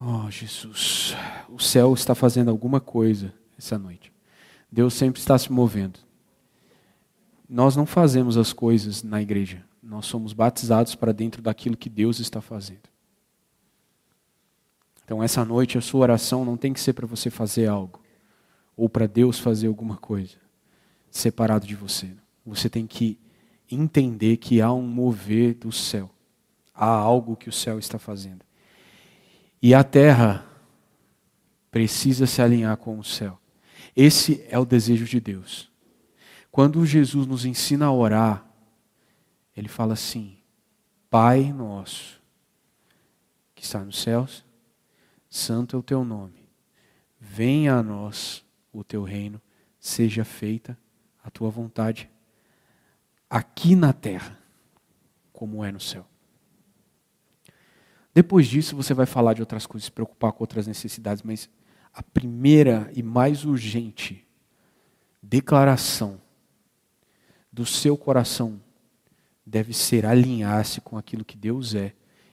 Oh, 0.00 0.30
Jesus, 0.30 1.14
o 1.48 1.58
céu 1.58 1.92
está 1.92 2.14
fazendo 2.14 2.50
alguma 2.50 2.80
coisa 2.80 3.34
essa 3.58 3.76
noite. 3.76 4.12
Deus 4.70 4.94
sempre 4.94 5.18
está 5.18 5.36
se 5.36 5.50
movendo. 5.50 5.98
Nós 7.48 7.74
não 7.74 7.84
fazemos 7.84 8.36
as 8.36 8.52
coisas 8.52 9.02
na 9.02 9.20
igreja. 9.20 9.64
Nós 9.82 10.06
somos 10.06 10.32
batizados 10.32 10.94
para 10.94 11.12
dentro 11.12 11.42
daquilo 11.42 11.76
que 11.76 11.88
Deus 11.88 12.20
está 12.20 12.40
fazendo. 12.40 12.88
Então, 15.04 15.22
essa 15.22 15.44
noite, 15.44 15.78
a 15.78 15.80
sua 15.80 16.00
oração 16.00 16.44
não 16.44 16.56
tem 16.56 16.72
que 16.72 16.80
ser 16.80 16.92
para 16.92 17.06
você 17.06 17.30
fazer 17.30 17.66
algo, 17.66 18.02
ou 18.76 18.90
para 18.90 19.06
Deus 19.06 19.38
fazer 19.38 19.66
alguma 19.66 19.96
coisa, 19.96 20.36
separado 21.10 21.66
de 21.66 21.74
você. 21.74 22.10
Você 22.44 22.68
tem 22.68 22.86
que 22.86 23.18
entender 23.70 24.36
que 24.36 24.60
há 24.60 24.70
um 24.70 24.86
mover 24.86 25.54
do 25.54 25.72
céu, 25.72 26.10
há 26.74 26.86
algo 26.86 27.36
que 27.36 27.48
o 27.48 27.52
céu 27.52 27.78
está 27.78 27.98
fazendo. 27.98 28.44
E 29.60 29.74
a 29.74 29.82
terra 29.82 30.46
precisa 31.70 32.26
se 32.26 32.40
alinhar 32.40 32.76
com 32.76 32.98
o 32.98 33.04
céu. 33.04 33.38
Esse 33.94 34.44
é 34.48 34.58
o 34.58 34.64
desejo 34.64 35.04
de 35.04 35.20
Deus. 35.20 35.70
Quando 36.50 36.84
Jesus 36.86 37.26
nos 37.26 37.44
ensina 37.44 37.86
a 37.86 37.92
orar, 37.92 38.46
ele 39.56 39.68
fala 39.68 39.94
assim: 39.94 40.38
Pai 41.10 41.52
nosso, 41.52 42.20
que 43.54 43.64
está 43.64 43.84
nos 43.84 44.00
céus, 44.00 44.44
santo 45.28 45.76
é 45.76 45.78
o 45.78 45.82
teu 45.82 46.04
nome. 46.04 46.48
Venha 47.20 47.74
a 47.74 47.82
nós 47.82 48.44
o 48.72 48.84
teu 48.84 49.02
reino, 49.02 49.40
seja 49.78 50.24
feita 50.24 50.78
a 51.22 51.30
tua 51.30 51.50
vontade, 51.50 52.08
aqui 53.28 53.74
na 53.74 53.92
terra, 53.92 54.38
como 55.32 55.64
é 55.64 55.70
no 55.72 55.80
céu. 55.80 56.06
Depois 58.14 58.46
disso, 58.46 58.74
você 58.74 58.94
vai 58.94 59.06
falar 59.06 59.34
de 59.34 59.42
outras 59.42 59.66
coisas, 59.66 59.86
se 59.86 59.92
preocupar 59.92 60.32
com 60.32 60.42
outras 60.42 60.66
necessidades, 60.66 61.22
mas 61.22 61.48
a 61.92 62.02
primeira 62.02 62.90
e 62.94 63.02
mais 63.02 63.44
urgente 63.44 64.26
declaração 65.22 66.20
do 67.52 67.66
seu 67.66 67.96
coração 67.96 68.60
deve 69.44 69.72
ser 69.72 70.06
alinhar-se 70.06 70.80
com 70.80 70.96
aquilo 70.96 71.24
que 71.24 71.36
Deus 71.36 71.74
é, 71.74 71.92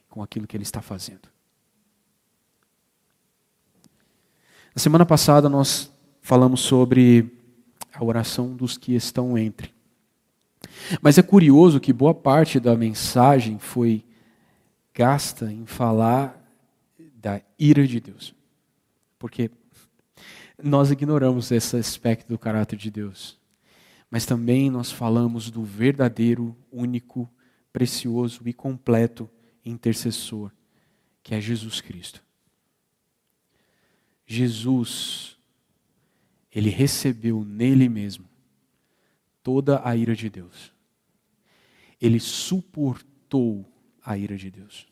com 0.10 0.22
aquilo 0.22 0.48
que 0.48 0.56
Ele 0.56 0.64
está 0.64 0.82
fazendo. 0.82 1.30
Na 4.76 4.82
semana 4.82 5.06
passada 5.06 5.50
nós 5.50 5.92
falamos 6.22 6.62
sobre 6.62 7.32
a 7.94 8.04
oração 8.04 8.56
dos 8.56 8.78
que 8.78 8.94
estão 8.94 9.38
entre. 9.38 9.74
Mas 11.02 11.18
é 11.18 11.24
curioso 11.24 11.80
que 11.80 11.94
boa 11.94 12.14
parte 12.14 12.60
da 12.60 12.76
mensagem 12.76 13.58
foi 13.58 14.04
gasta 14.96 15.52
em 15.52 15.66
falar 15.66 16.42
da 17.14 17.42
ira 17.60 17.86
de 17.86 18.00
Deus. 18.00 18.34
Porque 19.20 19.52
nós 20.64 20.90
ignoramos 20.90 21.52
esse 21.52 21.76
aspecto 21.76 22.30
do 22.30 22.40
caráter 22.40 22.78
de 22.78 22.90
Deus 22.90 23.38
mas 24.16 24.26
também 24.26 24.70
nós 24.70 24.92
falamos 24.92 25.52
do 25.52 25.62
verdadeiro, 25.62 26.56
único, 26.72 27.30
precioso 27.74 28.48
e 28.48 28.54
completo 28.54 29.30
intercessor, 29.66 30.52
que 31.22 31.36
é 31.36 31.42
Jesus 31.42 31.82
Cristo. 31.82 32.24
Jesus, 34.26 35.38
ele 36.50 36.70
recebeu 36.70 37.44
nele 37.44 37.90
mesmo 37.90 38.26
toda 39.44 39.82
a 39.86 39.96
ira 39.98 40.16
de 40.16 40.30
Deus. 40.30 40.72
Ele 42.00 42.22
suportou 42.22 43.70
a 44.06 44.18
ira 44.18 44.38
de 44.38 44.52
Deus. 44.52 44.88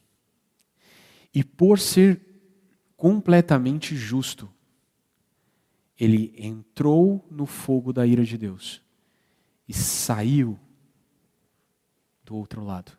E 1.34 1.44
por 1.44 1.80
ser 1.80 2.20
completamente 2.98 3.96
justo, 3.96 4.52
ele 6.00 6.34
entrou 6.38 7.26
no 7.30 7.46
fogo 7.46 7.94
da 7.94 8.06
ira 8.06 8.24
de 8.24 8.38
Deus 8.38 8.82
e 9.68 9.74
saiu 9.74 10.60
do 12.26 12.36
outro 12.36 12.64
lado, 12.64 12.98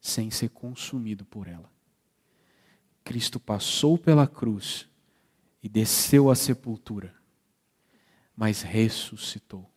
sem 0.00 0.30
ser 0.30 0.50
consumido 0.50 1.24
por 1.24 1.48
ela. 1.48 1.70
Cristo 3.02 3.40
passou 3.40 3.96
pela 3.96 4.26
cruz 4.26 4.88
e 5.62 5.68
desceu 5.68 6.30
à 6.30 6.34
sepultura, 6.34 7.14
mas 8.36 8.62
ressuscitou. 8.62 9.68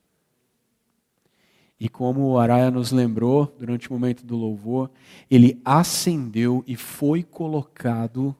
E 1.82 1.90
como 1.90 2.28
o 2.28 2.38
Araia 2.38 2.70
nos 2.70 2.92
lembrou 2.92 3.56
durante 3.58 3.90
o 3.90 3.94
momento 3.94 4.24
do 4.24 4.38
louvor, 4.38 4.92
ele 5.28 5.60
ascendeu 5.66 6.64
e 6.68 6.76
foi 6.76 7.24
colocado 7.24 8.36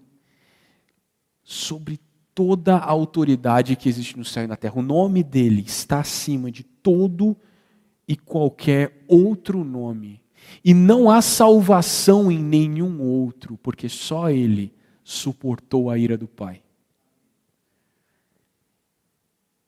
sobre 1.44 2.00
toda 2.36 2.76
a 2.76 2.86
autoridade 2.88 3.76
que 3.76 3.90
existe 3.90 4.16
no 4.16 4.24
céu 4.24 4.44
e 4.44 4.48
na 4.48 4.56
terra. 4.56 4.78
O 4.78 4.84
nome 4.84 5.24
dele 5.24 5.64
está 5.66 6.02
acima 6.02 6.52
de 6.52 6.62
todo 6.64 7.36
e 8.08 8.16
qualquer 8.16 9.04
outro 9.08 9.64
nome. 9.64 10.22
E 10.64 10.72
não 10.72 11.10
há 11.10 11.20
salvação 11.20 12.32
em 12.32 12.38
nenhum 12.38 13.02
outro, 13.02 13.58
porque 13.58 13.90
só 13.90 14.30
ele 14.30 14.72
suportou 15.04 15.90
a 15.90 15.98
ira 15.98 16.16
do 16.16 16.28
Pai. 16.28 16.62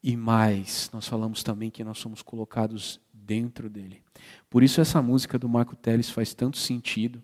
E 0.03 0.15
mais, 0.15 0.91
nós 0.93 1.07
falamos 1.07 1.41
também 1.41 1.71
que 1.71 1.83
nós 1.83 1.97
somos 1.97 2.21
colocados 2.21 3.01
dentro 3.25 3.69
dele. 3.69 4.01
Por 4.49 4.63
isso 4.63 4.81
essa 4.81 5.01
música 5.01 5.39
do 5.39 5.49
Marco 5.49 5.75
Teles 5.75 6.09
faz 6.09 6.33
tanto 6.33 6.57
sentido 6.57 7.23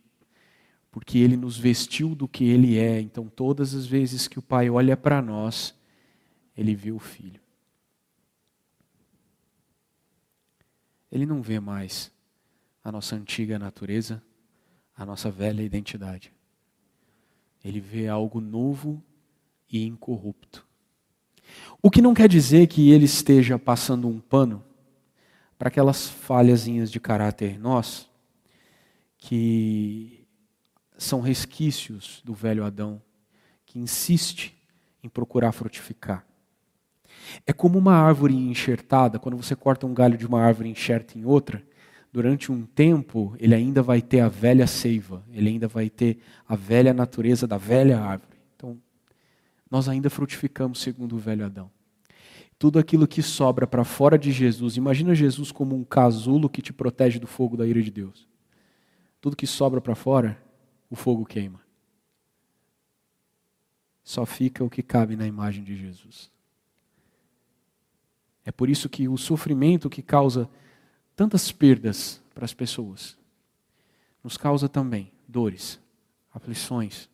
porque 0.91 1.19
ele 1.19 1.37
nos 1.37 1.57
vestiu 1.57 2.15
do 2.15 2.27
que 2.27 2.45
ele 2.45 2.77
é. 2.77 2.99
Então, 2.99 3.27
todas 3.27 3.75
as 3.75 3.85
vezes 3.85 4.27
que 4.27 4.39
o 4.39 4.41
Pai 4.41 4.69
olha 4.69 4.97
para 4.97 5.21
nós, 5.21 5.75
ele 6.57 6.75
vê 6.75 6.91
o 6.91 6.99
Filho. 6.99 7.39
Ele 11.11 11.25
não 11.25 11.41
vê 11.41 11.59
mais 11.59 12.11
a 12.83 12.91
nossa 12.91 13.15
antiga 13.15 13.59
natureza, 13.59 14.21
a 14.95 15.05
nossa 15.05 15.29
velha 15.29 15.61
identidade. 15.61 16.33
Ele 17.63 17.79
vê 17.79 18.07
algo 18.07 18.39
novo 18.39 19.03
e 19.69 19.85
incorrupto. 19.85 20.65
O 21.81 21.89
que 21.89 22.01
não 22.01 22.13
quer 22.13 22.27
dizer 22.27 22.67
que 22.67 22.91
ele 22.91 23.05
esteja 23.05 23.57
passando 23.57 24.07
um 24.07 24.19
pano 24.19 24.63
para 25.59 25.67
aquelas 25.67 26.07
falhazinhas 26.07 26.89
de 26.89 27.01
caráter 27.01 27.59
nós 27.59 28.09
que 29.17 30.25
são 30.97 31.19
resquícios 31.19 32.21
do 32.23 32.33
velho 32.33 32.63
Adão, 32.63 33.01
que 33.65 33.77
insiste 33.77 34.57
em 35.03 35.09
procurar 35.09 35.51
frutificar. 35.51 36.25
É 37.45 37.51
como 37.51 37.77
uma 37.77 37.93
árvore 37.93 38.33
enxertada, 38.33 39.19
quando 39.19 39.35
você 39.35 39.53
corta 39.53 39.85
um 39.85 39.93
galho 39.93 40.17
de 40.17 40.25
uma 40.25 40.41
árvore 40.41 40.69
e 40.69 40.71
enxerta 40.71 41.17
em 41.17 41.25
outra, 41.25 41.61
durante 42.11 42.49
um 42.51 42.65
tempo 42.65 43.35
ele 43.37 43.53
ainda 43.53 43.83
vai 43.83 44.01
ter 44.01 44.21
a 44.21 44.29
velha 44.29 44.65
seiva, 44.65 45.21
ele 45.29 45.49
ainda 45.49 45.67
vai 45.67 45.89
ter 45.89 46.19
a 46.47 46.55
velha 46.55 46.93
natureza 46.93 47.45
da 47.45 47.57
velha 47.57 47.99
árvore. 47.99 48.39
Então, 48.55 48.77
nós 49.69 49.89
ainda 49.89 50.09
frutificamos 50.09 50.79
segundo 50.79 51.17
o 51.17 51.19
velho 51.19 51.45
Adão. 51.45 51.69
Tudo 52.59 52.77
aquilo 52.77 53.07
que 53.07 53.23
sobra 53.23 53.65
para 53.65 53.85
fora 53.85 54.19
de 54.19 54.33
Jesus, 54.33 54.75
imagina 54.75 55.15
Jesus 55.15 55.49
como 55.49 55.77
um 55.77 55.85
casulo 55.85 56.49
que 56.49 56.61
te 56.61 56.73
protege 56.73 57.17
do 57.17 57.25
fogo 57.25 57.55
da 57.55 57.65
ira 57.65 57.81
de 57.81 57.89
Deus. 57.89 58.27
Tudo 59.21 59.35
que 59.35 59.47
sobra 59.47 59.79
para 59.79 59.95
fora 59.95 60.37
o 60.89 60.95
fogo 60.95 61.25
queima. 61.25 61.61
Só 64.03 64.25
fica 64.25 64.61
o 64.61 64.69
que 64.69 64.83
cabe 64.83 65.15
na 65.15 65.25
imagem 65.25 65.63
de 65.63 65.77
Jesus. 65.77 66.29
É 68.43 68.51
por 68.51 68.69
isso 68.69 68.89
que 68.89 69.07
o 69.07 69.17
sofrimento 69.17 69.89
que 69.89 70.01
causa 70.01 70.49
tantas 71.15 71.51
perdas 71.51 72.21
para 72.33 72.43
as 72.43 72.53
pessoas 72.53 73.17
nos 74.23 74.35
causa 74.35 74.67
também 74.67 75.11
dores, 75.27 75.79
aflições. 76.33 77.09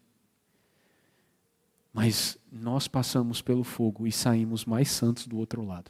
Mas 1.96 2.38
nós 2.52 2.90
passamos 2.90 3.42
pelo 3.42 3.64
fogo 3.64 4.06
e 4.06 4.12
saímos 4.12 4.66
mais 4.66 4.92
santos 4.92 5.28
do 5.28 5.38
outro 5.38 5.64
lado. 5.66 5.90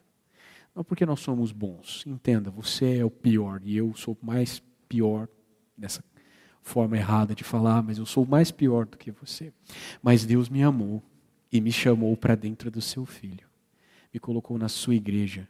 Não 0.75 0.83
porque 0.83 1.03
nós 1.03 1.19
somos 1.19 1.51
bons. 1.51 2.03
Entenda, 2.05 2.51
você 2.51 2.99
é 2.99 3.03
o 3.03 3.09
pior 3.09 3.59
e 3.63 3.75
eu 3.75 3.91
sou 3.95 4.15
mais 4.21 4.61
pior 4.87 5.27
nessa 5.75 6.03
forma 6.61 6.95
errada 6.95 7.33
de 7.33 7.43
falar, 7.43 7.81
mas 7.81 7.97
eu 7.97 8.05
sou 8.05 8.23
mais 8.23 8.51
pior 8.51 8.85
do 8.85 8.99
que 8.99 9.09
você. 9.09 9.51
Mas 9.99 10.23
Deus 10.23 10.47
me 10.47 10.61
amou 10.61 11.01
e 11.51 11.59
me 11.59 11.71
chamou 11.71 12.15
para 12.15 12.35
dentro 12.35 12.69
do 12.69 12.83
seu 12.83 13.03
filho. 13.03 13.47
Me 14.13 14.19
colocou 14.19 14.59
na 14.59 14.69
sua 14.69 14.93
igreja, 14.93 15.47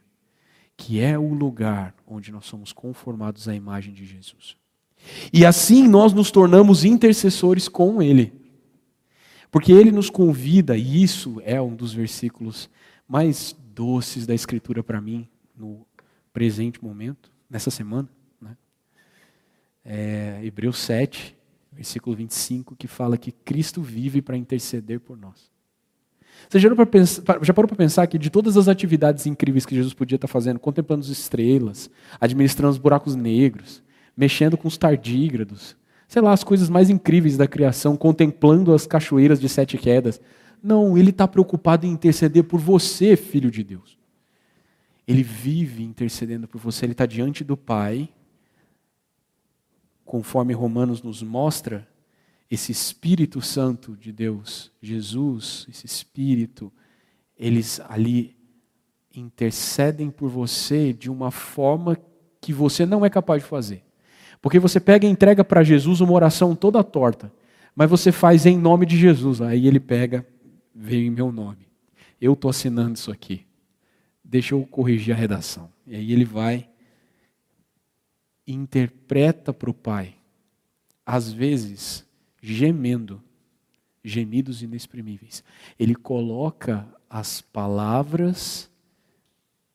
que 0.74 1.00
é 1.00 1.18
o 1.18 1.34
lugar 1.34 1.94
onde 2.06 2.32
nós 2.32 2.46
somos 2.46 2.72
conformados 2.72 3.46
à 3.46 3.54
imagem 3.54 3.92
de 3.92 4.06
Jesus. 4.06 4.56
E 5.30 5.44
assim 5.44 5.86
nós 5.86 6.14
nos 6.14 6.30
tornamos 6.30 6.82
intercessores 6.82 7.68
com 7.68 8.00
ele. 8.00 8.45
Porque 9.50 9.72
ele 9.72 9.90
nos 9.90 10.10
convida, 10.10 10.76
e 10.76 11.02
isso 11.02 11.40
é 11.44 11.60
um 11.60 11.74
dos 11.74 11.92
versículos 11.92 12.68
mais 13.08 13.56
doces 13.74 14.26
da 14.26 14.34
Escritura 14.34 14.82
para 14.82 15.00
mim, 15.00 15.28
no 15.56 15.86
presente 16.32 16.82
momento, 16.82 17.30
nessa 17.48 17.70
semana 17.70 18.08
é, 19.86 20.40
Hebreus 20.42 20.78
7, 20.78 21.36
versículo 21.72 22.16
25, 22.16 22.74
que 22.74 22.88
fala 22.88 23.16
que 23.16 23.30
Cristo 23.30 23.80
vive 23.80 24.20
para 24.20 24.36
interceder 24.36 24.98
por 24.98 25.16
nós. 25.16 25.54
Você 26.48 26.58
já 26.58 26.68
parou, 26.68 26.86
pensar, 26.86 27.22
já 27.42 27.54
parou 27.54 27.68
para 27.68 27.76
pensar 27.76 28.06
que 28.06 28.18
de 28.18 28.28
todas 28.28 28.56
as 28.56 28.68
atividades 28.68 29.26
incríveis 29.26 29.64
que 29.64 29.74
Jesus 29.74 29.94
podia 29.94 30.16
estar 30.16 30.28
fazendo, 30.28 30.58
contemplando 30.58 31.02
as 31.02 31.08
estrelas, 31.08 31.88
administrando 32.20 32.72
os 32.72 32.78
buracos 32.78 33.14
negros, 33.14 33.82
mexendo 34.16 34.56
com 34.56 34.68
os 34.68 34.76
tardígrados, 34.76 35.76
sei 36.08 36.22
lá, 36.22 36.32
as 36.32 36.44
coisas 36.44 36.68
mais 36.68 36.90
incríveis 36.90 37.36
da 37.36 37.46
criação, 37.46 37.96
contemplando 37.96 38.72
as 38.72 38.86
cachoeiras 38.86 39.40
de 39.40 39.48
sete 39.48 39.76
quedas. 39.76 40.20
Não, 40.62 40.96
ele 40.96 41.10
está 41.10 41.26
preocupado 41.26 41.86
em 41.86 41.90
interceder 41.90 42.44
por 42.44 42.60
você, 42.60 43.16
filho 43.16 43.50
de 43.50 43.62
Deus. 43.62 43.98
Ele 45.06 45.22
vive 45.22 45.84
intercedendo 45.84 46.48
por 46.48 46.60
você, 46.60 46.84
ele 46.84 46.92
está 46.92 47.06
diante 47.06 47.44
do 47.44 47.56
Pai, 47.56 48.08
conforme 50.04 50.52
Romanos 50.52 51.02
nos 51.02 51.22
mostra, 51.22 51.86
esse 52.50 52.70
Espírito 52.70 53.40
Santo 53.40 53.96
de 53.96 54.12
Deus, 54.12 54.70
Jesus, 54.80 55.66
esse 55.68 55.84
Espírito, 55.84 56.72
eles 57.36 57.80
ali 57.88 58.36
intercedem 59.14 60.10
por 60.10 60.28
você 60.28 60.92
de 60.92 61.10
uma 61.10 61.30
forma 61.30 61.98
que 62.40 62.52
você 62.52 62.86
não 62.86 63.04
é 63.04 63.10
capaz 63.10 63.42
de 63.42 63.48
fazer. 63.48 63.85
Porque 64.46 64.60
você 64.60 64.78
pega 64.78 65.04
e 65.04 65.10
entrega 65.10 65.42
para 65.42 65.64
Jesus 65.64 66.00
uma 66.00 66.12
oração 66.12 66.54
toda 66.54 66.84
torta, 66.84 67.32
mas 67.74 67.90
você 67.90 68.12
faz 68.12 68.46
em 68.46 68.56
nome 68.56 68.86
de 68.86 68.96
Jesus. 68.96 69.42
Aí 69.42 69.66
ele 69.66 69.80
pega, 69.80 70.24
veio 70.72 71.04
em 71.04 71.10
meu 71.10 71.32
nome. 71.32 71.66
Eu 72.20 72.34
estou 72.34 72.48
assinando 72.48 72.94
isso 72.94 73.10
aqui. 73.10 73.44
Deixa 74.22 74.54
eu 74.54 74.64
corrigir 74.64 75.12
a 75.12 75.18
redação. 75.18 75.68
E 75.84 75.96
aí 75.96 76.12
ele 76.12 76.24
vai 76.24 76.68
e 78.46 78.52
interpreta 78.52 79.52
para 79.52 79.68
o 79.68 79.74
Pai, 79.74 80.14
às 81.04 81.32
vezes 81.32 82.06
gemendo, 82.40 83.20
gemidos 84.04 84.62
inexprimíveis. 84.62 85.42
Ele 85.76 85.96
coloca 85.96 86.86
as 87.10 87.40
palavras 87.40 88.70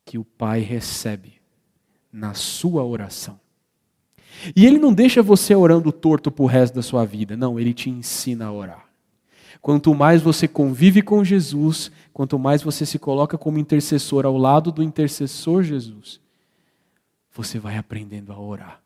que 0.05 0.17
o 0.17 0.23
Pai 0.23 0.61
recebe 0.61 1.41
na 2.09 2.33
sua 2.33 2.85
oração. 2.85 3.37
E 4.55 4.65
ele 4.65 4.79
não 4.79 4.93
deixa 4.93 5.21
você 5.21 5.55
orando 5.55 5.91
torto 5.91 6.31
para 6.31 6.43
o 6.43 6.47
resto 6.47 6.75
da 6.75 6.81
sua 6.81 7.05
vida. 7.05 7.35
Não, 7.35 7.59
ele 7.59 7.73
te 7.73 7.89
ensina 7.89 8.45
a 8.45 8.51
orar. 8.51 8.85
Quanto 9.61 9.93
mais 9.93 10.21
você 10.21 10.47
convive 10.47 11.01
com 11.01 11.23
Jesus, 11.23 11.91
quanto 12.11 12.39
mais 12.39 12.63
você 12.63 12.85
se 12.85 12.97
coloca 12.97 13.37
como 13.37 13.59
intercessor 13.59 14.25
ao 14.25 14.37
lado 14.37 14.71
do 14.71 14.81
intercessor 14.81 15.61
Jesus, 15.61 16.19
você 17.31 17.59
vai 17.59 17.77
aprendendo 17.77 18.33
a 18.33 18.39
orar. 18.39 18.81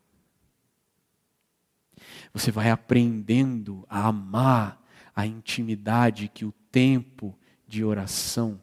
Você 2.32 2.50
vai 2.50 2.70
aprendendo 2.70 3.86
a 3.88 4.08
amar 4.08 4.82
a 5.14 5.26
intimidade 5.26 6.28
que 6.28 6.44
o 6.44 6.52
tempo 6.70 7.34
de 7.66 7.82
oração 7.82 8.60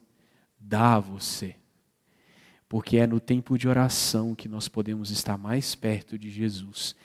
dá 0.59 0.95
a 0.95 0.99
você. 0.99 1.55
Porque 2.73 2.97
é 2.97 3.05
no 3.05 3.19
tempo 3.19 3.55
de 3.55 3.67
oração 3.67 4.33
que 4.33 4.49
nós 4.49 4.67
podemos 4.67 5.11
estar 5.11 5.37
mais 5.37 5.75
perto 5.75 6.17
de 6.17 6.31
Jesus, 6.31 6.95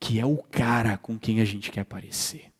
que 0.00 0.18
é 0.18 0.26
o 0.26 0.36
cara 0.36 0.98
com 0.98 1.16
quem 1.16 1.40
a 1.40 1.44
gente 1.44 1.70
quer 1.70 1.82
aparecer. 1.82 2.52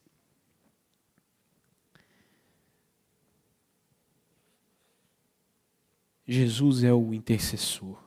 Jesus 6.25 6.85
é 6.85 6.93
o 6.93 7.13
intercessor. 7.13 8.01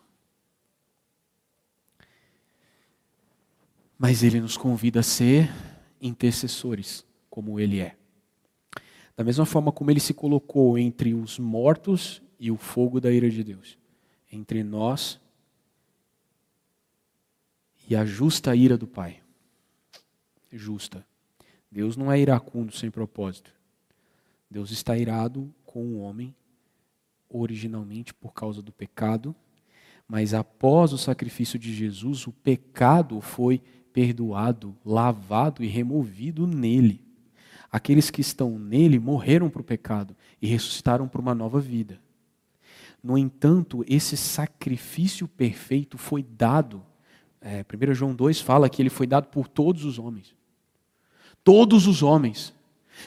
Mas 3.98 4.24
ele 4.24 4.40
nos 4.40 4.56
convida 4.56 5.02
a 5.02 5.04
ser 5.04 5.50
intercessores, 6.00 7.06
como 7.30 7.60
ele 7.60 7.82
é. 7.82 7.98
Da 9.18 9.24
mesma 9.26 9.46
forma 9.46 9.74
como 9.74 9.92
ele 9.92 10.00
se 10.00 10.14
colocou 10.14 10.78
entre 10.78 11.14
os 11.14 11.38
mortos 11.38 12.22
e 12.40 12.50
o 12.50 12.56
fogo 12.56 13.02
da 13.02 13.12
ira 13.12 13.30
de 13.30 13.44
Deus 13.44 13.78
entre 14.36 14.64
nós 14.64 15.20
e 17.90 17.96
a 17.96 18.06
justa 18.06 18.56
ira 18.56 18.78
do 18.78 18.88
Pai. 18.88 19.22
Justa. 20.52 21.06
Deus 21.72 21.96
não 21.96 22.12
é 22.12 22.20
iracundo 22.20 22.74
sem 22.74 22.90
propósito. 22.90 23.54
Deus 24.50 24.72
está 24.72 24.98
irado 24.98 25.54
com 25.66 25.84
o 25.84 26.00
homem 26.00 26.36
originalmente 27.30 28.14
por 28.14 28.34
causa 28.34 28.62
do 28.62 28.72
pecado, 28.72 29.36
mas 30.08 30.34
após 30.34 30.94
o 30.94 30.98
sacrifício 30.98 31.58
de 31.60 31.74
Jesus, 31.74 32.28
o 32.28 32.32
pecado 32.32 33.20
foi 33.20 33.62
perdoado, 33.92 34.76
lavado 34.86 35.64
e 35.64 35.68
removido 35.68 36.46
nele. 36.46 37.04
Aqueles 37.72 38.10
que 38.10 38.22
estão 38.22 38.58
nele 38.58 39.00
morreram 39.00 39.50
para 39.50 39.62
o 39.62 39.66
pecado 39.66 40.16
e 40.42 40.48
ressuscitaram 40.48 41.08
para 41.08 41.20
uma 41.20 41.36
nova 41.36 41.60
vida. 41.60 42.00
No 43.06 43.20
entanto, 43.20 43.86
esse 43.88 44.18
sacrifício 44.18 45.28
perfeito 45.28 45.96
foi 45.96 46.26
dado. 46.28 46.82
É, 47.40 47.64
1 47.64 47.94
João 47.94 48.16
2 48.16 48.42
fala 48.42 48.68
que 48.68 48.82
ele 48.82 48.90
foi 48.90 49.06
dado 49.06 49.28
por 49.28 49.48
todos 49.48 49.86
os 49.86 50.00
homens. 50.00 50.34
Todos 51.44 51.86
os 51.86 52.02
homens. 52.02 52.52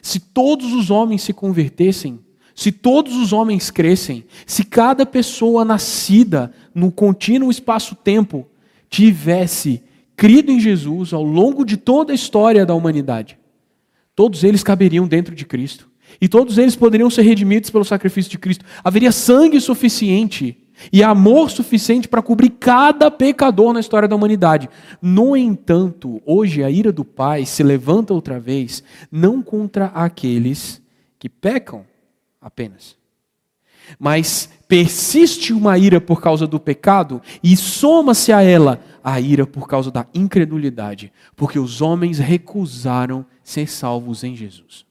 Se 0.00 0.20
todos 0.20 0.72
os 0.72 0.88
homens 0.88 1.22
se 1.22 1.32
convertessem, 1.32 2.20
se 2.54 2.70
todos 2.70 3.16
os 3.16 3.32
homens 3.32 3.72
crescem, 3.72 4.24
se 4.46 4.62
cada 4.62 5.04
pessoa 5.04 5.64
nascida 5.64 6.54
no 6.72 6.92
contínuo 6.92 7.50
espaço-tempo 7.50 8.46
tivesse 8.88 9.82
crido 10.14 10.52
em 10.52 10.60
Jesus 10.60 11.12
ao 11.12 11.24
longo 11.24 11.64
de 11.64 11.76
toda 11.76 12.12
a 12.12 12.14
história 12.14 12.64
da 12.64 12.72
humanidade, 12.72 13.36
todos 14.14 14.44
eles 14.44 14.62
caberiam 14.62 15.08
dentro 15.08 15.34
de 15.34 15.44
Cristo. 15.44 15.90
E 16.20 16.28
todos 16.28 16.58
eles 16.58 16.76
poderiam 16.76 17.10
ser 17.10 17.22
redimidos 17.22 17.70
pelo 17.70 17.84
sacrifício 17.84 18.30
de 18.30 18.38
Cristo. 18.38 18.64
Haveria 18.82 19.12
sangue 19.12 19.60
suficiente 19.60 20.56
e 20.92 21.02
amor 21.02 21.50
suficiente 21.50 22.08
para 22.08 22.22
cobrir 22.22 22.50
cada 22.50 23.10
pecador 23.10 23.72
na 23.72 23.80
história 23.80 24.08
da 24.08 24.16
humanidade. 24.16 24.68
No 25.02 25.36
entanto, 25.36 26.22
hoje 26.24 26.62
a 26.62 26.70
ira 26.70 26.92
do 26.92 27.04
Pai 27.04 27.44
se 27.44 27.62
levanta 27.62 28.14
outra 28.14 28.38
vez, 28.38 28.82
não 29.10 29.42
contra 29.42 29.86
aqueles 29.86 30.80
que 31.18 31.28
pecam 31.28 31.84
apenas, 32.40 32.96
mas 33.98 34.48
persiste 34.68 35.52
uma 35.52 35.78
ira 35.78 36.00
por 36.00 36.20
causa 36.20 36.46
do 36.46 36.60
pecado 36.60 37.20
e 37.42 37.56
soma-se 37.56 38.32
a 38.32 38.42
ela 38.42 38.80
a 39.02 39.20
ira 39.20 39.46
por 39.46 39.66
causa 39.66 39.90
da 39.90 40.06
incredulidade, 40.14 41.12
porque 41.34 41.58
os 41.58 41.80
homens 41.80 42.18
recusaram 42.18 43.24
ser 43.42 43.66
salvos 43.66 44.22
em 44.22 44.36
Jesus. 44.36 44.87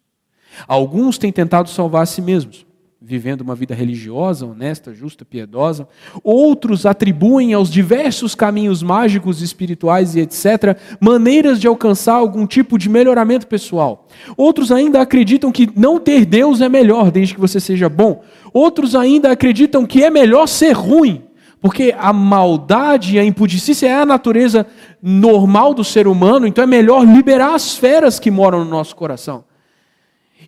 Alguns 0.67 1.17
têm 1.17 1.31
tentado 1.31 1.69
salvar 1.69 2.03
a 2.03 2.05
si 2.05 2.21
mesmos, 2.21 2.65
vivendo 3.01 3.41
uma 3.41 3.55
vida 3.55 3.75
religiosa, 3.75 4.45
honesta, 4.45 4.93
justa, 4.93 5.23
piedosa. 5.23 5.87
Outros 6.23 6.85
atribuem 6.85 7.53
aos 7.53 7.69
diversos 7.69 8.33
caminhos 8.35 8.81
mágicos, 8.81 9.41
espirituais 9.41 10.15
e 10.15 10.19
etc., 10.19 10.77
maneiras 10.99 11.59
de 11.59 11.67
alcançar 11.67 12.15
algum 12.15 12.45
tipo 12.45 12.77
de 12.77 12.89
melhoramento 12.89 13.47
pessoal. 13.47 14.07
Outros 14.35 14.71
ainda 14.71 15.01
acreditam 15.01 15.51
que 15.51 15.69
não 15.75 15.99
ter 15.99 16.25
Deus 16.25 16.59
é 16.59 16.67
melhor, 16.67 17.11
desde 17.11 17.35
que 17.35 17.39
você 17.39 17.59
seja 17.59 17.87
bom. 17.87 18.23
Outros 18.51 18.95
ainda 18.95 19.31
acreditam 19.31 19.85
que 19.85 20.03
é 20.03 20.09
melhor 20.09 20.47
ser 20.47 20.71
ruim, 20.71 21.23
porque 21.61 21.93
a 21.97 22.11
maldade 22.11 23.15
e 23.15 23.19
a 23.19 23.23
impudicícia 23.23 23.87
é 23.87 24.01
a 24.01 24.05
natureza 24.05 24.65
normal 25.01 25.73
do 25.73 25.83
ser 25.83 26.07
humano, 26.07 26.45
então 26.47 26.63
é 26.63 26.67
melhor 26.67 27.05
liberar 27.05 27.55
as 27.55 27.75
feras 27.77 28.19
que 28.19 28.31
moram 28.31 28.63
no 28.63 28.69
nosso 28.69 28.95
coração. 28.95 29.45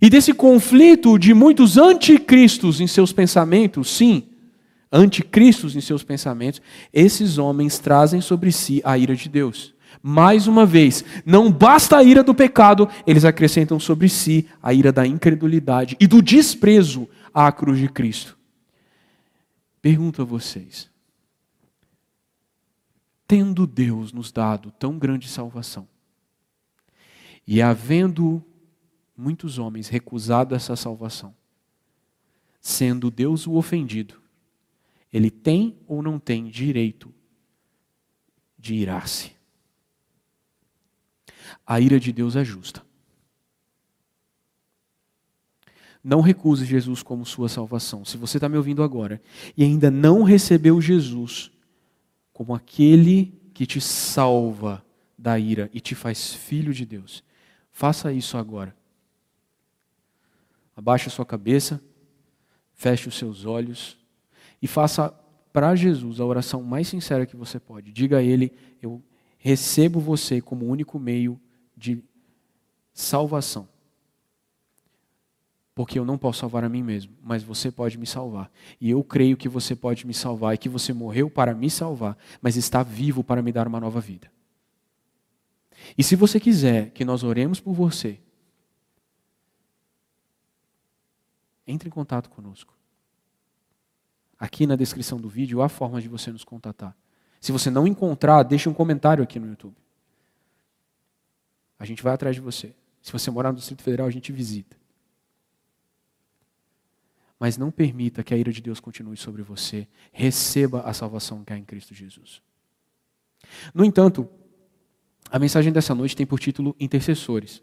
E 0.01 0.09
desse 0.09 0.33
conflito 0.33 1.17
de 1.17 1.33
muitos 1.33 1.77
anticristos 1.77 2.79
em 2.79 2.87
seus 2.87 3.11
pensamentos, 3.11 3.89
sim, 3.89 4.29
anticristos 4.91 5.75
em 5.75 5.81
seus 5.81 6.03
pensamentos, 6.03 6.61
esses 6.93 7.37
homens 7.37 7.79
trazem 7.79 8.21
sobre 8.21 8.51
si 8.51 8.81
a 8.83 8.97
ira 8.97 9.15
de 9.15 9.27
Deus. 9.27 9.73
Mais 10.01 10.47
uma 10.47 10.65
vez, 10.65 11.03
não 11.25 11.51
basta 11.51 11.97
a 11.97 12.03
ira 12.03 12.23
do 12.23 12.33
pecado, 12.33 12.87
eles 13.05 13.25
acrescentam 13.25 13.79
sobre 13.79 14.07
si 14.07 14.47
a 14.63 14.73
ira 14.73 14.91
da 14.91 15.05
incredulidade 15.05 15.97
e 15.99 16.07
do 16.07 16.21
desprezo 16.21 17.07
à 17.33 17.51
cruz 17.51 17.79
de 17.79 17.89
Cristo. 17.89 18.37
Pergunto 19.81 20.21
a 20.21 20.25
vocês: 20.25 20.89
tendo 23.27 23.67
Deus 23.67 24.13
nos 24.13 24.31
dado 24.31 24.71
tão 24.71 24.97
grande 24.97 25.27
salvação, 25.27 25.87
e 27.45 27.61
havendo 27.61 28.43
muitos 29.19 29.57
homens 29.57 29.88
recusado 29.88 30.55
essa 30.55 30.75
salvação, 30.75 31.35
sendo 32.59 33.11
Deus 33.11 33.45
o 33.47 33.53
ofendido, 33.53 34.21
ele 35.11 35.29
tem 35.29 35.77
ou 35.88 36.01
não 36.01 36.19
tem 36.19 36.47
direito 36.47 37.13
de 38.57 38.75
irar-se? 38.75 39.31
A 41.65 41.79
ira 41.79 41.99
de 41.99 42.11
Deus 42.11 42.35
é 42.35 42.43
justa. 42.43 42.83
Não 46.03 46.21
recuse 46.21 46.65
Jesus 46.65 47.03
como 47.03 47.25
sua 47.25 47.49
salvação. 47.49 48.05
Se 48.05 48.17
você 48.17 48.38
está 48.38 48.47
me 48.47 48.57
ouvindo 48.57 48.83
agora 48.83 49.21
e 49.57 49.63
ainda 49.63 49.91
não 49.91 50.23
recebeu 50.23 50.79
Jesus 50.79 51.51
como 52.31 52.53
aquele 52.53 53.33
que 53.53 53.65
te 53.65 53.81
salva 53.81 54.85
da 55.17 55.38
ira 55.38 55.69
e 55.73 55.81
te 55.81 55.93
faz 55.93 56.33
filho 56.33 56.73
de 56.73 56.85
Deus, 56.85 57.23
Faça 57.79 58.11
isso 58.11 58.38
agora. 58.38 58.75
Abaixe 60.79 61.09
a 61.09 61.12
sua 61.12 61.25
cabeça, 61.25 61.83
feche 62.74 63.09
os 63.09 63.17
seus 63.17 63.43
olhos 63.43 63.98
e 64.62 64.65
faça 64.65 65.13
para 65.51 65.75
Jesus 65.75 66.21
a 66.21 66.25
oração 66.25 66.63
mais 66.63 66.88
sincera 66.88 67.25
que 67.25 67.36
você 67.36 67.59
pode. 67.59 67.91
Diga 67.91 68.19
a 68.19 68.24
Ele: 68.24 68.53
Eu 68.81 69.03
recebo 69.38 70.00
você 70.00 70.39
como 70.39 70.65
único 70.65 70.98
meio 70.98 71.38
de 71.75 72.01
salvação. 72.93 73.67
Porque 75.75 76.00
eu 76.00 76.05
não 76.05 76.17
posso 76.17 76.39
salvar 76.39 76.63
a 76.63 76.69
mim 76.69 76.81
mesmo, 76.81 77.12
mas 77.21 77.43
você 77.43 77.69
pode 77.69 77.98
me 77.98 78.07
salvar. 78.07 78.50
E 78.79 78.89
eu 78.89 79.03
creio 79.03 79.36
que 79.36 79.50
você 79.50 79.75
pode 79.75 80.07
me 80.07 80.13
salvar 80.13 80.55
e 80.55 80.57
que 80.57 80.69
você 80.69 80.93
morreu 80.93 81.29
para 81.29 81.53
me 81.53 81.69
salvar, 81.69 82.17
mas 82.41 82.55
está 82.55 82.83
vivo 82.83 83.21
para 83.21 83.41
me 83.41 83.51
dar 83.51 83.67
uma 83.67 83.81
nova 83.81 84.00
vida. 84.00 84.31
E 85.98 86.03
se 86.05 86.15
você 86.15 86.39
quiser 86.39 86.91
que 86.91 87.03
nós 87.03 87.21
oremos 87.21 87.59
por 87.59 87.74
você, 87.74 88.17
entre 91.69 91.88
em 91.88 91.91
contato 91.91 92.29
conosco. 92.29 92.73
Aqui 94.38 94.65
na 94.65 94.75
descrição 94.75 95.19
do 95.19 95.29
vídeo 95.29 95.61
há 95.61 95.69
formas 95.69 96.01
de 96.01 96.09
você 96.09 96.31
nos 96.31 96.43
contatar. 96.43 96.95
Se 97.41 97.51
você 97.51 97.69
não 97.69 97.85
encontrar, 97.88 98.43
deixe 98.43 98.67
um 98.67 98.73
comentário 98.73 99.23
aqui 99.23 99.39
no 99.39 99.47
YouTube. 99.47 99.75
A 101.77 101.85
gente 101.85 102.03
vai 102.03 102.13
atrás 102.13 102.35
de 102.35 102.41
você. 102.41 102.73
Se 103.01 103.11
você 103.11 103.31
morar 103.31 103.51
no 103.51 103.57
Distrito 103.57 103.81
Federal, 103.81 104.07
a 104.07 104.11
gente 104.11 104.31
visita. 104.31 104.77
Mas 107.39 107.57
não 107.57 107.71
permita 107.71 108.23
que 108.23 108.33
a 108.33 108.38
ira 108.38 108.51
de 108.51 108.61
Deus 108.61 108.81
continue 108.81 109.15
sobre 109.15 109.41
você. 109.41 109.88
Receba 110.11 110.81
a 110.81 110.93
salvação 110.93 111.43
que 111.43 111.53
há 111.53 111.57
em 111.57 111.63
Cristo 111.63 111.93
Jesus. 111.93 112.41
No 113.73 113.85
entanto, 113.85 114.29
a 115.31 115.39
mensagem 115.39 115.71
dessa 115.71 115.95
noite 115.95 116.15
tem 116.15 116.25
por 116.25 116.39
título 116.39 116.75
Intercessores. 116.79 117.61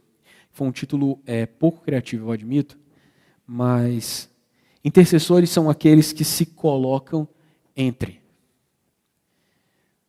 Foi 0.50 0.66
um 0.66 0.72
título 0.72 1.20
é, 1.26 1.44
pouco 1.44 1.82
criativo, 1.82 2.28
eu 2.28 2.32
admito, 2.32 2.78
mas 3.46 4.28
Intercessores 4.86 5.50
são 5.50 5.68
aqueles 5.68 6.12
que 6.12 6.24
se 6.24 6.46
colocam 6.46 7.26
entre. 7.76 8.22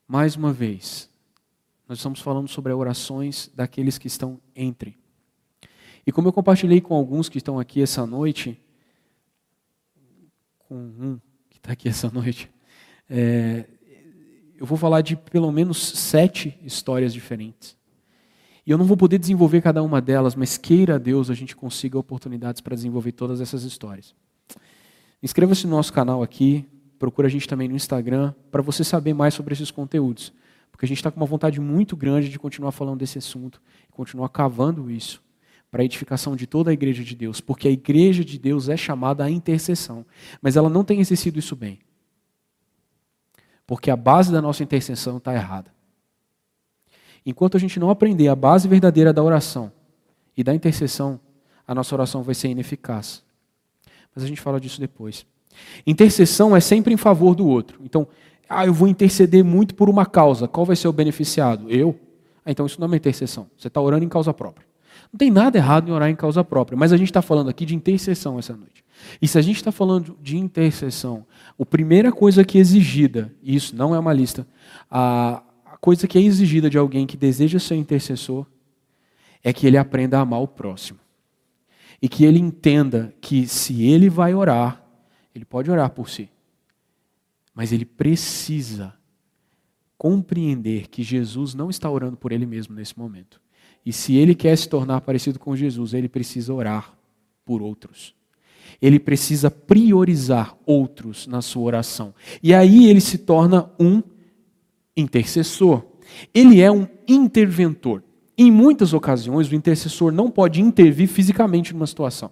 Mais 0.08 0.36
uma 0.36 0.53
vez, 0.53 1.10
nós 1.89 1.98
estamos 1.98 2.20
falando 2.20 2.48
sobre 2.48 2.72
orações 2.72 3.50
daqueles 3.56 3.98
que 3.98 4.06
estão 4.06 4.39
entre. 4.56 4.96
E 6.06 6.12
como 6.12 6.27
eu 6.27 6.32
compartilhei 6.32 6.79
com 6.79 6.94
alguns 6.94 7.27
que 7.27 7.39
estão 7.39 7.58
aqui 7.58 7.82
essa 7.82 8.06
noite, 8.06 8.62
com 10.60 10.75
um 10.75 11.20
que 11.50 11.58
está 11.58 11.72
aqui 11.72 11.89
essa 11.89 12.12
noite, 12.12 12.48
é, 13.10 13.65
eu 14.58 14.65
vou 14.67 14.77
falar 14.77 15.01
de 15.01 15.15
pelo 15.15 15.51
menos 15.51 15.79
sete 15.79 16.56
histórias 16.62 17.12
diferentes. 17.12 17.75
E 18.68 18.72
eu 18.72 18.78
não 18.78 18.84
vou 18.84 18.98
poder 18.98 19.18
desenvolver 19.18 19.62
cada 19.62 19.82
uma 19.82 20.02
delas, 20.02 20.36
mas 20.36 20.58
queira 20.58 21.00
Deus 21.00 21.30
a 21.30 21.34
gente 21.34 21.56
consiga 21.56 21.98
oportunidades 21.98 22.60
para 22.60 22.76
desenvolver 22.76 23.14
todas 23.14 23.40
essas 23.40 23.64
histórias. 23.64 24.14
Inscreva-se 25.24 25.66
no 25.66 25.78
nosso 25.78 25.94
canal 25.94 26.22
aqui, 26.22 26.68
procura 27.00 27.30
a 27.30 27.32
gente 27.32 27.48
também 27.48 27.70
no 27.70 27.78
Instagram, 27.78 28.34
para 28.52 28.62
você 28.62 28.84
saber 28.84 29.14
mais 29.14 29.34
sobre 29.34 29.54
esses 29.54 29.72
conteúdos. 29.72 30.34
Porque 30.70 30.84
a 30.84 30.88
gente 30.88 30.98
está 30.98 31.10
com 31.10 31.16
uma 31.16 31.26
vontade 31.26 31.62
muito 31.62 31.96
grande 31.96 32.28
de 32.28 32.38
continuar 32.38 32.74
falando 32.74 33.00
desse 33.00 33.18
assunto, 33.18 33.62
continuar 33.90 34.28
cavando 34.28 34.92
isso, 34.92 35.24
para 35.72 35.82
a 35.82 35.86
edificação 35.86 36.36
de 36.36 36.46
toda 36.46 36.70
a 36.70 36.74
igreja 36.74 37.06
de 37.06 37.16
Deus. 37.16 37.40
Porque 37.40 37.70
a 37.70 37.72
igreja 37.72 38.26
de 38.26 38.38
Deus 38.38 38.68
é 38.68 38.76
chamada 38.76 39.24
à 39.24 39.32
intercessão, 39.32 40.06
mas 40.42 40.58
ela 40.58 40.70
não 40.70 40.84
tem 40.84 41.00
exercido 41.00 41.40
isso 41.40 41.56
bem. 41.56 41.80
Porque 43.66 43.90
a 43.90 43.96
base 43.96 44.30
da 44.30 44.42
nossa 44.42 44.62
intercessão 44.62 45.20
está 45.20 45.34
errada. 45.34 45.76
Enquanto 47.27 47.57
a 47.57 47.60
gente 47.60 47.77
não 47.77 47.89
aprender 47.89 48.29
a 48.29 48.36
base 48.36 48.69
verdadeira 48.69 49.12
da 49.12 49.22
oração 49.22 49.69
e 50.38 50.46
da 50.46 50.55
intercessão, 50.55 51.19
a 51.67 51.75
nossa 51.75 51.93
oração 51.93 52.24
vai 52.24 52.34
ser 52.34 52.48
ineficaz. 52.48 53.22
Mas 54.15 54.24
a 54.24 54.27
gente 54.27 54.39
fala 54.39 54.62
disso 54.62 54.79
depois. 54.79 55.25
Intercessão 55.86 56.55
é 56.55 56.62
sempre 56.62 56.93
em 56.93 56.98
favor 56.98 57.36
do 57.36 57.46
outro. 57.46 57.81
Então, 57.84 58.07
ah, 58.48 58.65
eu 58.65 58.74
vou 58.74 58.88
interceder 58.88 59.43
muito 59.43 59.75
por 59.75 59.89
uma 59.89 60.05
causa. 60.05 60.48
Qual 60.48 60.65
vai 60.65 60.77
ser 60.77 60.88
o 60.88 60.93
beneficiado? 60.93 61.69
Eu? 61.69 62.00
Ah, 62.46 62.51
então 62.51 62.65
isso 62.65 62.79
não 62.79 62.86
é 62.86 62.91
uma 62.91 62.96
intercessão. 62.96 63.50
Você 63.57 63.67
está 63.67 63.81
orando 63.81 64.05
em 64.05 64.10
causa 64.10 64.34
própria. 64.34 64.65
Não 65.12 65.17
tem 65.17 65.29
nada 65.29 65.57
errado 65.57 65.89
em 65.89 65.91
orar 65.91 66.10
em 66.10 66.15
causa 66.15 66.46
própria, 66.46 66.77
mas 66.77 66.93
a 66.93 66.98
gente 66.98 67.10
está 67.10 67.22
falando 67.22 67.50
aqui 67.50 67.65
de 67.65 67.75
intercessão 67.75 68.39
essa 68.39 68.55
noite. 68.55 68.86
E 69.22 69.27
se 69.27 69.38
a 69.38 69.41
gente 69.41 69.57
está 69.57 69.72
falando 69.72 70.17
de 70.22 70.38
intercessão, 70.38 71.25
a 71.60 71.65
primeira 71.65 72.10
coisa 72.10 72.46
que 72.46 72.57
é 72.57 72.62
exigida, 72.62 73.34
e 73.43 73.53
isso 73.53 73.75
não 73.75 73.93
é 73.93 74.00
uma 74.00 74.13
lista, 74.13 74.48
a 74.89 75.43
coisa 75.77 76.07
que 76.07 76.17
é 76.17 76.22
exigida 76.22 76.69
de 76.69 76.77
alguém 76.77 77.05
que 77.05 77.17
deseja 77.17 77.60
ser 77.60 77.75
intercessor 77.75 78.46
é 79.43 79.53
que 79.53 79.67
ele 79.67 79.77
aprenda 79.77 80.17
a 80.17 80.22
amar 80.22 80.41
o 80.41 80.48
próximo 80.48 81.00
e 82.01 82.07
que 82.07 82.25
ele 82.25 82.39
entenda 82.39 83.13
que 83.22 83.48
se 83.48 83.84
ele 83.84 84.10
vai 84.10 84.34
orar, 84.34 84.84
ele 85.34 85.46
pode 85.46 85.69
orar 85.72 85.89
por 85.89 86.10
si, 86.10 86.29
mas 87.53 87.72
ele 87.72 87.86
precisa 87.86 88.93
compreender 89.98 90.88
que 90.88 91.01
Jesus 91.01 91.53
não 91.55 91.69
está 91.69 91.89
orando 91.89 92.17
por 92.17 92.31
ele 92.31 92.46
mesmo 92.46 92.75
nesse 92.75 92.98
momento. 92.98 93.41
E 93.86 93.91
se 93.91 94.15
ele 94.15 94.36
quer 94.36 94.55
se 94.57 94.69
tornar 94.69 95.01
parecido 95.01 95.39
com 95.39 95.55
Jesus, 95.55 95.93
ele 95.93 96.10
precisa 96.10 96.53
orar 96.53 96.93
por 97.46 97.62
outros. 97.62 98.13
Ele 98.81 99.00
precisa 99.00 99.50
priorizar 99.50 100.55
outros 100.65 101.25
na 101.25 101.41
sua 101.41 101.63
oração. 101.63 102.13
E 102.43 102.53
aí 102.53 102.89
ele 102.89 103.01
se 103.01 103.17
torna 103.17 103.72
um 103.79 104.03
intercessor. 104.98 105.84
Ele 106.34 106.60
é 106.60 106.72
um 106.72 106.88
interventor. 107.08 108.04
Em 108.38 108.51
muitas 108.51 108.94
ocasiões, 108.94 109.50
o 109.50 109.56
intercessor 109.56 110.12
não 110.12 110.30
pode 110.30 110.62
intervir 110.62 111.08
fisicamente 111.08 111.74
numa 111.74 111.88
situação. 111.88 112.32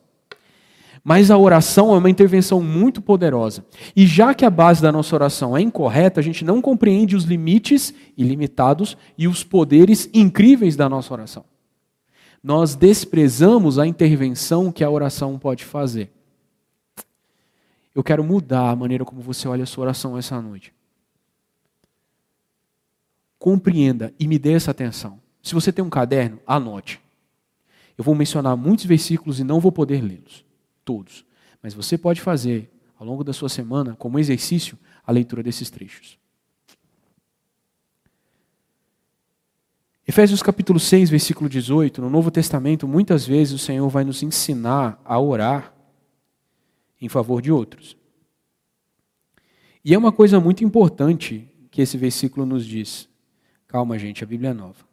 Mas 1.04 1.30
a 1.30 1.38
oração 1.38 1.94
é 1.94 1.98
uma 2.00 2.10
intervenção 2.10 2.60
muito 2.62 3.00
poderosa. 3.00 3.64
E 3.96 4.08
já 4.08 4.34
que 4.34 4.44
a 4.44 4.50
base 4.50 4.82
da 4.82 4.92
nossa 4.92 5.16
oração 5.16 5.56
é 5.56 5.62
incorreta, 5.62 6.20
a 6.20 6.24
gente 6.24 6.44
não 6.44 6.60
compreende 6.60 7.16
os 7.16 7.26
limites 7.26 7.94
ilimitados 8.18 8.98
e 9.16 9.28
os 9.28 9.44
poderes 9.44 10.10
incríveis 10.14 10.76
da 10.76 10.90
nossa 10.90 11.14
oração. 11.14 11.46
Nós 12.44 12.76
desprezamos 12.76 13.78
a 13.78 13.86
intervenção 13.86 14.72
que 14.72 14.84
a 14.84 14.90
oração 14.90 15.38
pode 15.38 15.64
fazer. 15.64 16.12
Eu 17.94 18.04
quero 18.04 18.24
mudar 18.24 18.72
a 18.72 18.76
maneira 18.76 19.06
como 19.06 19.22
você 19.22 19.48
olha 19.48 19.64
a 19.64 19.68
sua 19.68 19.86
oração 19.86 20.18
essa 20.18 20.42
noite. 20.42 20.75
Compreenda 23.46 24.12
e 24.20 24.28
me 24.28 24.40
dê 24.40 24.54
essa 24.54 24.72
atenção. 24.72 25.20
Se 25.44 25.54
você 25.54 25.72
tem 25.72 25.86
um 25.86 25.90
caderno, 25.90 26.40
anote. 26.48 27.00
Eu 27.96 28.04
vou 28.04 28.16
mencionar 28.16 28.58
muitos 28.58 28.86
versículos 28.86 29.40
e 29.40 29.44
não 29.44 29.60
vou 29.60 29.72
poder 29.72 30.02
lê-los, 30.02 30.44
todos. 30.84 31.24
Mas 31.62 31.72
você 31.72 31.96
pode 31.96 32.22
fazer, 32.22 32.72
ao 32.98 33.06
longo 33.06 33.24
da 33.24 33.32
sua 33.34 33.48
semana, 33.48 33.96
como 34.00 34.18
exercício, 34.18 34.76
a 35.06 35.12
leitura 35.12 35.44
desses 35.44 35.70
trechos. 35.70 36.18
Efésios 40.08 40.42
capítulo 40.42 40.80
6, 40.80 41.12
versículo 41.12 41.48
18, 41.48 42.02
no 42.02 42.10
Novo 42.10 42.32
Testamento, 42.32 42.88
muitas 42.88 43.28
vezes 43.28 43.54
o 43.54 43.60
Senhor 43.60 43.88
vai 43.90 44.04
nos 44.04 44.24
ensinar 44.24 45.00
a 45.06 45.20
orar 45.20 45.72
em 47.00 47.08
favor 47.08 47.44
de 47.44 47.52
outros. 47.52 47.96
E 49.84 49.94
é 49.94 49.98
uma 50.00 50.12
coisa 50.12 50.40
muito 50.40 50.64
importante 50.64 51.48
que 51.70 51.80
esse 51.80 51.96
versículo 51.96 52.44
nos 52.44 52.66
diz. 52.66 53.08
Calma, 53.68 53.98
gente, 53.98 54.24
a 54.24 54.28
Bíblia 54.28 54.52
é 54.52 54.54
nova. 54.54 54.86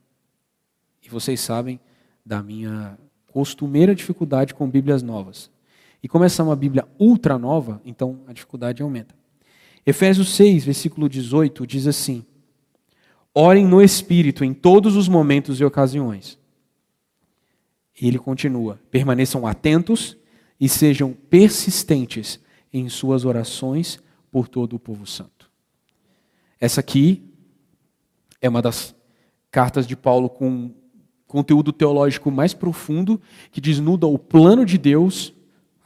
E 1.02 1.08
vocês 1.08 1.40
sabem 1.40 1.78
da 2.24 2.42
minha 2.42 2.98
costumeira 3.32 3.94
dificuldade 3.94 4.54
com 4.54 4.68
Bíblias 4.68 5.02
novas. 5.02 5.50
E 6.02 6.08
como 6.08 6.24
essa 6.24 6.42
é 6.42 6.44
uma 6.44 6.56
Bíblia 6.56 6.86
ultra 6.98 7.38
nova, 7.38 7.80
então 7.84 8.20
a 8.26 8.32
dificuldade 8.32 8.82
aumenta. 8.82 9.14
Efésios 9.86 10.34
6, 10.34 10.64
versículo 10.64 11.08
18, 11.08 11.66
diz 11.66 11.86
assim: 11.86 12.24
Orem 13.34 13.66
no 13.66 13.80
Espírito 13.82 14.44
em 14.44 14.52
todos 14.52 14.96
os 14.96 15.08
momentos 15.08 15.60
e 15.60 15.64
ocasiões. 15.64 16.38
E 18.00 18.06
ele 18.06 18.18
continua: 18.18 18.80
permaneçam 18.90 19.46
atentos 19.46 20.16
e 20.60 20.68
sejam 20.68 21.12
persistentes 21.12 22.40
em 22.72 22.88
suas 22.88 23.24
orações 23.24 24.00
por 24.30 24.48
todo 24.48 24.76
o 24.76 24.78
povo 24.78 25.06
santo. 25.06 25.50
Essa 26.60 26.80
aqui 26.80 27.31
é 28.42 28.48
uma 28.48 28.60
das 28.60 28.94
cartas 29.50 29.86
de 29.86 29.96
Paulo 29.96 30.28
com 30.28 30.72
conteúdo 31.28 31.72
teológico 31.72 32.30
mais 32.30 32.52
profundo 32.52 33.18
que 33.52 33.60
desnuda 33.60 34.06
o 34.06 34.18
plano 34.18 34.66
de 34.66 34.76
Deus 34.76 35.32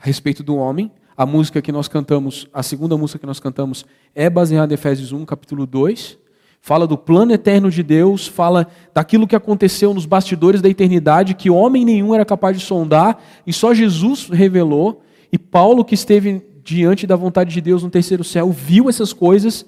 a 0.00 0.06
respeito 0.06 0.42
do 0.42 0.56
homem. 0.56 0.90
A 1.16 1.24
música 1.24 1.62
que 1.62 1.70
nós 1.70 1.86
cantamos, 1.86 2.48
a 2.52 2.62
segunda 2.62 2.96
música 2.96 3.18
que 3.18 3.26
nós 3.26 3.38
cantamos, 3.38 3.84
é 4.14 4.28
baseada 4.28 4.72
em 4.72 4.74
Efésios 4.74 5.12
1, 5.12 5.24
capítulo 5.24 5.66
2. 5.66 6.18
Fala 6.60 6.86
do 6.86 6.98
plano 6.98 7.32
eterno 7.32 7.70
de 7.70 7.82
Deus, 7.82 8.26
fala 8.26 8.66
daquilo 8.92 9.26
que 9.26 9.36
aconteceu 9.36 9.94
nos 9.94 10.04
bastidores 10.04 10.60
da 10.60 10.68
eternidade, 10.68 11.34
que 11.34 11.48
homem 11.48 11.84
nenhum 11.84 12.14
era 12.14 12.24
capaz 12.24 12.58
de 12.58 12.64
sondar, 12.64 13.22
e 13.46 13.52
só 13.52 13.72
Jesus 13.72 14.28
revelou. 14.28 15.02
E 15.30 15.38
Paulo, 15.38 15.84
que 15.84 15.94
esteve 15.94 16.44
diante 16.64 17.06
da 17.06 17.14
vontade 17.14 17.52
de 17.52 17.60
Deus 17.60 17.82
no 17.82 17.90
terceiro 17.90 18.24
céu, 18.24 18.50
viu 18.50 18.88
essas 18.88 19.12
coisas 19.12 19.64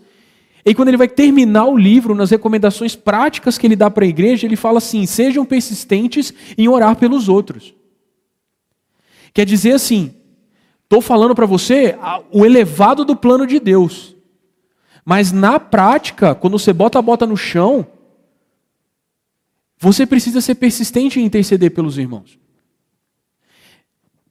E 0.68 0.74
quando 0.74 0.88
ele 0.88 0.96
vai 0.96 1.08
terminar 1.08 1.64
o 1.64 1.78
livro, 1.78 2.14
nas 2.14 2.30
recomendações 2.30 2.94
práticas 2.94 3.56
que 3.56 3.66
ele 3.66 3.74
dá 3.74 3.90
para 3.90 4.04
a 4.04 4.08
igreja, 4.08 4.46
ele 4.46 4.56
fala 4.56 4.78
assim: 4.78 5.06
sejam 5.06 5.44
persistentes 5.44 6.32
em 6.58 6.68
orar 6.68 6.96
pelos 6.96 7.28
outros. 7.28 7.74
Quer 9.32 9.46
dizer 9.46 9.72
assim, 9.72 10.14
estou 10.84 11.00
falando 11.00 11.34
para 11.34 11.46
você 11.46 11.96
o 12.30 12.44
elevado 12.44 13.04
do 13.04 13.16
plano 13.16 13.46
de 13.46 13.58
Deus. 13.58 14.14
Mas 15.04 15.32
na 15.32 15.58
prática, 15.58 16.34
quando 16.34 16.58
você 16.58 16.72
bota 16.72 16.98
a 16.98 17.02
bota 17.02 17.26
no 17.26 17.36
chão, 17.36 17.86
você 19.78 20.04
precisa 20.04 20.42
ser 20.42 20.56
persistente 20.56 21.18
em 21.18 21.24
interceder 21.24 21.70
pelos 21.70 21.96
irmãos. 21.96 22.38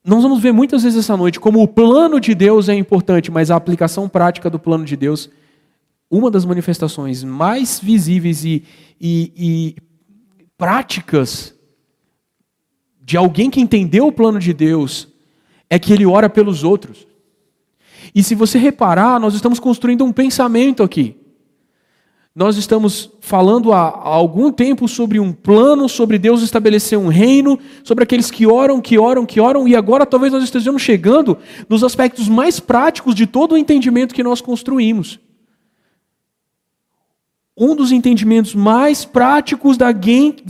Nós 0.05 0.21
vamos 0.21 0.39
ver 0.39 0.51
muitas 0.51 0.83
vezes 0.83 0.99
essa 0.99 1.17
noite 1.17 1.39
como 1.39 1.63
o 1.63 1.67
plano 1.67 2.19
de 2.19 2.35
Deus 2.35 2.69
é 2.69 2.75
importante, 2.75 3.31
mas 3.31 3.49
a 3.49 3.55
aplicação 3.55 4.07
prática 4.07 4.51
do 4.51 4.59
plano 4.59 4.85
de 4.85 4.95
Deus, 4.95 5.29
uma 6.09 6.31
das 6.31 6.45
manifestações 6.45 7.23
mais 7.23 7.79
visíveis 7.79 8.45
e, 8.45 8.63
e, 8.99 9.31
e 9.35 9.75
práticas 10.57 11.53
de 13.01 13.15
alguém 13.15 13.49
que 13.49 13.61
entendeu 13.61 14.07
o 14.07 14.11
plano 14.11 14.39
de 14.39 14.53
Deus 14.53 15.07
é 15.69 15.77
que 15.77 15.93
ele 15.93 16.05
ora 16.05 16.29
pelos 16.29 16.63
outros. 16.63 17.07
E 18.13 18.23
se 18.23 18.35
você 18.35 18.57
reparar, 18.57 19.19
nós 19.19 19.33
estamos 19.33 19.59
construindo 19.59 20.03
um 20.03 20.11
pensamento 20.11 20.83
aqui. 20.83 21.15
Nós 22.33 22.55
estamos 22.55 23.09
falando 23.19 23.73
há, 23.73 23.79
algum 23.79 24.51
tempo 24.51 24.87
sobre 24.87 25.19
um 25.19 25.33
plano, 25.33 25.89
sobre 25.89 26.19
Deus 26.19 26.43
estabelecer 26.43 26.97
um 26.97 27.07
reino, 27.07 27.57
sobre 27.83 28.03
aqueles 28.03 28.29
que 28.29 28.45
oram, 28.45 28.79
que 28.79 28.97
oram, 28.97 29.25
que 29.25 29.39
oram, 29.39 29.67
e 29.67 29.75
agora 29.75 30.05
talvez 30.05 30.31
nós 30.31 30.43
estejamos 30.43 30.81
chegando 30.81 31.37
nos 31.67 31.83
aspectos 31.83 32.29
mais 32.29 32.59
práticos 32.59 33.15
de 33.15 33.25
todo 33.25 33.53
o 33.53 33.57
entendimento 33.57 34.13
que 34.13 34.21
nós 34.21 34.39
construímos. 34.39 35.19
Um 37.59 37.75
dos 37.75 37.91
entendimentos 37.91 38.53
mais 38.53 39.03
práticos 39.03 39.77
de 39.77 39.83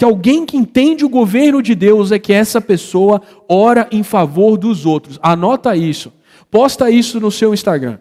alguém, 0.04 0.46
que 0.46 0.58
entende 0.58 1.06
o 1.06 1.10
governo 1.10 1.62
de 1.62 1.74
Deus 1.74 2.12
é 2.12 2.20
que 2.20 2.34
essa 2.34 2.60
pessoa 2.60 3.22
ora 3.48 3.88
em 3.90 4.04
favor 4.04 4.58
dos 4.58 4.86
outros. 4.86 5.18
Anota 5.24 5.74
isso. 5.74 6.12
Posta 6.52 6.92
isso 6.92 7.18
no 7.22 7.32
seu 7.32 7.54
Instagram. 7.54 7.98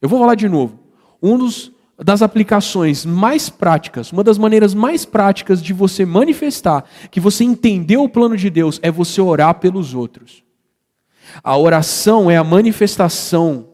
Eu 0.00 0.08
vou 0.08 0.20
falar 0.20 0.36
de 0.36 0.48
novo. 0.48 0.78
Um 1.20 1.36
dos, 1.36 1.72
das 1.98 2.22
aplicações 2.22 3.04
mais 3.04 3.50
práticas, 3.50 4.12
uma 4.12 4.22
das 4.22 4.38
maneiras 4.38 4.74
mais 4.74 5.04
práticas 5.04 5.60
de 5.60 5.72
você 5.72 6.06
manifestar 6.06 6.84
que 7.10 7.18
você 7.18 7.42
entendeu 7.42 8.04
o 8.04 8.08
plano 8.08 8.36
de 8.36 8.48
Deus 8.48 8.78
é 8.80 8.92
você 8.92 9.20
orar 9.20 9.56
pelos 9.56 9.92
outros. 9.92 10.44
A 11.42 11.58
oração 11.58 12.30
é 12.30 12.36
a 12.36 12.44
manifestação 12.44 13.70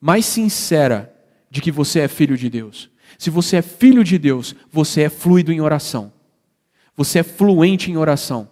mais 0.00 0.26
sincera 0.26 1.12
de 1.50 1.60
que 1.60 1.72
você 1.72 2.00
é 2.00 2.08
filho 2.08 2.36
de 2.36 2.48
Deus. 2.48 2.93
Se 3.18 3.30
você 3.30 3.56
é 3.56 3.62
filho 3.62 4.02
de 4.02 4.18
Deus, 4.18 4.54
você 4.70 5.02
é 5.02 5.08
fluido 5.08 5.52
em 5.52 5.60
oração. 5.60 6.12
Você 6.96 7.20
é 7.20 7.22
fluente 7.22 7.90
em 7.90 7.96
oração. 7.96 8.48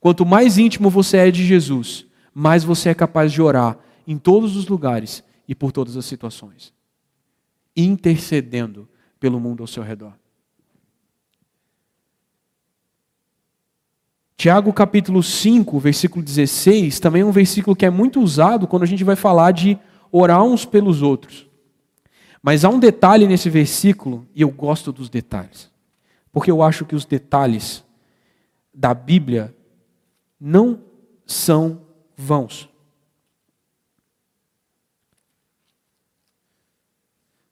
Quanto 0.00 0.24
mais 0.24 0.58
íntimo 0.58 0.88
você 0.88 1.18
é 1.18 1.30
de 1.30 1.44
Jesus, 1.44 2.06
mais 2.34 2.64
você 2.64 2.88
é 2.88 2.94
capaz 2.94 3.32
de 3.32 3.42
orar 3.42 3.78
em 4.06 4.16
todos 4.18 4.56
os 4.56 4.66
lugares 4.66 5.22
e 5.46 5.54
por 5.54 5.72
todas 5.72 5.96
as 5.96 6.04
situações, 6.04 6.72
intercedendo 7.76 8.88
pelo 9.18 9.40
mundo 9.40 9.62
ao 9.62 9.66
seu 9.66 9.82
redor. 9.82 10.14
Tiago 14.36 14.72
capítulo 14.72 15.22
5, 15.22 15.78
versículo 15.78 16.24
16, 16.24 16.98
também 16.98 17.20
é 17.20 17.24
um 17.26 17.30
versículo 17.30 17.76
que 17.76 17.84
é 17.84 17.90
muito 17.90 18.22
usado 18.22 18.66
quando 18.66 18.84
a 18.84 18.86
gente 18.86 19.04
vai 19.04 19.16
falar 19.16 19.50
de 19.52 19.78
orar 20.10 20.42
uns 20.42 20.64
pelos 20.64 21.02
outros. 21.02 21.49
Mas 22.42 22.64
há 22.64 22.68
um 22.68 22.78
detalhe 22.78 23.26
nesse 23.26 23.50
versículo, 23.50 24.26
e 24.34 24.42
eu 24.42 24.50
gosto 24.50 24.92
dos 24.92 25.10
detalhes, 25.10 25.70
porque 26.32 26.50
eu 26.50 26.62
acho 26.62 26.84
que 26.86 26.94
os 26.94 27.04
detalhes 27.04 27.84
da 28.72 28.94
Bíblia 28.94 29.54
não 30.40 30.82
são 31.26 31.82
vãos. 32.16 32.68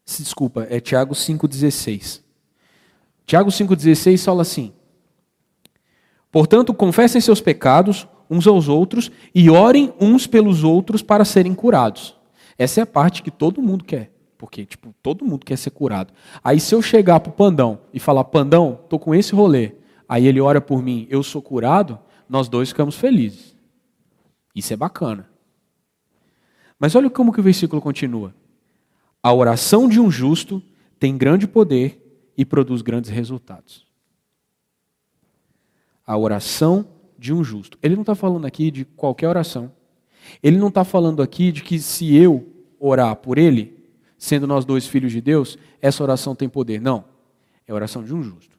Desculpa, 0.07 0.67
é 0.71 0.81
Tiago 0.81 1.15
5,16. 1.15 2.23
Tiago 3.27 3.51
5,16 3.51 4.25
fala 4.25 4.41
assim: 4.41 4.73
Portanto, 6.33 6.73
confessem 6.73 7.21
seus 7.21 7.43
pecados 7.43 8.09
uns 8.31 8.47
aos 8.47 8.69
outros 8.69 9.11
e 9.35 9.51
orem 9.51 9.93
uns 10.01 10.27
pelos 10.27 10.65
outros 10.65 11.03
para 11.03 11.27
serem 11.27 11.55
curados. 11.55 12.17
Essa 12.57 12.81
é 12.81 12.83
a 12.83 12.87
parte 12.87 13.23
que 13.23 13.31
todo 13.31 13.63
mundo 13.63 13.85
quer. 13.85 14.18
Porque, 14.39 14.65
tipo, 14.65 14.95
todo 15.03 15.25
mundo 15.25 15.45
quer 15.45 15.59
ser 15.59 15.71
curado. 15.71 16.15
Aí, 16.43 16.61
se 16.61 16.73
eu 16.73 16.81
chegar 16.81 17.19
pro 17.19 17.33
Pandão 17.33 17.81
e 17.93 17.99
falar, 17.99 18.23
Pandão, 18.25 18.79
tô 18.89 18.99
com 18.99 19.13
esse 19.13 19.35
rolê, 19.35 19.73
aí 20.09 20.27
ele 20.27 20.41
ora 20.41 20.61
por 20.61 20.81
mim, 20.81 21.09
eu 21.11 21.23
sou 21.25 21.43
curado, 21.43 21.99
nós 22.29 22.49
dois 22.49 22.69
ficamos 22.69 22.95
felizes. 22.95 23.57
Isso 24.55 24.73
é 24.73 24.77
bacana. 24.77 25.29
Mas 26.79 26.95
olha 26.95 27.11
como 27.11 27.33
que 27.33 27.41
o 27.41 27.43
versículo 27.43 27.83
continua. 27.83 28.33
A 29.21 29.33
oração 29.33 29.89
de 29.89 30.01
um 30.01 30.09
justo 30.11 30.63
tem 31.01 31.19
grande 31.19 31.49
poder 31.49 32.23
e 32.37 32.45
produz 32.45 32.81
grandes 32.81 33.11
resultados. 33.11 33.87
A 36.07 36.17
oração 36.17 36.87
de 37.19 37.33
um 37.35 37.43
justo. 37.43 37.77
Ele 37.83 37.97
não 37.97 38.03
está 38.03 38.15
falando 38.15 38.47
aqui 38.47 38.71
de 38.71 38.85
qualquer 38.85 39.29
oração. 39.29 39.73
Ele 40.41 40.57
não 40.57 40.69
está 40.69 40.85
falando 40.85 41.21
aqui 41.21 41.51
de 41.51 41.63
que 41.63 41.81
se 41.81 42.15
eu 42.15 42.47
orar 42.79 43.17
por 43.17 43.39
ele, 43.39 43.78
sendo 44.19 44.47
nós 44.47 44.65
dois 44.65 44.87
filhos 44.87 45.13
de 45.13 45.21
Deus, 45.21 45.57
essa 45.81 46.03
oração 46.03 46.35
tem 46.35 46.49
poder. 46.49 46.81
Não. 46.81 47.05
É 47.67 47.73
a 47.73 47.75
oração 47.75 48.03
de 48.03 48.13
um 48.13 48.23
justo. 48.23 48.59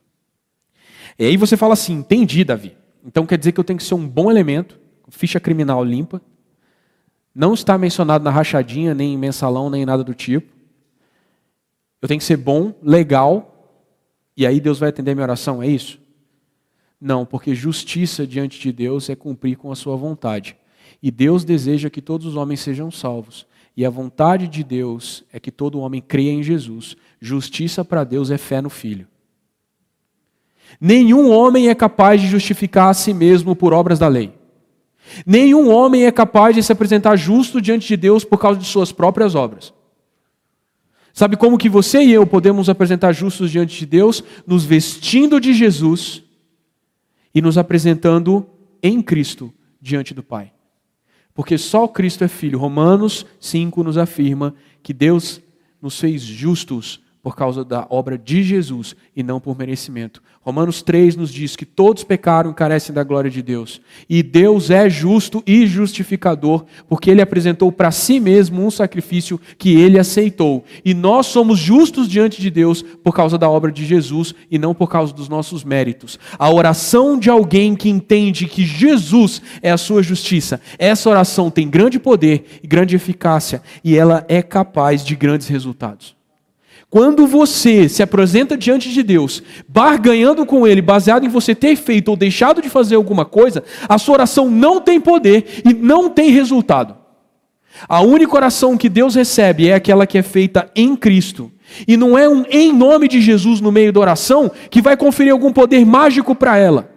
E 1.17 1.25
aí 1.25 1.37
você 1.37 1.57
fala 1.57 1.73
assim: 1.73 1.93
entendi, 1.93 2.43
Davi. 2.43 2.75
Então 3.05 3.25
quer 3.25 3.37
dizer 3.37 3.51
que 3.51 3.59
eu 3.59 3.63
tenho 3.63 3.77
que 3.77 3.83
ser 3.83 3.95
um 3.95 4.07
bom 4.07 4.31
elemento, 4.31 4.79
ficha 5.09 5.39
criminal 5.39 5.83
limpa. 5.83 6.21
Não 7.35 7.53
está 7.53 7.77
mencionado 7.77 8.23
na 8.23 8.31
rachadinha, 8.31 8.93
nem 8.93 9.13
em 9.13 9.17
mensalão, 9.17 9.69
nem 9.69 9.85
nada 9.85 10.03
do 10.03 10.13
tipo. 10.13 10.51
Eu 12.01 12.07
tenho 12.07 12.19
que 12.19 12.25
ser 12.25 12.37
bom, 12.37 12.73
legal, 12.81 13.59
e 14.35 14.47
aí 14.47 14.59
Deus 14.59 14.79
vai 14.79 14.89
atender 14.89 15.11
a 15.11 15.15
minha 15.15 15.25
oração, 15.25 15.61
é 15.61 15.67
isso? 15.67 15.99
Não, 16.99 17.25
porque 17.25 17.53
justiça 17.53 18.25
diante 18.25 18.59
de 18.59 18.71
Deus 18.71 19.09
é 19.09 19.15
cumprir 19.15 19.57
com 19.57 19.71
a 19.71 19.75
sua 19.75 19.95
vontade. 19.95 20.55
E 21.01 21.11
Deus 21.11 21.43
deseja 21.43 21.89
que 21.89 22.01
todos 22.01 22.25
os 22.25 22.35
homens 22.35 22.59
sejam 22.59 22.89
salvos. 22.91 23.45
E 23.75 23.85
a 23.85 23.89
vontade 23.89 24.47
de 24.47 24.63
Deus 24.63 25.23
é 25.31 25.39
que 25.39 25.51
todo 25.51 25.79
homem 25.79 26.01
creia 26.01 26.31
em 26.31 26.43
Jesus. 26.43 26.95
Justiça 27.19 27.85
para 27.85 28.03
Deus 28.03 28.29
é 28.29 28.37
fé 28.37 28.61
no 28.61 28.69
Filho. 28.69 29.07
Nenhum 30.79 31.31
homem 31.31 31.69
é 31.69 31.75
capaz 31.75 32.21
de 32.21 32.27
justificar 32.27 32.89
a 32.89 32.93
si 32.93 33.13
mesmo 33.13 33.55
por 33.55 33.73
obras 33.73 33.99
da 33.99 34.07
lei. 34.07 34.33
Nenhum 35.25 35.69
homem 35.69 36.05
é 36.05 36.11
capaz 36.11 36.55
de 36.55 36.61
se 36.61 36.71
apresentar 36.71 37.15
justo 37.15 37.61
diante 37.61 37.87
de 37.87 37.97
Deus 37.97 38.23
por 38.23 38.37
causa 38.37 38.59
de 38.59 38.65
suas 38.65 38.91
próprias 38.91 39.33
obras. 39.33 39.73
Sabe 41.13 41.35
como 41.35 41.57
que 41.57 41.67
você 41.67 42.03
e 42.03 42.11
eu 42.11 42.25
podemos 42.25 42.69
apresentar 42.69 43.11
justos 43.13 43.49
diante 43.49 43.77
de 43.77 43.85
Deus? 43.85 44.23
Nos 44.45 44.63
vestindo 44.63 45.39
de 45.39 45.53
Jesus 45.53 46.23
e 47.33 47.41
nos 47.41 47.57
apresentando 47.57 48.47
em 48.81 49.01
Cristo 49.01 49.53
diante 49.81 50.13
do 50.13 50.23
Pai. 50.23 50.53
Porque 51.39 51.57
só 51.57 51.87
Cristo 51.87 52.25
é 52.25 52.27
filho. 52.27 52.59
Romanos 52.59 53.25
5 53.39 53.81
nos 53.81 53.97
afirma 53.97 54.53
que 54.83 54.93
Deus 54.93 55.41
nos 55.81 55.97
fez 55.97 56.21
justos 56.21 57.01
por 57.21 57.35
causa 57.35 57.65
da 57.65 57.85
obra 57.89 58.17
de 58.17 58.41
Jesus 58.43 58.95
e 59.15 59.21
não 59.21 59.39
por 59.39 59.57
merecimento. 59.57 60.21
Romanos 60.41 60.81
3 60.81 61.17
nos 61.17 61.31
diz 61.31 61.55
que 61.55 61.65
todos 61.65 62.03
pecaram 62.03 62.51
e 62.51 62.53
carecem 62.53 62.95
da 62.95 63.03
glória 63.03 63.29
de 63.29 63.41
Deus. 63.41 63.81
E 64.09 64.23
Deus 64.23 64.71
é 64.71 64.89
justo 64.89 65.43
e 65.45 65.67
justificador, 65.67 66.65
porque 66.87 67.11
ele 67.11 67.21
apresentou 67.21 67.71
para 67.71 67.91
si 67.91 68.19
mesmo 68.19 68.65
um 68.65 68.71
sacrifício 68.71 69.39
que 69.57 69.75
ele 69.77 69.99
aceitou. 69.99 70.63
E 70.83 70.93
nós 70.93 71.27
somos 71.27 71.59
justos 71.59 72.07
diante 72.07 72.41
de 72.41 72.49
Deus 72.49 72.81
por 72.81 73.13
causa 73.13 73.37
da 73.37 73.49
obra 73.49 73.71
de 73.71 73.85
Jesus 73.85 74.33
e 74.49 74.57
não 74.57 74.73
por 74.73 74.89
causa 74.89 75.13
dos 75.13 75.27
nossos 75.27 75.63
méritos. 75.63 76.17
A 76.37 76.49
oração 76.49 77.19
de 77.19 77.29
alguém 77.29 77.75
que 77.75 77.89
entende 77.89 78.45
que 78.45 78.65
Jesus 78.65 79.41
é 79.61 79.71
a 79.71 79.77
sua 79.77 80.01
justiça, 80.01 80.61
essa 80.77 81.09
oração 81.09 81.51
tem 81.51 81.69
grande 81.69 81.99
poder 81.99 82.59
e 82.63 82.67
grande 82.67 82.95
eficácia, 82.95 83.61
e 83.83 83.97
ela 83.97 84.25
é 84.27 84.41
capaz 84.41 85.03
de 85.03 85.15
grandes 85.15 85.47
resultados. 85.47 86.18
Quando 86.89 87.27
você 87.27 87.87
se 87.87 88.01
apresenta 88.01 88.57
diante 88.57 88.89
de 88.91 89.03
Deus, 89.03 89.43
barganhando 89.67 90.43
com 90.43 90.65
Ele, 90.65 90.81
baseado 90.81 91.23
em 91.23 91.29
você 91.29 91.53
ter 91.53 91.75
feito 91.75 92.09
ou 92.09 92.15
deixado 92.15 92.61
de 92.61 92.69
fazer 92.69 92.95
alguma 92.95 93.25
coisa, 93.25 93.63
a 93.87 93.99
sua 93.99 94.15
oração 94.15 94.49
não 94.49 94.81
tem 94.81 94.99
poder 94.99 95.61
e 95.63 95.73
não 95.73 96.09
tem 96.09 96.31
resultado. 96.31 96.97
A 97.87 98.01
única 98.01 98.35
oração 98.35 98.75
que 98.75 98.89
Deus 98.89 99.13
recebe 99.13 99.69
é 99.69 99.75
aquela 99.75 100.07
que 100.07 100.17
é 100.17 100.23
feita 100.23 100.69
em 100.75 100.95
Cristo. 100.95 101.51
E 101.87 101.95
não 101.95 102.17
é 102.17 102.27
um 102.27 102.43
em 102.49 102.73
nome 102.73 103.07
de 103.07 103.21
Jesus 103.21 103.61
no 103.61 103.71
meio 103.71 103.93
da 103.93 103.99
oração 103.99 104.51
que 104.71 104.81
vai 104.81 104.97
conferir 104.97 105.31
algum 105.31 105.53
poder 105.53 105.85
mágico 105.85 106.33
para 106.33 106.57
ela. 106.57 106.89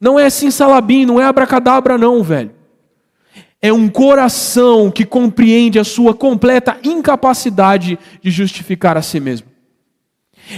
Não 0.00 0.18
é 0.18 0.24
assim 0.24 0.50
salabim, 0.50 1.04
não 1.04 1.20
é 1.20 1.24
abracadabra, 1.24 1.98
não, 1.98 2.22
velho. 2.22 2.52
É 3.60 3.72
um 3.72 3.88
coração 3.88 4.90
que 4.90 5.04
compreende 5.04 5.78
a 5.78 5.84
sua 5.84 6.14
completa 6.14 6.78
incapacidade 6.84 7.98
de 8.22 8.30
justificar 8.30 8.96
a 8.96 9.02
si 9.02 9.18
mesmo. 9.18 9.48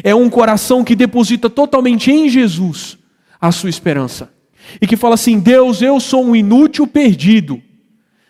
É 0.05 0.15
um 0.15 0.29
coração 0.29 0.85
que 0.85 0.95
deposita 0.95 1.49
totalmente 1.49 2.11
em 2.11 2.29
Jesus 2.29 2.99
a 3.41 3.51
sua 3.51 3.71
esperança. 3.71 4.31
E 4.81 4.87
que 4.87 4.97
fala 4.97 5.15
assim: 5.15 5.39
Deus, 5.39 5.81
eu 5.81 5.99
sou 5.99 6.25
um 6.25 6.37
inútil 6.37 6.87
perdido 6.87 7.61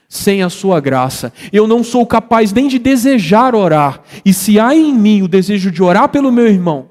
sem 0.08 0.42
a 0.42 0.48
sua 0.48 0.80
graça. 0.80 1.32
Eu 1.52 1.66
não 1.66 1.84
sou 1.84 2.06
capaz 2.06 2.52
nem 2.52 2.68
de 2.68 2.78
desejar 2.78 3.54
orar. 3.54 4.02
E 4.24 4.32
se 4.32 4.58
há 4.58 4.74
em 4.74 4.94
mim 4.94 5.22
o 5.22 5.28
desejo 5.28 5.70
de 5.70 5.82
orar 5.82 6.08
pelo 6.08 6.32
meu 6.32 6.46
irmão, 6.46 6.89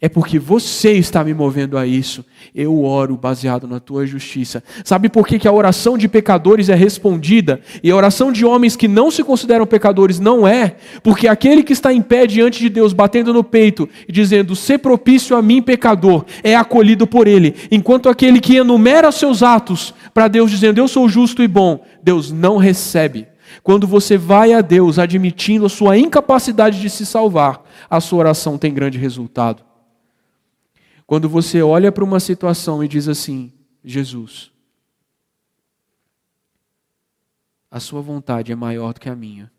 é 0.00 0.08
porque 0.08 0.38
você 0.38 0.92
está 0.92 1.22
me 1.22 1.34
movendo 1.34 1.76
a 1.76 1.86
isso. 1.86 2.24
Eu 2.54 2.82
oro 2.84 3.18
baseado 3.18 3.68
na 3.68 3.78
tua 3.78 4.06
justiça. 4.06 4.64
Sabe 4.82 5.10
por 5.10 5.26
que, 5.26 5.38
que 5.38 5.46
a 5.46 5.52
oração 5.52 5.98
de 5.98 6.08
pecadores 6.08 6.70
é 6.70 6.74
respondida 6.74 7.60
e 7.82 7.90
a 7.90 7.96
oração 7.96 8.32
de 8.32 8.44
homens 8.44 8.76
que 8.76 8.88
não 8.88 9.10
se 9.10 9.22
consideram 9.22 9.66
pecadores 9.66 10.18
não 10.18 10.48
é? 10.48 10.76
Porque 11.02 11.28
aquele 11.28 11.62
que 11.62 11.74
está 11.74 11.92
em 11.92 12.00
pé 12.00 12.26
diante 12.26 12.60
de 12.60 12.70
Deus, 12.70 12.94
batendo 12.94 13.34
no 13.34 13.44
peito 13.44 13.86
e 14.08 14.12
dizendo, 14.12 14.56
"Se 14.56 14.78
propício 14.78 15.36
a 15.36 15.42
mim, 15.42 15.60
pecador, 15.60 16.24
é 16.42 16.56
acolhido 16.56 17.06
por 17.06 17.28
ele. 17.28 17.54
Enquanto 17.70 18.08
aquele 18.08 18.40
que 18.40 18.56
enumera 18.56 19.12
seus 19.12 19.42
atos 19.42 19.92
para 20.14 20.28
Deus, 20.28 20.50
dizendo, 20.50 20.80
Eu 20.80 20.88
sou 20.88 21.08
justo 21.08 21.42
e 21.42 21.48
bom, 21.48 21.84
Deus 22.02 22.32
não 22.32 22.56
recebe. 22.56 23.26
Quando 23.62 23.86
você 23.86 24.16
vai 24.16 24.54
a 24.54 24.62
Deus 24.62 24.98
admitindo 24.98 25.66
a 25.66 25.68
sua 25.68 25.98
incapacidade 25.98 26.80
de 26.80 26.88
se 26.88 27.04
salvar, 27.04 27.62
a 27.90 28.00
sua 28.00 28.20
oração 28.20 28.56
tem 28.56 28.72
grande 28.72 28.96
resultado. 28.96 29.69
Quando 31.10 31.28
você 31.28 31.60
olha 31.60 31.90
para 31.90 32.04
uma 32.04 32.20
situação 32.20 32.84
e 32.84 32.86
diz 32.86 33.08
assim: 33.08 33.52
Jesus, 33.82 34.52
a 37.68 37.80
sua 37.80 38.00
vontade 38.00 38.52
é 38.52 38.54
maior 38.54 38.94
do 38.94 39.00
que 39.00 39.08
a 39.08 39.16
minha. 39.16 39.50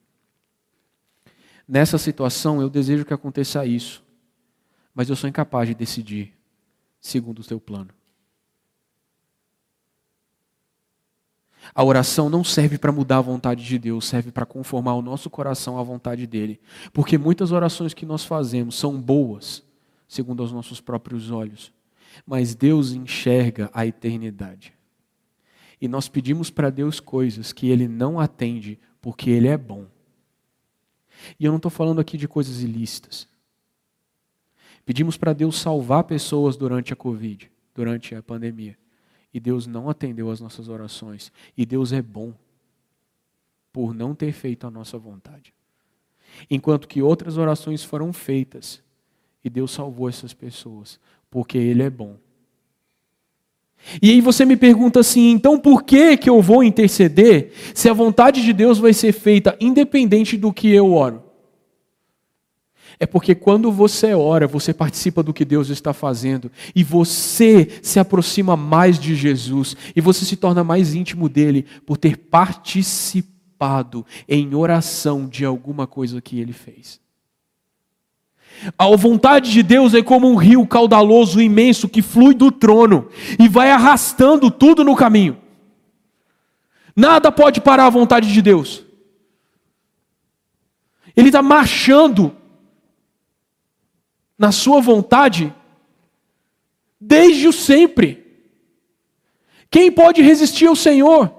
Nessa 1.68 1.98
situação, 1.98 2.62
eu 2.62 2.70
desejo 2.70 3.04
que 3.04 3.14
aconteça 3.14 3.66
isso, 3.66 4.02
mas 4.96 5.10
eu 5.10 5.16
sou 5.18 5.30
incapaz 5.30 5.68
de 5.68 5.76
decidir 5.76 6.34
segundo 7.02 7.40
o 7.40 7.44
teu 7.44 7.60
plano. 7.60 7.90
A 11.76 11.84
oração 11.84 12.30
não 12.30 12.46
serve 12.46 12.78
para 12.78 12.94
mudar 12.94 13.18
a 13.18 13.22
vontade 13.24 13.66
de 13.66 13.78
Deus, 13.78 14.06
serve 14.06 14.32
para 14.32 14.46
conformar 14.46 14.94
o 14.94 15.02
nosso 15.02 15.30
coração 15.30 15.78
à 15.78 15.84
vontade 15.84 16.26
dele. 16.26 16.62
Porque 16.94 17.18
muitas 17.18 17.52
orações 17.52 17.94
que 17.94 18.06
nós 18.06 18.24
fazemos 18.24 18.76
são 18.76 18.98
boas, 18.98 19.70
segundo 20.12 20.44
os 20.44 20.52
nossos 20.52 20.82
próprios 20.82 21.32
olhos. 21.32 21.72
Mas 22.26 22.54
Deus 22.54 22.92
enxerga 22.92 23.70
a 23.74 23.86
eternidade. 23.86 24.74
E 25.80 25.88
nós 25.88 26.10
pedimos 26.10 26.50
para 26.50 26.70
Deus 26.70 27.00
coisas 27.00 27.54
que 27.54 27.70
Ele 27.70 27.88
não 27.88 28.20
atende 28.20 28.78
porque 29.00 29.30
Ele 29.30 29.48
é 29.48 29.58
bom. 29.58 29.88
E 31.40 31.46
eu 31.46 31.52
não 31.54 31.58
estou 31.58 31.72
falando 31.72 32.02
aqui 32.02 32.18
de 32.18 32.28
coisas 32.28 32.62
ilícitas. 32.62 33.26
Pedimos 34.86 35.16
para 35.16 35.32
Deus 35.32 35.58
salvar 35.58 36.04
pessoas 36.04 36.58
durante 36.58 36.92
a 36.92 36.96
Covid, 36.96 37.50
durante 37.74 38.14
a 38.14 38.22
pandemia. 38.22 38.78
E 39.34 39.40
Deus 39.40 39.66
não 39.66 39.90
atendeu 39.90 40.30
às 40.30 40.42
nossas 40.42 40.68
orações. 40.68 41.32
E 41.56 41.66
Deus 41.66 41.94
é 41.94 42.02
bom 42.02 42.34
por 43.72 43.94
não 43.94 44.14
ter 44.14 44.34
feito 44.34 44.68
a 44.68 44.72
nossa 44.72 44.98
vontade. 44.98 45.54
Enquanto 46.50 46.86
que 46.86 47.02
outras 47.02 47.38
orações 47.38 47.82
foram 47.82 48.12
feitas 48.12 48.84
e 49.44 49.50
Deus 49.50 49.72
salvou 49.72 50.08
essas 50.08 50.34
pessoas, 50.34 51.00
porque 51.30 51.58
Ele 51.58 51.84
é 51.84 51.90
bom. 51.90 52.18
E 54.02 54.12
aí 54.12 54.22
você 54.22 54.46
me 54.46 54.56
pergunta 54.56 55.00
assim, 55.00 55.32
então 55.32 55.58
por 55.60 55.84
que 55.84 56.16
que 56.16 56.30
eu 56.30 56.42
vou 56.42 56.64
interceder 56.64 57.52
se 57.74 57.90
a 57.90 57.94
vontade 57.94 58.44
de 58.44 58.54
Deus 58.54 58.78
vai 58.78 58.94
ser 58.94 59.12
feita 59.12 59.58
independente 59.60 60.38
do 60.38 60.54
que 60.54 60.70
eu 60.70 60.94
oro? 60.94 61.24
É 63.00 63.06
porque 63.08 63.34
quando 63.34 63.72
você 63.72 64.14
ora, 64.14 64.46
você 64.46 64.72
participa 64.74 65.24
do 65.24 65.34
que 65.34 65.44
Deus 65.44 65.70
está 65.70 65.92
fazendo 65.92 66.52
e 66.76 66.84
você 66.84 67.68
se 67.82 68.00
aproxima 68.00 68.56
mais 68.56 69.00
de 69.00 69.16
Jesus 69.16 69.76
e 69.96 70.00
você 70.00 70.24
se 70.24 70.36
torna 70.36 70.64
mais 70.64 70.94
íntimo 70.94 71.28
dele 71.28 71.66
por 71.84 71.98
ter 71.98 72.16
participado 72.16 74.06
em 74.30 74.54
oração 74.54 75.28
de 75.28 75.44
alguma 75.44 75.88
coisa 75.88 76.22
que 76.22 76.40
ele 76.40 76.54
fez. 76.54 77.02
A 78.78 78.86
vontade 78.96 79.52
de 79.52 79.64
Deus 79.64 79.94
é 79.94 80.04
como 80.04 80.30
um 80.30 80.36
rio 80.36 80.66
caudaloso 80.68 81.42
imenso 81.42 81.90
que 81.90 82.02
flui 82.02 82.34
do 82.34 82.52
trono 82.52 83.10
e 83.40 83.48
vai 83.48 83.72
arrastando 83.72 84.52
tudo 84.52 84.84
no 84.84 84.96
caminho. 84.96 85.38
Nada 86.96 87.32
pode 87.32 87.62
parar 87.62 87.88
a 87.88 87.90
vontade 87.90 88.32
de 88.32 88.42
Deus. 88.42 88.86
Ele 91.16 91.30
está 91.30 91.42
marchando 91.42 92.36
na 94.38 94.52
sua 94.52 94.82
vontade 94.82 95.54
desde 97.00 97.48
o 97.48 97.54
sempre. 97.54 98.46
Quem 99.70 99.92
pode 99.92 100.22
resistir 100.22 100.68
ao 100.68 100.76
Senhor? 100.76 101.34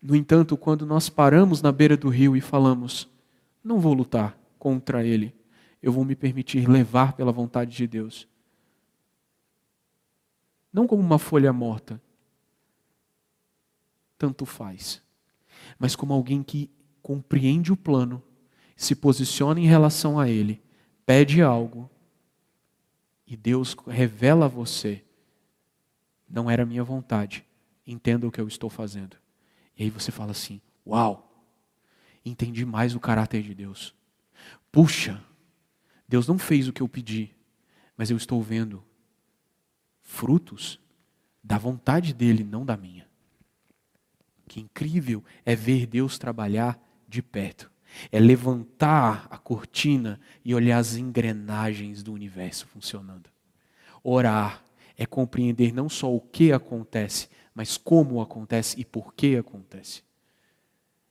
No 0.00 0.14
entanto, 0.14 0.56
quando 0.56 0.86
nós 0.86 1.08
paramos 1.08 1.60
na 1.60 1.72
beira 1.72 1.96
do 1.96 2.08
rio 2.08 2.36
e 2.36 2.40
falamos, 2.40 3.08
não 3.64 3.80
vou 3.80 3.92
lutar, 3.92 4.38
contra 4.68 5.02
ele. 5.02 5.34
Eu 5.82 5.90
vou 5.90 6.04
me 6.04 6.14
permitir 6.14 6.68
levar 6.68 7.14
pela 7.14 7.32
vontade 7.32 7.74
de 7.74 7.86
Deus. 7.86 8.28
Não 10.70 10.86
como 10.86 11.02
uma 11.02 11.18
folha 11.18 11.50
morta, 11.54 11.98
tanto 14.18 14.44
faz, 14.44 15.02
mas 15.78 15.96
como 15.96 16.12
alguém 16.12 16.42
que 16.42 16.70
compreende 17.00 17.72
o 17.72 17.76
plano, 17.76 18.22
se 18.76 18.94
posiciona 18.94 19.58
em 19.58 19.66
relação 19.66 20.20
a 20.20 20.28
ele, 20.28 20.62
pede 21.06 21.40
algo 21.40 21.90
e 23.26 23.34
Deus 23.36 23.74
revela 23.86 24.44
a 24.44 24.48
você: 24.48 25.02
não 26.28 26.50
era 26.50 26.66
minha 26.66 26.84
vontade, 26.84 27.46
entenda 27.86 28.26
o 28.26 28.30
que 28.30 28.40
eu 28.40 28.46
estou 28.46 28.68
fazendo. 28.68 29.16
E 29.78 29.84
aí 29.84 29.90
você 29.90 30.12
fala 30.12 30.32
assim: 30.32 30.60
Uau, 30.86 31.46
entendi 32.22 32.66
mais 32.66 32.94
o 32.94 33.00
caráter 33.00 33.42
de 33.42 33.54
Deus. 33.54 33.97
Puxa, 34.70 35.22
Deus 36.06 36.26
não 36.26 36.38
fez 36.38 36.68
o 36.68 36.72
que 36.72 36.80
eu 36.80 36.88
pedi, 36.88 37.34
mas 37.96 38.10
eu 38.10 38.16
estou 38.16 38.42
vendo 38.42 38.82
frutos 40.02 40.80
da 41.42 41.58
vontade 41.58 42.14
dele, 42.14 42.44
não 42.44 42.64
da 42.64 42.76
minha. 42.76 43.08
Que 44.46 44.60
incrível 44.60 45.22
é 45.44 45.54
ver 45.54 45.86
Deus 45.86 46.18
trabalhar 46.18 46.80
de 47.06 47.22
perto. 47.22 47.70
É 48.12 48.18
levantar 48.18 49.26
a 49.30 49.38
cortina 49.38 50.20
e 50.44 50.54
olhar 50.54 50.78
as 50.78 50.96
engrenagens 50.96 52.02
do 52.02 52.12
universo 52.12 52.66
funcionando. 52.66 53.30
Orar 54.02 54.62
é 54.96 55.06
compreender 55.06 55.72
não 55.72 55.88
só 55.88 56.14
o 56.14 56.20
que 56.20 56.52
acontece, 56.52 57.28
mas 57.54 57.76
como 57.76 58.20
acontece 58.20 58.78
e 58.78 58.84
por 58.84 59.14
que 59.14 59.36
acontece. 59.36 60.02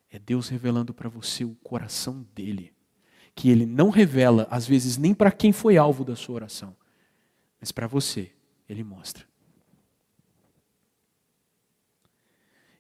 É 0.10 0.20
Deus 0.20 0.50
revelando 0.50 0.94
para 0.94 1.10
você 1.10 1.44
o 1.44 1.56
coração 1.56 2.26
dele 2.34 2.77
que 3.38 3.52
ele 3.52 3.68
não 3.68 3.92
revela, 3.92 4.48
às 4.50 4.66
vezes, 4.66 4.98
nem 4.98 5.14
para 5.14 5.32
quem 5.32 5.52
foi 5.52 5.78
alvo 5.78 6.04
da 6.04 6.16
sua 6.16 6.34
oração, 6.34 6.76
mas 7.62 7.72
para 7.72 7.86
você, 7.86 8.32
ele 8.68 8.84
mostra. 8.84 9.26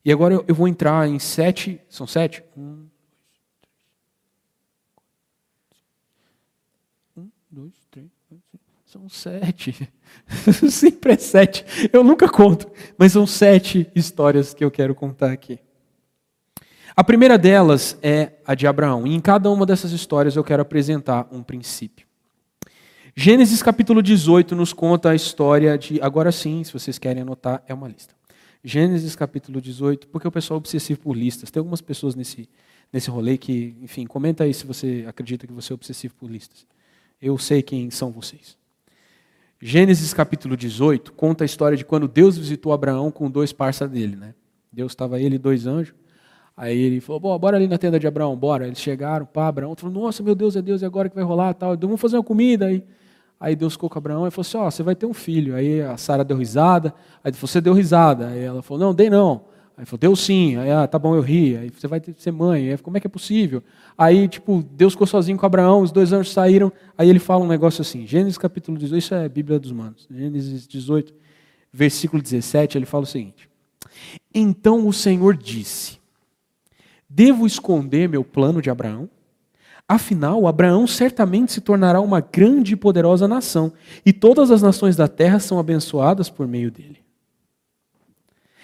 E 0.04 0.12
agora 0.12 0.43
eu 0.48 0.56
vou 0.56 0.67
entrar 0.67 1.08
em 1.08 1.20
sete, 1.20 1.80
são 1.88 2.08
sete? 2.08 2.43
Um, 2.58 2.88
um 7.15 7.30
dois, 7.52 7.86
três, 7.91 8.10
são 8.84 9.08
sete. 9.08 9.88
Sempre 10.72 11.13
é 11.13 11.17
sete. 11.17 11.63
Eu 11.93 12.04
nunca 12.04 12.28
conto, 12.28 12.72
mas 12.98 13.12
são 13.12 13.28
sete 13.28 13.91
histórias 13.93 14.56
que 14.56 14.63
eu 14.63 14.72
quero 14.72 14.96
contar 14.96 15.32
aqui. 15.32 15.60
A 16.98 17.04
primeira 17.04 17.38
delas 17.38 17.96
é 18.02 18.32
a 18.44 18.56
de 18.56 18.66
Abraão. 18.66 19.06
E 19.06 19.14
em 19.14 19.20
cada 19.20 19.52
uma 19.52 19.68
dessas 19.68 19.92
histórias 19.92 20.36
eu 20.36 20.44
quero 20.44 20.64
apresentar 20.64 21.28
um 21.32 21.44
princípio. 21.44 22.08
Gênesis 23.16 23.62
capítulo 23.62 24.02
18 24.02 24.56
nos 24.56 24.74
conta 24.74 25.12
a 25.12 25.16
história 25.16 25.78
de. 25.78 26.02
Agora 26.02 26.32
sim, 26.32 26.64
se 26.64 26.74
vocês 26.74 26.98
querem 26.98 27.22
anotar, 27.22 27.62
é 27.68 27.74
uma 27.74 27.88
lista. 27.88 28.16
Gênesis 28.64 29.16
capítulo 29.16 29.62
18, 29.62 30.08
porque 30.08 30.28
o 30.28 30.32
pessoal 30.32 30.58
é 30.58 30.58
obsessivo 30.58 31.00
por 31.02 31.16
listas. 31.16 31.52
Tem 31.52 31.60
algumas 31.60 31.82
pessoas 31.82 32.16
nesse, 32.16 32.50
nesse 32.92 33.12
rolê 33.12 33.38
que, 33.38 33.78
enfim, 33.80 34.08
comenta 34.08 34.44
aí 34.44 34.52
se 34.52 34.66
você 34.66 35.06
acredita 35.08 35.46
que 35.46 35.54
você 35.54 35.74
é 35.74 35.76
obsessivo 35.76 36.16
por 36.16 36.32
listas. 36.32 36.66
Eu 37.22 37.38
sei 37.38 37.62
quem 37.62 37.92
são 37.92 38.12
vocês. 38.12 38.58
Gênesis 39.62 40.16
capítulo 40.16 40.58
18 40.58 41.14
conta 41.14 41.44
a 41.44 41.46
história 41.46 41.78
de 41.78 41.86
quando 41.86 42.08
Deus 42.08 42.40
visitou 42.40 42.74
Abraão 42.74 43.12
com 43.12 43.30
dois 43.30 43.54
parceiros 43.54 43.94
dele. 43.96 44.16
Né? 44.16 44.34
Deus 44.74 44.94
estava 44.94 45.20
ele 45.20 45.36
e 45.36 45.40
dois 45.40 45.68
anjos. 45.68 45.94
Aí 46.58 46.76
ele 46.76 47.00
falou, 47.00 47.38
bora 47.38 47.56
ali 47.56 47.67
na 47.67 47.78
tenda 47.78 48.00
de 48.00 48.08
Abraão, 48.08 48.36
bora. 48.36 48.65
Eles 48.65 48.80
chegaram, 48.80 49.28
pá, 49.28 49.48
Abraão 49.48 49.76
falou, 49.76 50.04
nossa, 50.04 50.24
meu 50.24 50.34
Deus, 50.34 50.56
é 50.56 50.62
Deus, 50.62 50.82
e 50.82 50.86
agora 50.86 51.08
que 51.08 51.13
vai 51.13 51.24
rolar 51.24 51.54
tal? 51.54 51.78
Vamos 51.78 52.02
fazer 52.02 52.17
uma 52.17 52.24
comida 52.24 52.65
aí. 52.65 52.84
Aí 53.39 53.56
Deus 53.56 53.74
ficou 53.74 53.88
com 53.88 54.00
Abraão 54.00 54.26
e 54.26 54.32
falou 54.32 54.41
assim, 54.41 54.58
ó, 54.58 54.67
oh, 54.67 54.72
você 54.72 54.82
vai 54.82 54.96
ter 54.96 55.06
um 55.06 55.13
filho. 55.13 55.56
Aí 55.56 55.80
a 55.82 55.96
Sara 55.98 56.24
deu 56.24 56.36
risada, 56.36 56.96
aí 57.24 57.32
falou, 57.32 57.48
você 57.48 57.62
deu 57.62 57.74
risada. 57.74 58.30
Aí 58.30 58.41
ela 58.43 58.63
falou, 58.63 58.88
não, 58.88 58.96
dei 58.96 59.08
não. 59.08 59.46
Aí 59.78 59.86
falou, 59.86 60.00
Deus 60.00 60.20
sim. 60.20 60.56
Aí, 60.56 60.72
ah, 60.72 60.88
tá 60.88 60.98
bom, 60.98 61.13
eu 61.15 61.22
ri. 61.22 61.56
Aí 61.56 61.70
você 61.70 61.88
vai 61.88 62.02
ser 62.17 62.32
mãe. 62.32 62.72
Aí, 62.72 62.78
como 62.80 62.98
é 62.98 63.00
que 63.00 63.06
é 63.06 63.10
possível? 63.10 63.62
Aí, 63.96 64.28
tipo, 64.28 64.63
Deus 64.72 64.93
ficou 64.93 65.06
sozinho 65.06 65.38
com 65.38 65.46
Abraão, 65.46 65.82
os 65.82 65.91
dois 65.91 66.12
anjos 66.12 66.34
saíram. 66.34 66.74
Aí 66.98 67.08
ele 67.08 67.20
fala 67.20 67.43
um 67.43 67.48
negócio 67.48 67.82
assim, 67.82 68.08
Gênesis 68.08 68.39
capítulo 68.39 68.76
18, 68.80 69.00
isso 69.00 69.13
é 69.13 69.30
Bíblia 69.30 69.60
dos 69.60 69.72
Manos. 69.72 70.08
Gênesis 70.10 70.67
18, 70.67 71.13
versículo 71.72 72.24
17, 72.24 72.80
ele 72.80 72.88
fala 72.88 73.04
o 73.04 73.08
seguinte. 73.08 73.48
Então 74.34 74.88
o 74.88 74.91
Senhor 74.91 75.38
disse, 75.38 76.00
devo 77.10 77.46
esconder 77.46 78.10
meu 78.10 78.24
plano 78.24 78.62
de 78.62 78.70
Abraão? 78.70 79.10
Afinal, 79.88 80.48
Abraão 80.48 80.86
certamente 80.86 81.54
se 81.54 81.62
tornará 81.62 82.02
uma 82.02 82.20
grande 82.20 82.74
e 82.74 82.76
poderosa 82.76 83.28
nação, 83.28 83.72
e 84.06 84.12
todas 84.12 84.52
as 84.52 84.62
nações 84.62 84.98
da 84.98 85.08
terra 85.08 85.39
são 85.39 85.60
abençoadas 85.60 86.30
por 86.30 86.46
meio 86.48 86.70
dele. 86.70 87.00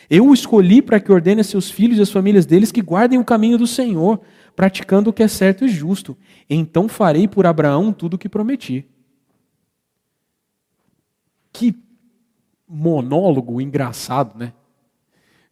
Eu 0.10 0.28
o 0.28 0.34
escolhi 0.34 0.82
para 0.82 1.00
que 1.00 1.12
ordene 1.12 1.42
a 1.42 1.44
seus 1.46 1.72
filhos 1.72 1.98
e 1.98 2.02
as 2.02 2.12
famílias 2.12 2.46
deles 2.46 2.72
que 2.72 2.82
guardem 2.82 3.18
o 3.18 3.24
caminho 3.24 3.58
do 3.58 3.66
Senhor, 3.66 4.20
praticando 4.54 5.10
o 5.10 5.14
que 5.14 5.24
é 5.24 5.28
certo 5.28 5.64
e 5.64 5.70
justo. 5.70 6.18
Então 6.50 6.90
farei 6.90 7.28
por 7.28 7.46
Abraão 7.46 7.94
tudo 7.94 8.16
o 8.16 8.18
que 8.18 8.28
prometi. 8.28 8.86
Que 11.54 11.74
monólogo 12.68 13.62
engraçado, 13.62 14.38
né? 14.38 14.52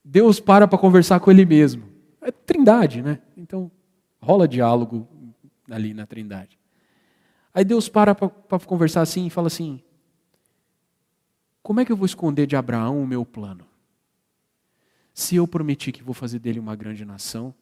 Deus 0.03 0.39
para 0.39 0.67
para 0.67 0.77
conversar 0.77 1.19
com 1.19 1.31
ele 1.31 1.45
mesmo. 1.45 1.90
É 2.21 2.31
trindade, 2.31 3.01
né? 3.01 3.19
Então 3.35 3.71
rola 4.21 4.47
diálogo 4.47 5.07
ali 5.69 5.93
na 5.93 6.05
trindade. 6.05 6.59
Aí 7.53 7.65
Deus 7.65 7.89
para 7.89 8.13
para 8.13 8.59
conversar 8.59 9.01
assim 9.01 9.27
e 9.27 9.29
fala 9.29 9.47
assim: 9.47 9.81
Como 11.63 11.79
é 11.79 11.85
que 11.85 11.91
eu 11.91 11.97
vou 11.97 12.05
esconder 12.05 12.45
de 12.45 12.55
Abraão 12.55 13.01
o 13.01 13.07
meu 13.07 13.25
plano? 13.25 13.65
Se 15.13 15.35
eu 15.35 15.47
prometi 15.47 15.91
que 15.91 16.03
vou 16.03 16.13
fazer 16.13 16.39
dele 16.39 16.59
uma 16.59 16.75
grande 16.75 17.03
nação, 17.03 17.53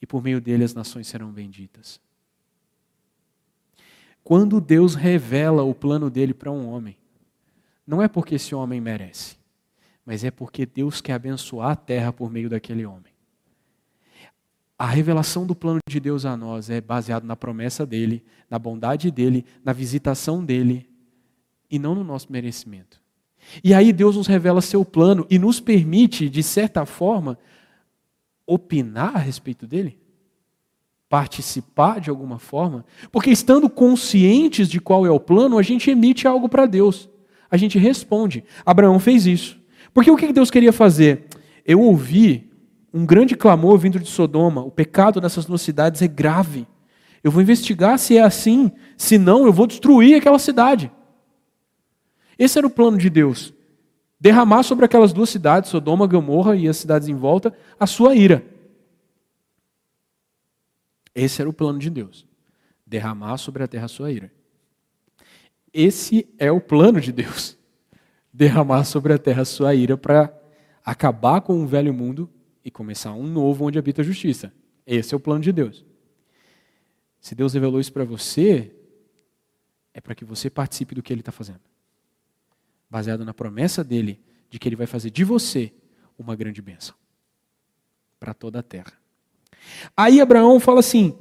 e 0.00 0.06
por 0.06 0.22
meio 0.22 0.40
dele 0.40 0.64
as 0.64 0.74
nações 0.74 1.06
serão 1.06 1.32
benditas. 1.32 2.00
Quando 4.22 4.60
Deus 4.60 4.94
revela 4.94 5.62
o 5.62 5.74
plano 5.74 6.10
dele 6.10 6.32
para 6.34 6.50
um 6.50 6.68
homem, 6.68 6.96
não 7.86 8.02
é 8.02 8.08
porque 8.08 8.34
esse 8.34 8.54
homem 8.54 8.80
merece, 8.80 9.36
mas 10.04 10.24
é 10.24 10.30
porque 10.30 10.66
Deus 10.66 11.00
quer 11.00 11.14
abençoar 11.14 11.70
a 11.70 11.76
terra 11.76 12.12
por 12.12 12.30
meio 12.30 12.48
daquele 12.48 12.84
homem. 12.84 13.13
A 14.84 14.86
revelação 14.86 15.46
do 15.46 15.54
plano 15.54 15.78
de 15.88 15.98
Deus 15.98 16.26
a 16.26 16.36
nós 16.36 16.68
é 16.68 16.78
baseada 16.78 17.26
na 17.26 17.34
promessa 17.34 17.86
dele, 17.86 18.22
na 18.50 18.58
bondade 18.58 19.10
dele, 19.10 19.46
na 19.64 19.72
visitação 19.72 20.44
dele 20.44 20.86
e 21.70 21.78
não 21.78 21.94
no 21.94 22.04
nosso 22.04 22.30
merecimento. 22.30 23.00
E 23.64 23.72
aí 23.72 23.94
Deus 23.94 24.14
nos 24.14 24.26
revela 24.26 24.60
seu 24.60 24.84
plano 24.84 25.26
e 25.30 25.38
nos 25.38 25.58
permite, 25.58 26.28
de 26.28 26.42
certa 26.42 26.84
forma, 26.84 27.38
opinar 28.46 29.16
a 29.16 29.18
respeito 29.18 29.66
dele? 29.66 29.98
Participar 31.08 31.98
de 31.98 32.10
alguma 32.10 32.38
forma? 32.38 32.84
Porque 33.10 33.30
estando 33.30 33.70
conscientes 33.70 34.68
de 34.68 34.82
qual 34.82 35.06
é 35.06 35.10
o 35.10 35.18
plano, 35.18 35.56
a 35.56 35.62
gente 35.62 35.90
emite 35.90 36.28
algo 36.28 36.46
para 36.46 36.66
Deus. 36.66 37.08
A 37.50 37.56
gente 37.56 37.78
responde. 37.78 38.44
Abraão 38.66 39.00
fez 39.00 39.26
isso. 39.26 39.58
Porque 39.94 40.10
o 40.10 40.16
que 40.16 40.30
Deus 40.30 40.50
queria 40.50 40.74
fazer? 40.74 41.24
Eu 41.64 41.80
ouvi 41.80 42.52
um 42.94 43.04
grande 43.04 43.34
clamor 43.34 43.76
vindo 43.76 43.98
de 43.98 44.08
Sodoma. 44.08 44.62
O 44.62 44.70
pecado 44.70 45.20
nessas 45.20 45.44
duas 45.44 45.60
cidades 45.60 46.00
é 46.00 46.06
grave. 46.06 46.64
Eu 47.24 47.30
vou 47.32 47.42
investigar 47.42 47.98
se 47.98 48.16
é 48.16 48.22
assim. 48.22 48.70
Se 48.96 49.18
não, 49.18 49.44
eu 49.46 49.52
vou 49.52 49.66
destruir 49.66 50.16
aquela 50.16 50.38
cidade. 50.38 50.92
Esse 52.38 52.56
era 52.56 52.66
o 52.68 52.70
plano 52.70 52.96
de 52.96 53.10
Deus. 53.10 53.52
Derramar 54.20 54.62
sobre 54.62 54.84
aquelas 54.84 55.12
duas 55.12 55.28
cidades, 55.28 55.70
Sodoma, 55.70 56.06
Gomorra 56.06 56.54
e 56.54 56.68
as 56.68 56.76
cidades 56.76 57.08
em 57.08 57.16
volta, 57.16 57.52
a 57.80 57.86
sua 57.86 58.14
ira. 58.14 58.44
Esse 61.12 61.40
era 61.40 61.50
o 61.50 61.52
plano 61.52 61.80
de 61.80 61.90
Deus. 61.90 62.24
Derramar 62.86 63.38
sobre 63.38 63.64
a 63.64 63.66
terra 63.66 63.86
a 63.86 63.88
sua 63.88 64.12
ira. 64.12 64.32
Esse 65.72 66.32
é 66.38 66.52
o 66.52 66.60
plano 66.60 67.00
de 67.00 67.10
Deus. 67.10 67.58
Derramar 68.32 68.84
sobre 68.84 69.12
a 69.12 69.18
terra 69.18 69.42
a 69.42 69.44
sua 69.44 69.74
ira 69.74 69.96
para 69.96 70.32
acabar 70.84 71.40
com 71.40 71.60
o 71.60 71.66
velho 71.66 71.92
mundo 71.92 72.30
e 72.64 72.70
começar 72.70 73.12
um 73.12 73.26
novo 73.26 73.64
onde 73.64 73.78
habita 73.78 74.02
a 74.02 74.04
justiça. 74.04 74.52
Esse 74.86 75.14
é 75.14 75.16
o 75.16 75.20
plano 75.20 75.42
de 75.42 75.52
Deus. 75.52 75.84
Se 77.20 77.34
Deus 77.34 77.54
revelou 77.54 77.80
isso 77.80 77.92
para 77.92 78.04
você, 78.04 78.74
é 79.92 80.00
para 80.00 80.14
que 80.14 80.24
você 80.24 80.48
participe 80.50 80.94
do 80.94 81.02
que 81.02 81.12
Ele 81.12 81.20
está 81.20 81.32
fazendo 81.32 81.60
baseado 82.94 83.24
na 83.24 83.34
promessa 83.34 83.82
dele 83.82 84.20
de 84.48 84.56
que 84.56 84.68
ele 84.68 84.76
vai 84.76 84.86
fazer 84.86 85.10
de 85.10 85.24
você 85.24 85.72
uma 86.16 86.36
grande 86.36 86.62
bênção 86.62 86.94
para 88.20 88.32
toda 88.32 88.60
a 88.60 88.62
terra. 88.62 88.92
Aí 89.96 90.20
Abraão 90.20 90.60
fala 90.60 90.78
assim: 90.78 91.18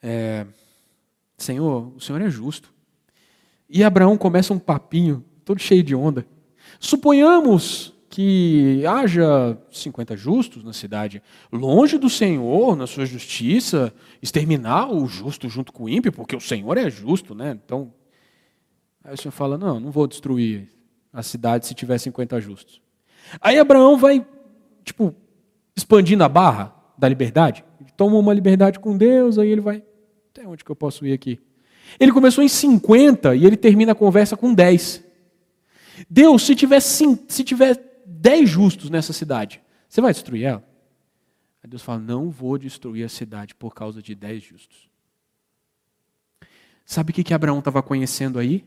é, 0.00 0.46
Senhor, 1.36 1.92
o 1.96 2.00
Senhor 2.00 2.22
é 2.22 2.30
justo. 2.30 2.72
E 3.68 3.82
Abraão 3.82 4.16
começa 4.16 4.54
um 4.54 4.60
papinho 4.60 5.24
todo 5.44 5.58
cheio 5.58 5.82
de 5.82 5.92
onda. 5.92 6.24
Suponhamos 6.78 7.92
que 8.10 8.84
haja 8.84 9.56
50 9.70 10.16
justos 10.16 10.62
na 10.62 10.74
cidade, 10.74 11.22
longe 11.50 11.96
do 11.96 12.10
Senhor, 12.10 12.76
na 12.76 12.86
sua 12.86 13.06
justiça, 13.06 13.94
exterminar 14.20 14.92
o 14.92 15.06
justo 15.06 15.48
junto 15.48 15.72
com 15.72 15.84
o 15.84 15.88
ímpio, 15.88 16.12
porque 16.12 16.36
o 16.36 16.40
Senhor 16.40 16.76
é 16.76 16.90
justo, 16.90 17.34
né? 17.34 17.58
Então, 17.64 17.92
Aí 19.04 19.14
o 19.14 19.16
Senhor 19.16 19.32
fala: 19.32 19.56
Não, 19.56 19.80
não 19.80 19.90
vou 19.90 20.06
destruir 20.06 20.68
a 21.12 21.22
cidade 21.22 21.66
se 21.66 21.74
tiver 21.74 21.98
50 21.98 22.40
justos. 22.40 22.80
Aí 23.40 23.58
Abraão 23.58 23.96
vai, 23.96 24.24
tipo, 24.84 25.14
expandindo 25.76 26.22
a 26.24 26.28
barra 26.28 26.74
da 26.96 27.08
liberdade. 27.08 27.64
Ele 27.80 27.90
toma 27.96 28.16
uma 28.16 28.32
liberdade 28.32 28.78
com 28.78 28.96
Deus, 28.96 29.38
aí 29.38 29.48
ele 29.48 29.60
vai. 29.60 29.82
Até 30.30 30.46
onde 30.46 30.64
que 30.64 30.70
eu 30.70 30.76
posso 30.76 31.06
ir 31.06 31.12
aqui? 31.12 31.40
Ele 31.98 32.12
começou 32.12 32.44
em 32.44 32.48
50 32.48 33.34
e 33.34 33.44
ele 33.44 33.56
termina 33.56 33.92
a 33.92 33.96
conversa 33.96 34.36
com 34.36 34.54
10. 34.54 35.04
Deus, 36.08 36.46
se 36.46 36.54
tiver, 36.54 36.80
se 36.80 37.44
tiver 37.44 37.74
10 38.20 38.50
justos 38.50 38.90
nessa 38.90 39.14
cidade, 39.14 39.62
você 39.88 40.02
vai 40.02 40.12
destruir 40.12 40.44
ela? 40.44 40.68
Aí 41.62 41.70
Deus 41.70 41.82
fala: 41.82 41.98
Não 41.98 42.30
vou 42.30 42.58
destruir 42.58 43.02
a 43.02 43.08
cidade 43.08 43.54
por 43.54 43.74
causa 43.74 44.02
de 44.02 44.14
10 44.14 44.42
justos. 44.42 44.90
Sabe 46.84 47.12
o 47.12 47.14
que, 47.14 47.24
que 47.24 47.32
Abraão 47.32 47.60
estava 47.60 47.82
conhecendo 47.82 48.38
aí? 48.38 48.62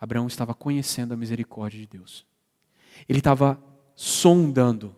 Abraão 0.00 0.26
estava 0.26 0.54
conhecendo 0.54 1.12
a 1.12 1.16
misericórdia 1.18 1.78
de 1.78 1.86
Deus. 1.86 2.26
Ele 3.06 3.18
estava 3.18 3.62
sondando. 3.94 4.96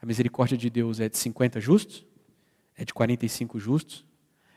A 0.00 0.04
misericórdia 0.04 0.56
de 0.56 0.68
Deus 0.68 1.00
é 1.00 1.08
de 1.08 1.16
50 1.16 1.60
justos? 1.60 2.06
É 2.76 2.84
de 2.84 2.92
45 2.92 3.58
justos? 3.58 4.04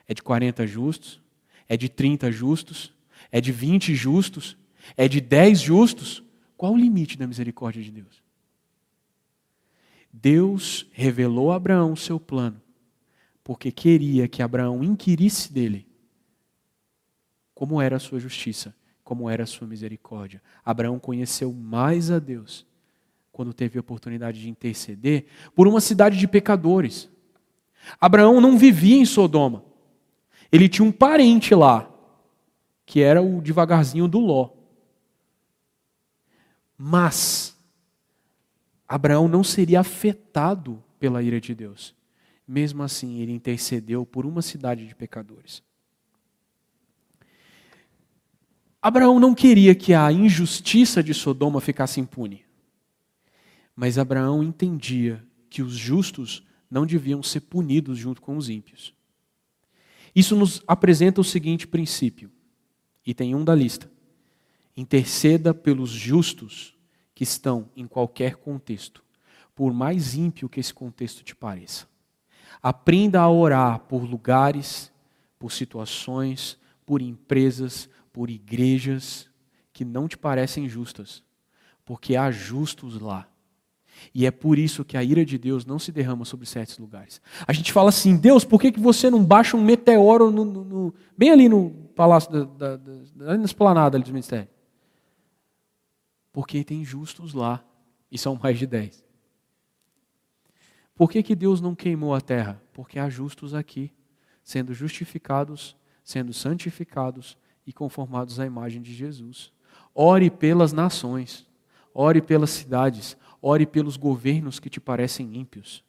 É 0.08 0.14
de 0.14 0.22
40 0.22 0.68
justos? 0.68 1.22
É 1.70 1.78
de 1.78 1.88
30 1.88 2.32
justos? 2.32 2.94
É 3.32 3.40
de 3.40 3.52
20 3.52 3.96
justos? 3.96 4.58
É 4.98 5.08
de 5.08 5.22
10 5.22 5.62
justos? 5.62 6.22
Qual 6.62 6.74
o 6.74 6.78
limite 6.78 7.18
da 7.18 7.26
misericórdia 7.26 7.82
de 7.82 7.90
Deus? 7.90 8.22
Deus 10.14 10.86
revelou 10.92 11.52
a 11.52 11.56
Abraão 11.56 11.94
o 11.94 11.98
seu 11.98 12.20
plano, 12.20 12.62
porque 13.44 13.72
queria 13.72 14.28
que 14.28 14.44
Abraão 14.44 14.84
inquirisse 14.84 15.52
dele 15.52 15.88
como 17.56 17.82
era 17.82 17.96
a 17.96 18.00
sua 18.00 18.20
justiça 18.20 18.76
como 19.04 19.28
era 19.28 19.42
a 19.42 19.48
sua 19.48 19.68
misericórdia. 19.68 20.40
Abraão 20.64 21.00
conheceu 21.00 21.52
mais 21.52 22.12
a 22.12 22.20
Deus 22.20 22.64
quando 23.32 23.56
teve 23.56 23.80
a 23.80 23.82
oportunidade 23.82 24.40
de 24.40 24.48
interceder 24.48 25.26
por 25.56 25.68
uma 25.68 25.82
cidade 25.82 26.16
de 26.16 26.28
pecadores. 26.28 27.10
Abraão 28.00 28.40
não 28.40 28.56
vivia 28.56 28.98
em 28.98 29.06
Sodoma. 29.06 29.66
Ele 30.52 30.70
tinha 30.70 30.88
um 30.88 30.92
parente 30.92 31.56
lá, 31.56 31.90
que 32.86 33.02
era 33.02 33.20
o 33.20 33.42
devagarzinho 33.42 34.08
do 34.08 34.20
Ló. 34.20 34.61
Mas 36.84 37.56
Abraão 38.88 39.28
não 39.28 39.44
seria 39.44 39.82
afetado 39.82 40.84
pela 41.00 41.22
ira 41.22 41.40
de 41.40 41.54
Deus. 41.54 41.94
Mesmo 42.48 42.82
assim, 42.82 43.20
ele 43.20 43.32
intercedeu 43.32 44.04
por 44.04 44.26
uma 44.26 44.42
cidade 44.42 44.88
de 44.88 44.96
pecadores. 44.96 45.62
Abraão 48.82 49.20
não 49.20 49.36
queria 49.36 49.76
que 49.76 49.94
a 49.94 50.12
injustiça 50.12 51.04
de 51.04 51.14
Sodoma 51.14 51.62
ficasse 51.62 52.00
impune. 52.00 52.44
Mas 53.76 54.00
Abraão 54.00 54.42
entendia 54.42 55.24
que 55.52 55.62
os 55.62 55.74
justos 55.74 56.44
não 56.68 56.84
deviam 56.84 57.22
ser 57.22 57.42
punidos 57.42 58.00
junto 58.00 58.24
com 58.24 58.36
os 58.36 58.50
ímpios. 58.50 58.92
Isso 60.16 60.36
nos 60.36 60.64
apresenta 60.66 61.22
o 61.22 61.24
seguinte 61.24 61.68
princípio, 61.68 62.32
e 63.06 63.14
tem 63.14 63.36
um 63.36 63.46
da 63.46 63.54
lista: 63.54 63.88
interceda 64.76 65.54
pelos 65.54 65.90
justos 65.90 66.76
que 67.14 67.24
estão 67.24 67.70
em 67.76 67.86
qualquer 67.86 68.36
contexto, 68.36 69.04
por 69.54 69.74
mais 69.74 70.16
ímpio 70.16 70.50
que 70.50 70.60
esse 70.60 70.74
contexto 70.74 71.24
te 71.24 71.36
pareça. 71.36 71.88
Aprenda 72.62 73.22
a 73.22 73.30
orar 73.30 73.80
por 73.80 74.04
lugares, 74.04 74.92
por 75.38 75.52
situações, 75.52 76.58
por 76.86 77.02
empresas, 77.02 77.90
por 78.12 78.30
igrejas 78.30 79.30
que 79.74 79.86
não 79.86 80.08
te 80.08 80.18
parecem 80.18 80.68
justas, 80.68 81.24
porque 81.86 82.16
há 82.16 82.30
justos 82.32 83.00
lá. 83.00 83.28
E 84.14 84.26
é 84.26 84.32
por 84.32 84.58
isso 84.58 84.84
que 84.84 84.98
a 84.98 85.04
ira 85.04 85.26
de 85.26 85.38
Deus 85.38 85.66
não 85.66 85.78
se 85.78 85.92
derrama 85.92 86.26
sobre 86.26 86.46
certos 86.46 86.78
lugares. 86.78 87.22
A 87.48 87.54
gente 87.54 87.72
fala 87.72 87.90
assim, 87.90 88.16
Deus, 88.16 88.44
por 88.44 88.60
que, 88.60 88.72
que 88.72 88.80
você 88.80 89.10
não 89.10 89.24
baixa 89.24 89.56
um 89.56 89.64
meteoro 89.64 90.32
no, 90.32 90.44
no, 90.44 90.64
no, 90.64 90.94
bem 91.18 91.30
ali 91.30 91.48
no 91.48 91.70
palácio, 91.96 92.32
da, 92.32 92.44
da, 92.44 92.78
da, 92.78 93.38
na 93.38 93.46
esplanada 93.46 93.98
ali 93.98 94.04
do 94.04 94.12
ministério? 94.12 94.48
Porque 96.32 96.64
tem 96.64 96.84
justos 96.84 97.34
lá, 97.34 97.64
e 98.12 98.18
são 98.18 98.36
mais 98.36 98.60
de 98.60 98.68
dez. 98.68 99.04
Por 100.96 101.10
que, 101.10 101.24
que 101.24 101.36
Deus 101.36 101.62
não 101.62 101.74
queimou 101.74 102.14
a 102.14 102.22
terra? 102.22 102.62
Porque 102.74 103.00
há 103.00 103.10
justos 103.10 103.54
aqui, 103.54 103.92
sendo 104.44 104.74
justificados, 104.74 105.76
sendo 106.04 106.34
santificados 106.34 107.38
e 107.66 107.72
conformados 107.72 108.40
à 108.40 108.46
imagem 108.46 108.82
de 108.82 108.94
Jesus. 108.94 109.52
Ore 109.96 110.30
pelas 110.30 110.74
nações, 110.74 111.48
ore 111.94 112.22
pelas 112.22 112.50
cidades, 112.52 113.18
ore 113.42 113.66
pelos 113.66 113.98
governos 113.98 114.60
que 114.60 114.70
te 114.70 114.80
parecem 114.80 115.36
ímpios, 115.36 115.84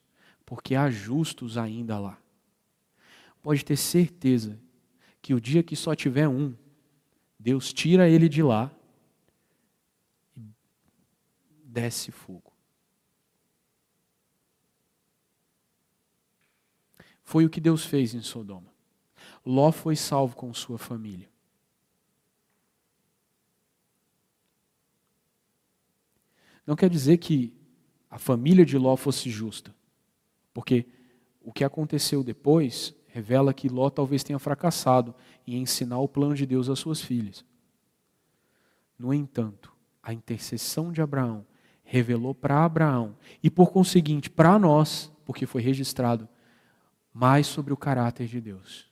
porque 0.47 0.75
há 0.75 0.91
justos 0.91 1.59
ainda 1.59 1.99
lá. 1.99 2.19
Pode 3.43 3.65
ter 3.65 3.77
certeza 3.77 4.59
que 5.21 5.35
o 5.35 5.41
dia 5.41 5.63
que 5.63 5.77
só 5.77 5.95
tiver 5.95 6.29
um, 6.29 6.55
Deus 7.39 7.73
tira 7.73 8.09
ele 8.09 8.29
de 8.29 8.43
lá 8.43 8.71
desce 11.73 12.13
fogo. 12.13 12.53
Foi 17.23 17.47
o 17.47 17.51
que 17.51 17.61
Deus 17.61 17.85
fez 17.85 18.15
em 18.15 18.21
Sodoma. 18.21 18.71
Ló 19.45 19.73
foi 19.73 19.97
salvo 19.97 20.37
com 20.37 20.53
sua 20.53 20.77
família. 20.77 21.31
Não 26.67 26.77
quer 26.77 26.91
dizer 26.91 27.17
que 27.17 27.57
a 28.11 28.19
família 28.19 28.65
de 28.65 28.77
Ló 28.77 28.95
fosse 28.97 29.31
justa, 29.31 29.75
porque 30.53 30.87
o 31.41 31.53
que 31.53 31.65
aconteceu 31.65 32.23
depois 32.23 32.95
revela 33.07 33.55
que 33.55 33.69
Ló 33.69 33.89
talvez 33.89 34.23
tenha 34.23 34.39
fracassado 34.39 35.15
em 35.47 35.61
ensinar 35.61 35.99
o 35.99 36.09
plano 36.09 36.35
de 36.35 36.47
Deus 36.47 36.69
às 36.69 36.79
suas 36.79 37.01
filhas. 37.01 37.45
No 38.99 39.13
entanto, 39.13 39.75
a 40.03 40.13
intercessão 40.13 40.93
de 40.93 41.01
Abraão 41.01 41.47
revelou 41.93 42.35
para 42.35 42.65
Abraão 42.65 43.15
e, 43.43 43.51
por 43.51 43.71
conseguinte, 43.71 44.31
para 44.31 44.59
nós, 44.59 45.13
porque 45.27 45.45
foi 45.45 45.61
registrado, 45.61 46.27
mais 47.13 47.47
sobre 47.47 47.71
o 47.71 47.77
caráter 47.77 48.27
de 48.27 48.41
Deus. 48.41 48.91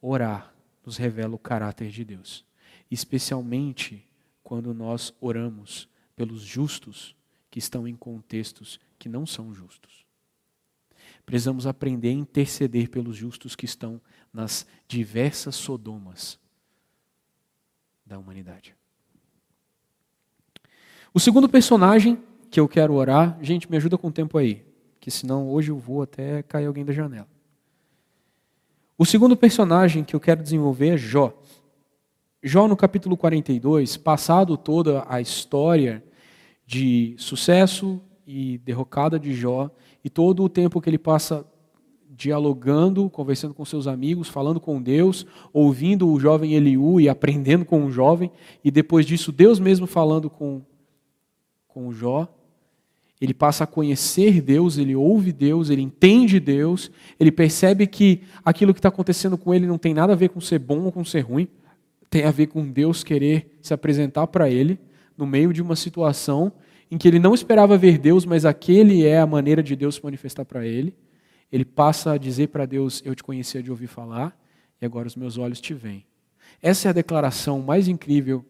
Orar 0.00 0.54
nos 0.82 0.96
revela 0.96 1.34
o 1.34 1.38
caráter 1.38 1.90
de 1.90 2.02
Deus, 2.02 2.42
especialmente 2.90 4.08
quando 4.42 4.72
nós 4.72 5.12
oramos 5.20 5.86
pelos 6.16 6.40
justos 6.40 7.14
que 7.50 7.58
estão 7.58 7.86
em 7.86 7.94
contextos 7.94 8.80
que 8.98 9.06
não 9.06 9.26
são 9.26 9.52
justos. 9.52 10.06
Precisamos 11.26 11.66
aprender 11.66 12.08
a 12.08 12.12
interceder 12.12 12.88
pelos 12.88 13.14
justos 13.14 13.54
que 13.54 13.66
estão 13.66 14.00
nas 14.32 14.66
diversas 14.88 15.54
sodomas 15.54 16.40
da 18.06 18.18
humanidade. 18.18 18.74
O 21.16 21.20
segundo 21.20 21.48
personagem 21.48 22.18
que 22.50 22.58
eu 22.58 22.66
quero 22.66 22.92
orar, 22.92 23.38
gente, 23.40 23.70
me 23.70 23.76
ajuda 23.76 23.96
com 23.96 24.08
o 24.08 24.12
tempo 24.12 24.36
aí, 24.36 24.64
que 24.98 25.12
senão 25.12 25.48
hoje 25.48 25.70
eu 25.70 25.78
vou 25.78 26.02
até 26.02 26.42
cair 26.42 26.66
alguém 26.66 26.84
da 26.84 26.92
janela. 26.92 27.28
O 28.98 29.06
segundo 29.06 29.36
personagem 29.36 30.02
que 30.02 30.16
eu 30.16 30.18
quero 30.18 30.42
desenvolver 30.42 30.88
é 30.88 30.96
Jó. 30.96 31.32
Jó, 32.42 32.66
no 32.66 32.76
capítulo 32.76 33.16
42, 33.16 33.96
passado 33.96 34.56
toda 34.56 35.04
a 35.08 35.20
história 35.20 36.02
de 36.66 37.14
sucesso 37.16 38.00
e 38.26 38.58
derrocada 38.58 39.16
de 39.16 39.32
Jó, 39.34 39.70
e 40.04 40.10
todo 40.10 40.42
o 40.42 40.48
tempo 40.48 40.80
que 40.80 40.90
ele 40.90 40.98
passa 40.98 41.46
dialogando, 42.10 43.08
conversando 43.08 43.54
com 43.54 43.64
seus 43.64 43.86
amigos, 43.86 44.28
falando 44.28 44.58
com 44.58 44.82
Deus, 44.82 45.24
ouvindo 45.52 46.08
o 46.08 46.18
jovem 46.18 46.54
Eliú 46.54 47.00
e 47.00 47.08
aprendendo 47.08 47.64
com 47.64 47.84
o 47.84 47.90
jovem, 47.92 48.32
e 48.64 48.70
depois 48.72 49.06
disso 49.06 49.30
Deus 49.30 49.60
mesmo 49.60 49.86
falando 49.86 50.28
com, 50.28 50.60
com 51.74 51.92
Jó. 51.92 52.32
Ele 53.20 53.34
passa 53.34 53.64
a 53.64 53.66
conhecer 53.66 54.40
Deus, 54.40 54.78
ele 54.78 54.94
ouve 54.94 55.32
Deus, 55.32 55.70
ele 55.70 55.82
entende 55.82 56.38
Deus, 56.38 56.90
ele 57.18 57.32
percebe 57.32 57.86
que 57.86 58.22
aquilo 58.44 58.72
que 58.72 58.78
está 58.78 58.88
acontecendo 58.88 59.36
com 59.36 59.52
ele 59.52 59.66
não 59.66 59.78
tem 59.78 59.92
nada 59.92 60.12
a 60.12 60.16
ver 60.16 60.28
com 60.28 60.40
ser 60.40 60.58
bom 60.58 60.84
ou 60.84 60.92
com 60.92 61.04
ser 61.04 61.20
ruim, 61.20 61.48
tem 62.08 62.24
a 62.24 62.30
ver 62.30 62.46
com 62.46 62.70
Deus 62.70 63.02
querer 63.02 63.58
se 63.60 63.74
apresentar 63.74 64.26
para 64.28 64.48
ele 64.48 64.78
no 65.16 65.26
meio 65.26 65.52
de 65.52 65.60
uma 65.60 65.74
situação 65.74 66.52
em 66.90 66.98
que 66.98 67.08
ele 67.08 67.18
não 67.18 67.34
esperava 67.34 67.76
ver 67.76 67.98
Deus, 67.98 68.24
mas 68.24 68.44
aquele 68.44 69.04
é 69.04 69.18
a 69.18 69.26
maneira 69.26 69.62
de 69.62 69.74
Deus 69.74 69.96
se 69.96 70.04
manifestar 70.04 70.44
para 70.44 70.64
ele. 70.64 70.94
Ele 71.50 71.64
passa 71.64 72.12
a 72.12 72.18
dizer 72.18 72.48
para 72.48 72.66
Deus: 72.66 73.02
Eu 73.04 73.14
te 73.14 73.22
conhecia 73.22 73.62
de 73.62 73.70
ouvir 73.70 73.86
falar, 73.86 74.38
e 74.80 74.84
agora 74.84 75.08
os 75.08 75.16
meus 75.16 75.38
olhos 75.38 75.60
te 75.60 75.74
veem. 75.74 76.04
Essa 76.62 76.88
é 76.88 76.90
a 76.90 76.92
declaração 76.92 77.60
mais 77.60 77.88
incrível 77.88 78.44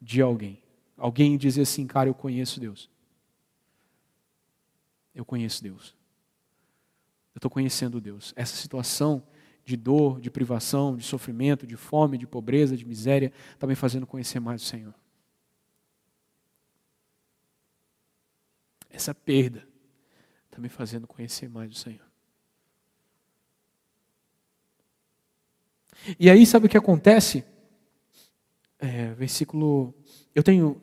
de 0.00 0.20
alguém. 0.20 0.65
Alguém 0.96 1.36
dizer 1.36 1.62
assim, 1.62 1.86
cara, 1.86 2.08
eu 2.08 2.14
conheço 2.14 2.58
Deus. 2.58 2.90
Eu 5.14 5.24
conheço 5.24 5.62
Deus. 5.62 5.94
Eu 7.34 7.38
estou 7.38 7.50
conhecendo 7.50 8.00
Deus. 8.00 8.32
Essa 8.36 8.56
situação 8.56 9.22
de 9.64 9.76
dor, 9.76 10.20
de 10.20 10.30
privação, 10.30 10.96
de 10.96 11.02
sofrimento, 11.02 11.66
de 11.66 11.76
fome, 11.76 12.16
de 12.16 12.26
pobreza, 12.26 12.76
de 12.76 12.84
miséria, 12.84 13.32
está 13.52 13.66
me 13.66 13.74
fazendo 13.74 14.06
conhecer 14.06 14.40
mais 14.40 14.62
o 14.62 14.64
Senhor. 14.64 14.94
Essa 18.88 19.14
perda 19.14 19.68
está 20.46 20.58
me 20.58 20.68
fazendo 20.68 21.06
conhecer 21.06 21.48
mais 21.50 21.70
o 21.70 21.74
Senhor. 21.74 22.06
E 26.18 26.30
aí, 26.30 26.46
sabe 26.46 26.66
o 26.66 26.68
que 26.68 26.78
acontece? 26.78 27.44
É, 28.78 29.12
versículo. 29.14 29.94
Eu 30.34 30.42
tenho 30.42 30.78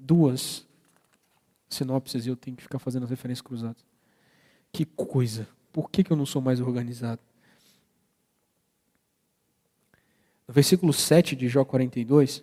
duas 0.00 0.66
sinopses 1.68 2.26
e 2.26 2.28
eu 2.28 2.36
tenho 2.36 2.56
que 2.56 2.62
ficar 2.62 2.78
fazendo 2.78 3.04
as 3.04 3.10
referências 3.10 3.42
cruzadas. 3.42 3.84
Que 4.72 4.84
coisa! 4.84 5.48
Por 5.72 5.90
que, 5.90 6.02
que 6.02 6.10
eu 6.10 6.16
não 6.16 6.26
sou 6.26 6.40
mais 6.40 6.60
organizado? 6.60 7.20
No 10.46 10.54
versículo 10.54 10.92
7 10.94 11.36
de 11.36 11.46
Jó 11.46 11.64
42, 11.64 12.42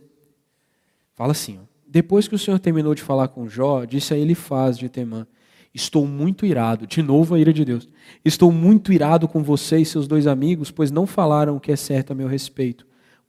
fala 1.15 1.31
assim: 1.31 1.57
ó, 1.57 1.63
Depois 1.87 2.27
que 2.27 2.35
o 2.35 2.39
Senhor 2.39 2.59
terminou 2.59 2.93
de 2.93 3.01
falar 3.01 3.29
com 3.29 3.49
Jó, 3.49 3.83
disse 3.83 4.13
a 4.13 4.17
ele 4.17 4.35
Faz 4.35 4.77
de 4.77 4.87
Temã: 4.87 5.25
Estou 5.73 6.05
muito 6.05 6.45
irado, 6.45 6.85
de 6.85 7.01
novo 7.01 7.33
a 7.33 7.39
ira 7.39 7.51
de 7.51 7.65
Deus. 7.65 7.89
Estou 8.23 8.51
muito 8.51 8.93
irado 8.93 9.27
com 9.27 9.41
você 9.41 9.79
e 9.79 9.85
seus 9.85 10.07
dois 10.07 10.27
amigos, 10.27 10.69
pois 10.69 10.91
não 10.91 11.07
falaram 11.07 11.57
o 11.57 11.59
que 11.59 11.71
é 11.71 11.75
certo 11.75 12.11
a 12.11 12.15
meu 12.15 12.27
respeito, 12.27 12.85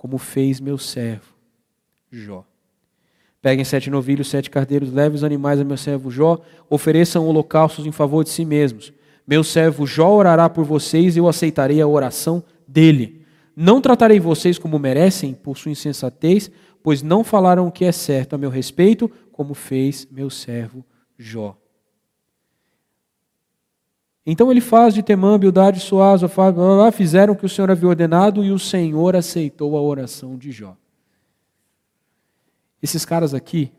como 0.07 0.19
fez 0.19 0.61
meu 0.61 0.79
servo 0.79 1.35
Jó. 2.13 2.45
Peguem 3.43 3.65
sete 3.65 3.91
novilhos, 3.91 4.29
sete 4.29 4.49
cardeiros, 4.49 4.93
levem 4.93 5.17
os 5.17 5.25
animais 5.25 5.59
a 5.59 5.65
meu 5.65 5.77
servo 5.77 6.13
Jó, 6.13 6.39
ofereçam 6.71 7.27
holocaustos 7.27 7.85
em 7.87 7.91
favor 7.91 8.23
de 8.23 8.31
si 8.31 8.45
mesmos. 8.45 8.93
Meu 9.27 9.43
servo 9.43 9.85
Jó 9.85 10.09
orará 10.13 10.49
por 10.49 10.65
vocês 10.65 11.17
e 11.17 11.19
eu 11.19 11.27
aceitarei 11.27 11.81
a 11.81 11.89
oração 11.89 12.45
dele. 12.69 13.27
Não 13.57 13.81
tratarei 13.81 14.21
vocês 14.21 14.61
como 14.61 14.79
merecem 14.79 15.35
por 15.35 15.59
sua 15.59 15.73
insensatez, 15.73 16.53
pois 16.85 17.03
não 17.03 17.25
falaram 17.25 17.67
o 17.67 17.73
que 17.73 17.85
é 17.85 17.91
certo 17.91 18.35
a 18.35 18.39
meu 18.39 18.49
respeito, 18.49 19.11
como 19.33 19.55
fez 19.55 20.07
meu 20.09 20.31
servo 20.31 20.85
Jó. 21.19 21.59
Então 24.27 24.51
ele 24.51 24.61
faz 24.61 24.93
de 24.93 25.05
Temã, 25.05 25.39
Bildade, 25.39 25.79
Soaz, 25.79 26.21
fizeram 26.93 27.33
o 27.33 27.37
que 27.37 27.47
o 27.47 27.49
Senhor 27.49 27.71
havia 27.71 27.89
ordenado 27.89 28.45
e 28.45 28.51
o 28.51 28.59
Senhor 28.59 29.15
aceitou 29.15 29.77
a 29.77 29.81
oração 29.81 30.37
de 30.37 30.51
Jó. 30.51 30.77
Esses 32.83 33.05
caras 33.05 33.33
aqui 33.33 33.73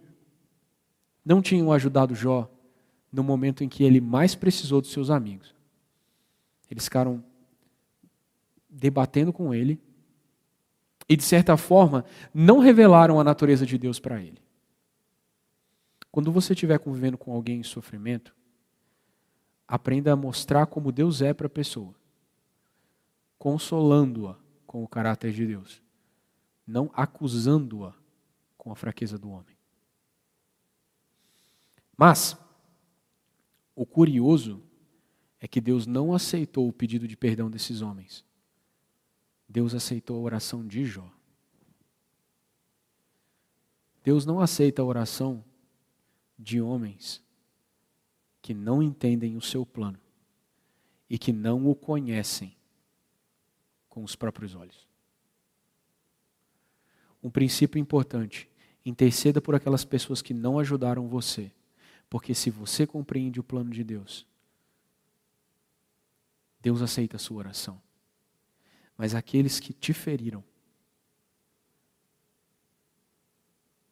não 1.23 1.41
tinham 1.41 1.73
ajudado 1.73 2.15
Jó 2.15 2.49
no 3.11 3.23
momento 3.23 3.61
em 3.61 3.67
que 3.67 3.83
ele 3.83 3.99
mais 3.99 4.35
precisou 4.35 4.79
dos 4.79 4.91
seus 4.91 5.09
amigos. 5.09 5.53
Eles 6.71 6.85
ficaram 6.85 7.21
debatendo 8.69 9.33
com 9.33 9.53
ele 9.53 9.81
e, 11.09 11.17
de 11.17 11.23
certa 11.23 11.57
forma, 11.57 12.05
não 12.33 12.59
revelaram 12.59 13.19
a 13.19 13.23
natureza 13.23 13.65
de 13.65 13.77
Deus 13.77 13.99
para 13.99 14.21
ele. 14.21 14.41
Quando 16.09 16.31
você 16.31 16.53
estiver 16.53 16.79
convivendo 16.79 17.17
com 17.17 17.33
alguém 17.33 17.59
em 17.59 17.63
sofrimento, 17.63 18.36
aprenda 19.67 20.13
a 20.13 20.15
mostrar 20.15 20.65
como 20.67 20.91
Deus 20.91 21.21
é 21.21 21.33
para 21.33 21.47
a 21.47 21.49
pessoa, 21.49 21.93
consolando-a 23.37 24.37
com 24.65 24.83
o 24.83 24.87
caráter 24.87 25.33
de 25.33 25.45
Deus, 25.45 25.81
não 26.65 26.89
acusando-a 26.93 27.93
com 28.57 28.71
a 28.71 28.75
fraqueza 28.75 29.17
do 29.17 29.29
homem. 29.29 29.57
Mas, 31.97 32.37
o 33.75 33.85
curioso 33.85 34.63
é 35.39 35.47
que 35.47 35.59
Deus 35.59 35.85
não 35.85 36.13
aceitou 36.13 36.67
o 36.67 36.73
pedido 36.73 37.07
de 37.07 37.17
perdão 37.17 37.49
desses 37.49 37.81
homens. 37.81 38.23
Deus 39.49 39.73
aceitou 39.73 40.17
a 40.17 40.21
oração 40.21 40.65
de 40.65 40.85
Jó. 40.85 41.09
Deus 44.03 44.25
não 44.25 44.39
aceita 44.39 44.81
a 44.81 44.85
oração 44.85 45.43
de 46.37 46.61
homens 46.61 47.21
que 48.47 48.53
não 48.53 48.81
entendem 48.81 49.35
o 49.35 49.41
seu 49.41 49.65
plano 49.65 49.99
e 51.09 51.17
que 51.17 51.33
não 51.33 51.67
o 51.67 51.75
conhecem 51.75 52.55
com 53.89 54.05
os 54.05 54.15
próprios 54.15 54.55
olhos. 54.55 54.87
Um 57.21 57.29
princípio 57.29 57.77
importante: 57.77 58.49
interceda 58.85 59.41
por 59.41 59.53
aquelas 59.53 59.83
pessoas 59.83 60.21
que 60.21 60.33
não 60.33 60.57
ajudaram 60.59 61.09
você, 61.09 61.51
porque 62.09 62.33
se 62.33 62.49
você 62.49 62.87
compreende 62.87 63.37
o 63.37 63.43
plano 63.43 63.69
de 63.69 63.83
Deus, 63.83 64.25
Deus 66.61 66.81
aceita 66.81 67.17
a 67.17 67.19
sua 67.19 67.39
oração. 67.39 67.81
Mas 68.97 69.13
aqueles 69.13 69.59
que 69.59 69.73
te 69.73 69.91
feriram, 69.91 70.41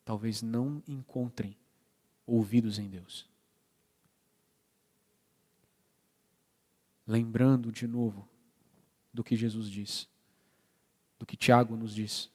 talvez 0.05 0.41
não 0.41 0.81
encontrem 0.87 1.57
ouvidos 2.25 2.79
em 2.79 2.87
Deus. 2.87 3.34
Lembrando 7.07 7.71
de 7.71 7.87
novo 7.87 8.27
do 9.13 9.23
que 9.23 9.35
Jesus 9.35 9.69
diz, 9.69 10.09
do 11.19 11.25
que 11.25 11.37
Tiago 11.37 11.75
nos 11.75 11.93
diz. 11.93 12.31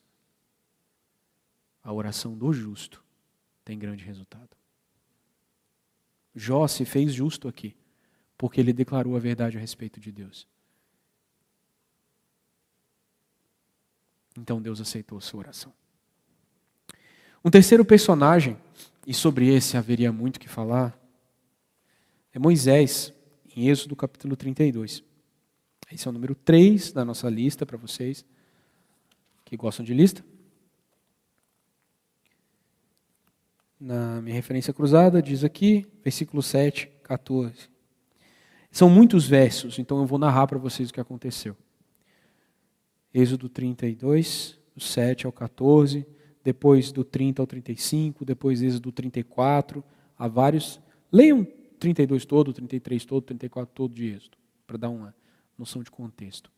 A 1.82 1.92
oração 1.92 2.36
do 2.36 2.52
justo 2.52 3.04
tem 3.64 3.78
grande 3.78 4.04
resultado. 4.04 4.56
Jó 6.34 6.66
se 6.68 6.84
fez 6.84 7.12
justo 7.12 7.48
aqui, 7.48 7.76
porque 8.38 8.60
ele 8.60 8.72
declarou 8.72 9.16
a 9.16 9.20
verdade 9.20 9.56
a 9.56 9.60
respeito 9.60 9.98
de 9.98 10.12
Deus. 10.12 10.46
Então 14.38 14.62
Deus 14.62 14.80
aceitou 14.80 15.20
sua 15.20 15.40
oração. 15.40 15.72
Um 17.44 17.50
terceiro 17.50 17.84
personagem, 17.84 18.56
e 19.06 19.14
sobre 19.14 19.48
esse 19.48 19.76
haveria 19.76 20.12
muito 20.12 20.38
que 20.38 20.48
falar, 20.48 20.98
é 22.32 22.38
Moisés, 22.38 23.12
em 23.56 23.68
Êxodo 23.68 23.96
capítulo 23.96 24.36
32. 24.36 25.02
Esse 25.92 26.06
é 26.06 26.10
o 26.10 26.12
número 26.12 26.34
3 26.34 26.92
da 26.92 27.04
nossa 27.04 27.28
lista 27.28 27.66
para 27.66 27.76
vocês 27.76 28.24
que 29.44 29.56
gostam 29.56 29.84
de 29.84 29.92
lista. 29.92 30.24
Na 33.78 34.20
minha 34.20 34.34
referência 34.34 34.72
cruzada, 34.72 35.22
diz 35.22 35.42
aqui, 35.42 35.86
versículo 36.04 36.42
7, 36.42 36.86
14. 37.02 37.68
São 38.70 38.88
muitos 38.88 39.26
versos, 39.26 39.78
então 39.78 39.98
eu 39.98 40.06
vou 40.06 40.18
narrar 40.18 40.46
para 40.46 40.58
vocês 40.58 40.90
o 40.90 40.92
que 40.92 41.00
aconteceu. 41.00 41.56
Êxodo 43.12 43.48
32, 43.48 44.58
do 44.76 44.82
7 44.82 45.26
ao 45.26 45.32
14 45.32 46.06
depois 46.42 46.90
do 46.90 47.04
30 47.04 47.42
ao 47.42 47.46
35, 47.46 48.24
depois 48.24 48.62
Êxodo 48.62 48.90
34, 48.90 49.84
há 50.18 50.28
vários. 50.28 50.80
Leiam 51.12 51.46
32 51.80 52.24
todo, 52.24 52.52
33 52.52 53.04
todo, 53.04 53.22
34 53.22 53.74
todo 53.74 53.92
de 53.92 54.06
Êxodo, 54.06 54.36
para 54.66 54.76
dar 54.76 54.90
uma 54.90 55.14
noção 55.58 55.82
de 55.82 55.90
contexto. 55.90 56.50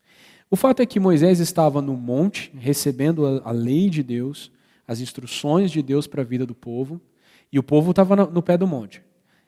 O 0.51 0.55
fato 0.55 0.81
é 0.81 0.85
que 0.85 0.99
Moisés 0.99 1.39
estava 1.39 1.81
no 1.81 1.95
monte, 1.95 2.51
recebendo 2.55 3.41
a, 3.43 3.51
lei 3.51 3.89
de 3.89 4.03
Deus, 4.03 4.51
as 4.87 4.99
instruções 4.99 5.71
de 5.71 5.81
Deus 5.81 6.05
para 6.05 6.21
a 6.21 6.25
vida 6.25 6.45
do 6.45 6.53
povo, 6.53 7.01
e 7.51 7.57
o 7.57 7.63
povo 7.63 7.89
estava 7.89 8.15
no, 8.15 8.29
no 8.29 8.43
pé 8.43 8.57
do 8.57 8.67
monte. 8.67 9.01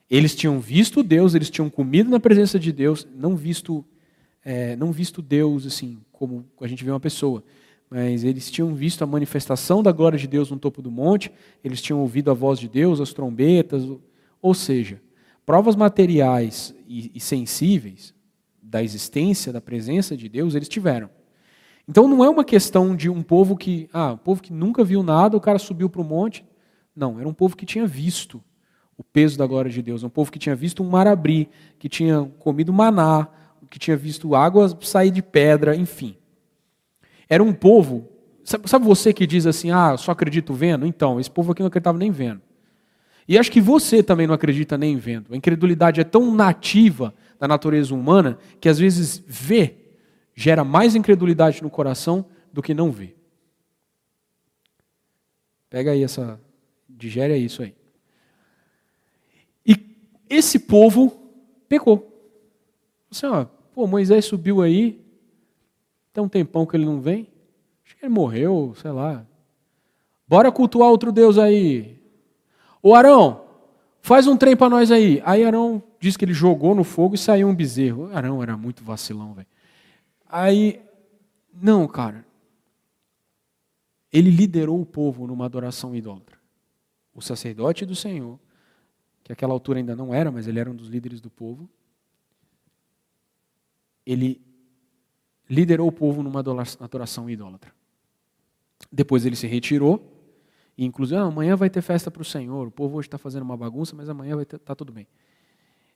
Eles 0.10 0.36
tinham 0.36 0.60
visto 0.60 1.04
Deus, 1.04 1.36
eles 1.36 1.50
tinham 1.50 1.70
comido 1.70 2.10
na 2.10 2.20
presença 2.20 2.58
de 2.58 2.72
Deus, 2.72 3.08
não 3.16 3.36
visto, 3.36 3.86
é, 4.44 4.76
não 4.76 4.92
visto 4.92 5.22
Deus 5.22 5.66
assim 5.66 6.00
como 6.12 6.46
a 6.62 6.68
gente 6.68 6.84
vê 6.84 6.92
uma 6.92 7.00
pessoa, 7.00 7.44
mas 7.90 8.24
eles 8.24 8.50
tinham 8.50 8.74
visto 8.74 9.04
a 9.04 9.08
manifestação 9.08 9.84
da 9.84 9.92
glória 9.92 10.18
de 10.18 10.28
Deus 10.28 10.50
no 10.50 10.58
topo 10.58 10.82
do 10.82 10.90
monte, 10.90 11.32
eles 11.64 11.82
tinham 11.82 12.00
ouvido 12.00 12.32
a 12.32 12.34
voz 12.34 12.60
de 12.60 12.68
Deus, 12.68 13.00
as 13.00 13.14
trombetas, 13.14 13.84
ou 14.42 14.54
seja, 14.54 15.02
provas 15.46 15.76
materiais 15.76 16.74
e, 16.88 17.12
e 17.14 17.20
sensíveis 17.20 18.14
da 18.62 18.84
existência, 18.84 19.54
da 19.54 19.62
presença 19.62 20.18
de 20.18 20.28
Deus, 20.28 20.56
eles 20.56 20.68
tiveram. 20.68 21.10
Então 21.88 22.08
não 22.08 22.24
é 22.24 22.30
uma 22.30 22.44
questão 22.44 22.96
de 22.96 23.10
um 23.10 23.22
povo 23.22 23.56
que, 23.56 23.88
ah, 23.94 24.14
um 24.14 24.18
povo 24.18 24.42
que 24.42 24.52
nunca 24.52 24.84
viu 24.84 25.04
nada, 25.04 25.38
o 25.38 25.42
cara 25.42 25.60
subiu 25.60 25.90
para 25.90 26.02
o 26.02 26.06
monte. 26.06 26.44
Não, 26.96 27.20
era 27.20 27.30
um 27.30 27.34
povo 27.34 27.56
que 27.56 27.66
tinha 27.66 27.86
visto 27.86 28.44
o 28.98 29.04
peso 29.04 29.38
da 29.38 29.46
glória 29.46 29.70
de 29.70 29.82
Deus, 29.82 30.04
um 30.04 30.10
povo 30.10 30.32
que 30.32 30.40
tinha 30.40 30.56
visto 30.56 30.82
um 30.82 30.90
mar 30.90 31.06
abrir, 31.06 31.50
que 31.78 31.88
tinha 31.88 32.24
comido 32.40 32.74
maná, 32.74 33.28
que 33.70 33.78
tinha 33.78 33.98
visto 33.98 34.34
água 34.36 34.76
sair 34.82 35.12
de 35.12 35.22
pedra, 35.22 35.76
enfim. 35.76 36.16
Era 37.30 37.44
um 37.44 37.54
povo. 37.54 38.08
Sabe, 38.44 38.70
sabe 38.70 38.86
você 38.86 39.12
que 39.12 39.28
diz 39.28 39.46
assim, 39.46 39.72
ah, 39.72 39.98
só 39.98 40.12
acredito 40.12 40.54
vendo? 40.54 40.86
Então, 40.86 41.20
esse 41.20 41.30
povo 41.30 41.52
aqui 41.52 41.62
não 41.62 41.68
acreditava 41.68 41.98
nem 41.98 42.12
vendo. 42.12 42.42
E 43.28 43.38
acho 43.38 43.52
que 43.52 43.60
você 43.60 44.04
também 44.04 44.28
não 44.28 44.36
acredita 44.36 44.78
nem 44.78 44.98
vendo. 44.98 45.34
A 45.34 45.38
incredulidade 45.38 46.00
é 46.00 46.04
tão 46.04 46.34
nativa 46.34 47.14
da 47.40 47.48
natureza 47.48 47.94
humana 47.94 48.38
que 48.60 48.70
às 48.70 48.78
vezes 48.78 49.24
ver 49.26 49.86
gera 50.36 50.64
mais 50.64 50.96
incredulidade 50.96 51.64
no 51.64 51.70
coração 51.70 52.26
do 52.52 52.62
que 52.62 52.74
não 52.74 52.92
ver. 52.92 53.18
Pega 55.70 55.92
aí 55.92 56.04
essa. 56.04 56.40
Digere 56.88 57.36
isso 57.38 57.62
aí. 57.62 57.76
E 59.66 59.76
esse 60.30 60.60
povo 60.60 61.32
pecou. 61.68 62.12
Assim, 63.12 63.26
ó, 63.26 63.46
pô, 63.74 63.86
Moisés 63.86 64.24
subiu 64.24 64.62
aí, 64.62 65.04
tem 66.14 66.24
um 66.24 66.30
tempão 66.30 66.66
que 66.66 66.78
ele 66.78 66.86
não 66.86 67.02
vem. 67.02 67.28
Acho 67.86 67.98
que 67.98 68.06
ele 68.06 68.14
morreu, 68.14 68.74
sei 68.82 68.92
lá. 68.92 69.26
Bora 70.28 70.52
cultuar 70.52 70.90
outro 70.90 71.12
Deus 71.12 71.38
aí. 71.38 72.00
Ô 72.86 72.94
Arão, 72.94 73.44
faz 74.00 74.28
um 74.28 74.38
trem 74.38 74.56
para 74.56 74.70
nós 74.70 74.92
aí. 74.92 75.20
Aí 75.26 75.44
Arão 75.44 75.82
diz 76.00 76.16
que 76.16 76.24
ele 76.24 76.36
jogou 76.36 76.76
no 76.76 76.84
fogo 76.84 77.16
e 77.16 77.18
saiu 77.18 77.48
um 77.48 77.56
bezerro. 77.56 78.16
Arão 78.16 78.44
era 78.44 78.56
muito 78.56 78.84
vacilão, 78.84 79.34
velho. 79.34 79.48
Aí, 80.28 80.80
não, 81.52 81.88
cara. 81.88 82.24
Ele 84.14 84.30
liderou 84.30 84.80
o 84.80 84.86
povo 84.86 85.26
numa 85.26 85.46
adoração 85.46 85.96
idólatra. 85.96 86.38
O 87.12 87.24
sacerdote 87.24 87.88
do 87.88 87.96
Senhor, 87.96 88.40
que 89.24 89.34
àquela 89.34 89.54
altura 89.54 89.80
ainda 89.80 89.96
não 89.96 90.14
era, 90.14 90.32
mas 90.32 90.48
ele 90.48 90.60
era 90.60 90.70
um 90.70 90.76
dos 90.76 90.88
líderes 90.88 91.20
do 91.20 91.32
povo. 91.32 91.68
Ele 94.06 94.40
liderou 95.50 95.88
o 95.88 95.92
povo 95.92 96.22
numa 96.22 96.40
adoração 96.80 97.28
idólatra. 97.28 97.74
Depois 98.92 99.26
ele 99.26 99.36
se 99.36 99.48
retirou, 99.48 100.15
e 100.78 100.86
inclusive, 100.86 101.20
ah, 101.20 101.24
amanhã 101.24 101.56
vai 101.56 101.70
ter 101.70 101.82
festa 101.82 102.12
para 102.12 102.22
o 102.22 102.26
Senhor, 102.26 102.68
o 102.68 102.72
povo 102.72 102.98
hoje 102.98 103.08
está 103.08 103.18
fazendo 103.18 103.44
uma 103.44 103.56
bagunça, 103.56 103.96
mas 103.96 104.10
amanhã 104.10 104.36
vai 104.36 104.44
estar 104.44 104.60
tá 104.60 104.76
tudo 104.76 104.92
bem. 104.92 105.08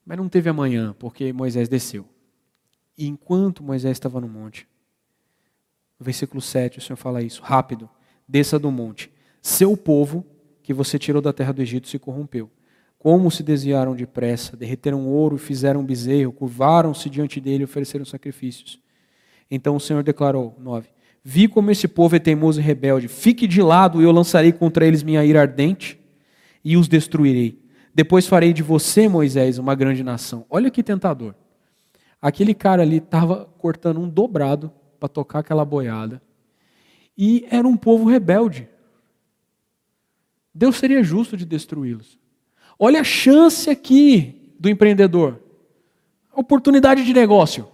Mas 0.05 0.17
não 0.17 0.29
teve 0.29 0.49
amanhã, 0.49 0.95
porque 0.97 1.33
Moisés 1.33 1.67
desceu. 1.67 2.05
E 2.97 3.07
enquanto 3.07 3.63
Moisés 3.63 3.91
estava 3.91 4.19
no 4.21 4.27
monte, 4.27 4.67
no 5.99 6.03
versículo 6.05 6.41
7, 6.41 6.79
o 6.79 6.81
Senhor 6.81 6.97
fala 6.97 7.21
isso, 7.21 7.41
rápido, 7.41 7.89
desça 8.27 8.57
do 8.57 8.71
monte. 8.71 9.11
Seu 9.41 9.75
povo, 9.75 10.25
que 10.63 10.73
você 10.73 10.97
tirou 10.97 11.21
da 11.21 11.33
terra 11.33 11.51
do 11.51 11.61
Egito, 11.61 11.87
se 11.87 11.99
corrompeu. 11.99 12.49
Como 12.97 13.31
se 13.31 13.43
desviaram 13.43 13.95
depressa, 13.95 14.57
derreteram 14.57 15.07
ouro 15.07 15.35
e 15.35 15.39
fizeram 15.39 15.85
bezerro, 15.85 16.33
curvaram-se 16.33 17.09
diante 17.09 17.39
dele 17.39 17.61
e 17.61 17.65
ofereceram 17.65 18.03
sacrifícios. 18.03 18.79
Então 19.49 19.75
o 19.75 19.79
Senhor 19.79 20.03
declarou, 20.03 20.55
9: 20.59 20.89
Vi 21.23 21.47
como 21.47 21.71
esse 21.71 21.87
povo 21.87 22.15
é 22.15 22.19
teimoso 22.19 22.59
e 22.59 22.63
rebelde. 22.63 23.07
Fique 23.07 23.47
de 23.47 23.61
lado 23.61 24.01
e 24.01 24.05
eu 24.05 24.11
lançarei 24.11 24.51
contra 24.51 24.85
eles 24.85 25.03
minha 25.03 25.23
ira 25.23 25.41
ardente 25.41 25.99
e 26.63 26.77
os 26.77 26.87
destruirei. 26.87 27.59
Depois 27.93 28.27
farei 28.27 28.53
de 28.53 28.63
você, 28.63 29.07
Moisés, 29.07 29.57
uma 29.57 29.75
grande 29.75 30.03
nação. 30.03 30.45
Olha 30.49 30.71
que 30.71 30.83
tentador. 30.83 31.35
Aquele 32.21 32.53
cara 32.53 32.81
ali 32.81 32.97
estava 32.97 33.45
cortando 33.57 33.99
um 33.99 34.09
dobrado 34.09 34.71
para 34.99 35.09
tocar 35.09 35.39
aquela 35.39 35.65
boiada. 35.65 36.21
E 37.17 37.45
era 37.49 37.67
um 37.67 37.75
povo 37.75 38.09
rebelde. 38.09 38.67
Deus 40.53 40.77
seria 40.77 41.03
justo 41.03 41.37
de 41.37 41.45
destruí-los. 41.45 42.17
Olha 42.77 43.01
a 43.01 43.03
chance 43.03 43.69
aqui 43.69 44.53
do 44.59 44.69
empreendedor. 44.69 45.41
Oportunidade 46.33 47.03
de 47.03 47.13
negócio. 47.13 47.67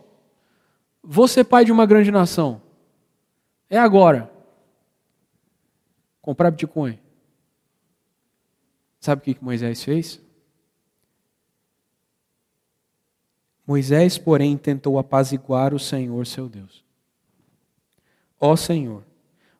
Ser 1.28 1.44
pai 1.44 1.64
de 1.66 1.72
uma 1.72 1.86
grande 1.86 2.12
nação. 2.12 2.62
É 3.70 3.78
agora. 3.78 4.32
Comprar 6.22 6.52
Bitcoin. 6.52 7.00
Sabe 9.00 9.22
o 9.22 9.36
que 9.36 9.44
Moisés 9.44 9.84
fez? 9.84 10.22
Moisés, 13.66 14.18
porém, 14.18 14.58
tentou 14.58 15.00
apaziguar 15.00 15.74
o 15.74 15.80
Senhor 15.80 16.26
seu 16.28 16.48
Deus. 16.48 16.84
Ó 18.40 18.56
Senhor, 18.56 19.04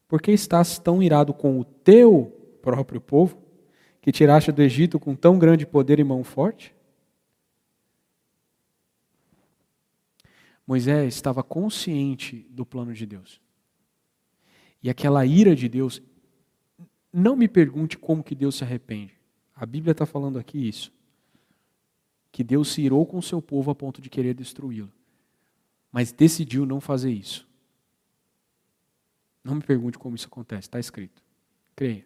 por 0.08 0.22
que 0.22 0.32
estás 0.32 0.78
tão 0.78 1.02
irado 1.02 1.34
com 1.34 1.60
o 1.60 1.66
teu 1.66 2.58
próprio 2.62 3.02
povo, 3.02 3.42
que 4.02 4.12
tiraste 4.12 4.52
do 4.52 4.62
Egito 4.62 5.00
com 5.00 5.16
tão 5.16 5.40
grande 5.40 5.66
poder 5.66 6.00
e 6.00 6.04
mão 6.04 6.24
forte? 6.24 6.76
Moisés 10.68 11.14
estava 11.16 11.44
consciente 11.44 12.48
do 12.50 12.66
plano 12.66 12.94
de 12.94 13.06
Deus. 13.06 13.45
E 14.86 14.90
aquela 14.92 15.26
ira 15.26 15.56
de 15.56 15.68
Deus, 15.68 16.00
não 17.12 17.36
me 17.36 17.48
pergunte 17.48 17.98
como 17.98 18.24
que 18.24 18.36
Deus 18.36 18.54
se 18.54 18.64
arrepende. 18.64 19.20
A 19.56 19.66
Bíblia 19.66 19.94
está 19.94 20.06
falando 20.06 20.38
aqui 20.38 20.68
isso. 20.68 20.94
que 22.32 22.44
Deus 22.44 22.68
se 22.68 22.84
irou 22.84 23.04
com 23.04 23.18
o 23.18 23.24
seu 23.24 23.42
povo 23.42 23.72
a 23.72 23.76
ponto 23.76 24.00
de 24.00 24.12
querer 24.12 24.36
destruí-lo. 24.36 24.92
Mas 25.92 26.12
decidiu 26.12 26.68
não 26.68 26.80
fazer 26.80 27.10
isso. 27.10 27.48
Não 29.44 29.56
me 29.56 29.64
pergunte 29.64 29.98
como 29.98 30.16
isso 30.16 30.28
acontece, 30.28 30.68
está 30.68 30.80
escrito. 30.80 31.24
Creia. 31.76 32.06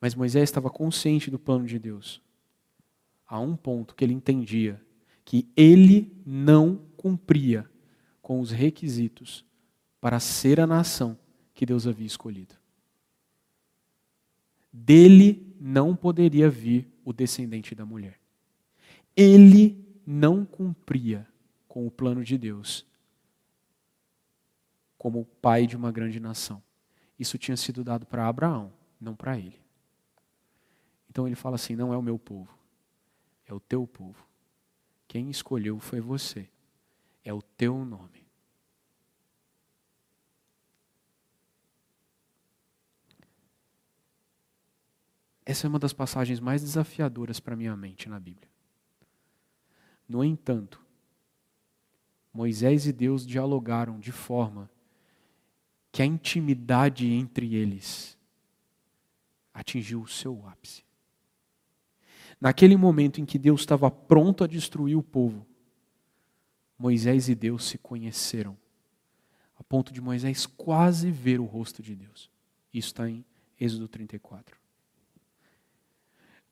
Mas 0.00 0.12
Moisés 0.12 0.42
estava 0.42 0.70
consciente 0.70 1.30
do 1.30 1.38
plano 1.38 1.66
de 1.66 1.78
Deus. 1.78 2.20
A 3.24 3.38
um 3.38 3.54
ponto 3.54 3.94
que 3.94 4.04
ele 4.04 4.14
entendia 4.14 4.84
que 5.24 5.46
ele 5.56 6.20
não 6.26 6.82
cumpria 6.96 7.70
com 8.20 8.40
os 8.40 8.50
requisitos 8.50 9.46
para 10.00 10.20
ser 10.20 10.60
a 10.60 10.66
nação 10.66 11.18
que 11.54 11.66
Deus 11.66 11.86
havia 11.86 12.06
escolhido. 12.06 12.54
Dele 14.72 15.54
não 15.60 15.96
poderia 15.96 16.48
vir 16.48 16.88
o 17.04 17.12
descendente 17.12 17.74
da 17.74 17.84
mulher. 17.84 18.18
Ele 19.16 19.84
não 20.06 20.44
cumpria 20.44 21.26
com 21.66 21.86
o 21.86 21.90
plano 21.90 22.22
de 22.22 22.38
Deus 22.38 22.86
como 24.96 25.24
pai 25.24 25.66
de 25.66 25.76
uma 25.76 25.92
grande 25.92 26.18
nação. 26.18 26.62
Isso 27.18 27.38
tinha 27.38 27.56
sido 27.56 27.84
dado 27.84 28.06
para 28.06 28.26
Abraão, 28.26 28.72
não 29.00 29.14
para 29.14 29.38
ele. 29.38 29.60
Então 31.08 31.26
ele 31.26 31.36
fala 31.36 31.56
assim: 31.56 31.74
não 31.76 31.92
é 31.92 31.96
o 31.96 32.02
meu 32.02 32.18
povo, 32.18 32.56
é 33.46 33.54
o 33.54 33.60
teu 33.60 33.86
povo. 33.86 34.26
Quem 35.06 35.30
escolheu 35.30 35.78
foi 35.78 36.00
você, 36.00 36.48
é 37.24 37.32
o 37.32 37.40
teu 37.40 37.84
nome. 37.84 38.17
Essa 45.48 45.66
é 45.66 45.68
uma 45.70 45.78
das 45.78 45.94
passagens 45.94 46.40
mais 46.40 46.60
desafiadoras 46.60 47.40
para 47.40 47.56
minha 47.56 47.74
mente 47.74 48.06
na 48.06 48.20
Bíblia. 48.20 48.46
No 50.06 50.22
entanto, 50.22 50.78
Moisés 52.30 52.86
e 52.86 52.92
Deus 52.92 53.26
dialogaram 53.26 53.98
de 53.98 54.12
forma 54.12 54.70
que 55.90 56.02
a 56.02 56.04
intimidade 56.04 57.10
entre 57.10 57.54
eles 57.54 58.18
atingiu 59.54 60.02
o 60.02 60.06
seu 60.06 60.46
ápice. 60.46 60.84
Naquele 62.38 62.76
momento 62.76 63.18
em 63.18 63.24
que 63.24 63.38
Deus 63.38 63.60
estava 63.60 63.90
pronto 63.90 64.44
a 64.44 64.46
destruir 64.46 64.98
o 64.98 65.02
povo, 65.02 65.46
Moisés 66.78 67.26
e 67.30 67.34
Deus 67.34 67.64
se 67.64 67.78
conheceram, 67.78 68.54
a 69.58 69.64
ponto 69.64 69.94
de 69.94 70.00
Moisés 70.02 70.44
quase 70.44 71.10
ver 71.10 71.40
o 71.40 71.46
rosto 71.46 71.82
de 71.82 71.96
Deus. 71.96 72.30
Isso 72.70 72.88
está 72.88 73.08
em 73.08 73.24
Êxodo 73.58 73.88
34 73.88 74.57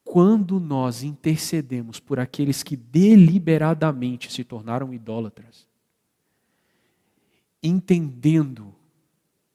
quando 0.06 0.60
nós 0.60 1.02
intercedemos 1.02 1.98
por 1.98 2.20
aqueles 2.20 2.62
que 2.62 2.76
deliberadamente 2.76 4.32
se 4.32 4.44
tornaram 4.44 4.94
idólatras, 4.94 5.66
entendendo 7.60 8.72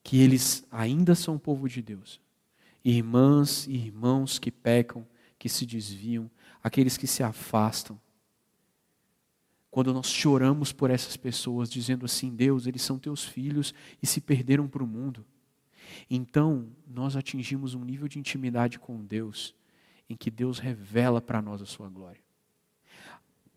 que 0.04 0.20
eles 0.20 0.62
ainda 0.70 1.14
são 1.14 1.38
povo 1.38 1.70
de 1.70 1.80
Deus, 1.80 2.20
irmãs 2.84 3.66
e 3.66 3.72
irmãos 3.72 4.38
que 4.38 4.50
pecam, 4.50 5.06
que 5.38 5.48
se 5.48 5.64
desviam, 5.64 6.30
aqueles 6.62 6.98
que 6.98 7.06
se 7.06 7.22
afastam, 7.22 7.98
quando 9.70 9.94
nós 9.94 10.08
choramos 10.08 10.70
por 10.70 10.90
essas 10.90 11.16
pessoas, 11.16 11.70
dizendo 11.70 12.04
assim: 12.04 12.28
Deus, 12.28 12.66
eles 12.66 12.82
são 12.82 12.98
teus 12.98 13.24
filhos 13.24 13.72
e 14.02 14.06
se 14.06 14.20
perderam 14.20 14.68
para 14.68 14.84
o 14.84 14.86
mundo. 14.86 15.24
Então, 16.10 16.68
nós 16.86 17.16
atingimos 17.16 17.74
um 17.74 17.82
nível 17.82 18.06
de 18.06 18.18
intimidade 18.18 18.78
com 18.78 19.02
Deus 19.02 19.54
em 20.12 20.16
que 20.16 20.30
Deus 20.30 20.58
revela 20.58 21.22
para 21.22 21.40
nós 21.40 21.62
a 21.62 21.66
sua 21.66 21.88
glória. 21.88 22.20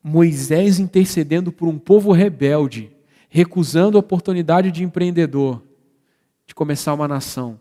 Moisés 0.02 0.80
intercedendo 0.80 1.52
por 1.52 1.68
um 1.68 1.78
povo 1.78 2.14
rebelde, 2.14 2.96
recusando 3.28 3.98
a 3.98 4.00
oportunidade 4.00 4.72
de 4.72 4.84
empreendedor, 4.84 5.62
de 6.48 6.56
começar 6.56 6.94
uma 6.94 7.08
nação, 7.08 7.60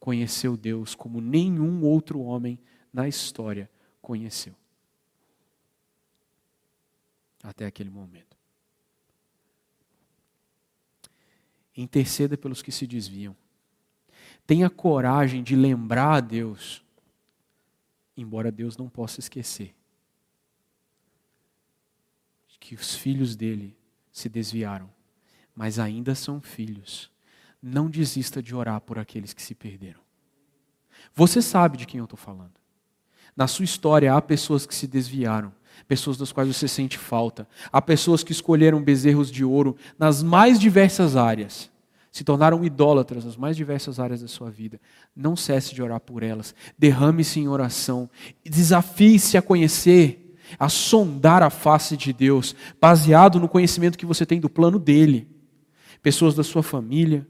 conheceu 0.00 0.56
Deus 0.56 0.94
como 0.94 1.20
nenhum 1.20 1.82
outro 1.84 2.20
homem 2.20 2.58
na 2.92 3.06
história 3.06 3.68
conheceu. 4.00 4.54
Até 7.42 7.66
aquele 7.66 7.90
momento. 7.90 8.38
Interceda 11.76 12.38
pelos 12.38 12.62
que 12.62 12.72
se 12.72 12.86
desviam. 12.86 13.36
Tenha 14.46 14.70
coragem 14.70 15.42
de 15.42 15.56
lembrar 15.56 16.14
a 16.14 16.20
Deus 16.20 16.83
embora 18.16 18.50
Deus 18.50 18.76
não 18.76 18.88
possa 18.88 19.20
esquecer 19.20 19.74
que 22.64 22.74
os 22.74 22.94
filhos 22.94 23.36
dele 23.36 23.76
se 24.10 24.26
desviaram, 24.26 24.88
mas 25.54 25.78
ainda 25.78 26.14
são 26.14 26.40
filhos. 26.40 27.10
Não 27.62 27.90
desista 27.90 28.42
de 28.42 28.54
orar 28.54 28.80
por 28.80 28.98
aqueles 28.98 29.34
que 29.34 29.42
se 29.42 29.54
perderam. 29.54 30.00
Você 31.14 31.42
sabe 31.42 31.76
de 31.76 31.84
quem 31.84 31.98
eu 31.98 32.04
estou 32.04 32.16
falando. 32.16 32.54
Na 33.36 33.46
sua 33.46 33.66
história 33.66 34.14
há 34.14 34.22
pessoas 34.22 34.64
que 34.64 34.74
se 34.74 34.86
desviaram, 34.86 35.52
pessoas 35.86 36.16
das 36.16 36.32
quais 36.32 36.48
você 36.48 36.66
sente 36.66 36.96
falta, 36.96 37.46
há 37.70 37.82
pessoas 37.82 38.24
que 38.24 38.32
escolheram 38.32 38.82
bezerros 38.82 39.30
de 39.30 39.44
ouro 39.44 39.76
nas 39.98 40.22
mais 40.22 40.58
diversas 40.58 41.16
áreas 41.16 41.70
se 42.14 42.22
tornaram 42.22 42.64
idólatras 42.64 43.24
nas 43.24 43.36
mais 43.36 43.56
diversas 43.56 43.98
áreas 43.98 44.22
da 44.22 44.28
sua 44.28 44.48
vida. 44.48 44.80
Não 45.16 45.34
cesse 45.34 45.74
de 45.74 45.82
orar 45.82 45.98
por 45.98 46.22
elas. 46.22 46.54
Derrame-se 46.78 47.40
em 47.40 47.48
oração. 47.48 48.08
Desafie-se 48.44 49.36
a 49.36 49.42
conhecer, 49.42 50.36
a 50.56 50.68
sondar 50.68 51.42
a 51.42 51.50
face 51.50 51.96
de 51.96 52.12
Deus, 52.12 52.54
baseado 52.80 53.40
no 53.40 53.48
conhecimento 53.48 53.98
que 53.98 54.06
você 54.06 54.24
tem 54.24 54.38
do 54.38 54.48
plano 54.48 54.78
dele. 54.78 55.26
Pessoas 56.04 56.36
da 56.36 56.44
sua 56.44 56.62
família, 56.62 57.26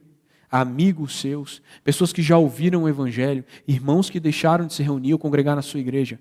amigos 0.51 1.19
seus, 1.19 1.63
pessoas 1.83 2.13
que 2.13 2.21
já 2.21 2.37
ouviram 2.37 2.83
o 2.83 2.89
Evangelho, 2.89 3.43
irmãos 3.67 4.11
que 4.11 4.21
deixaram 4.21 4.67
de 4.67 4.75
se 4.75 4.83
reunir 4.83 5.15
ou 5.15 5.19
congregar 5.19 5.57
na 5.57 5.63
sua 5.63 5.81
igreja. 5.81 6.21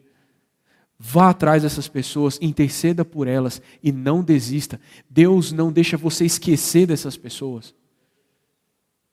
Vá 0.97 1.31
atrás 1.31 1.63
dessas 1.63 1.89
pessoas, 1.89 2.39
interceda 2.41 3.03
por 3.03 3.27
elas 3.27 3.61
e 3.83 3.91
não 3.91 4.23
desista. 4.23 4.79
Deus 5.09 5.51
não 5.51 5.69
deixa 5.69 5.97
você 5.97 6.23
esquecer 6.23 6.87
dessas 6.87 7.17
pessoas. 7.17 7.75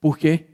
Por 0.01 0.17
quê? 0.17 0.47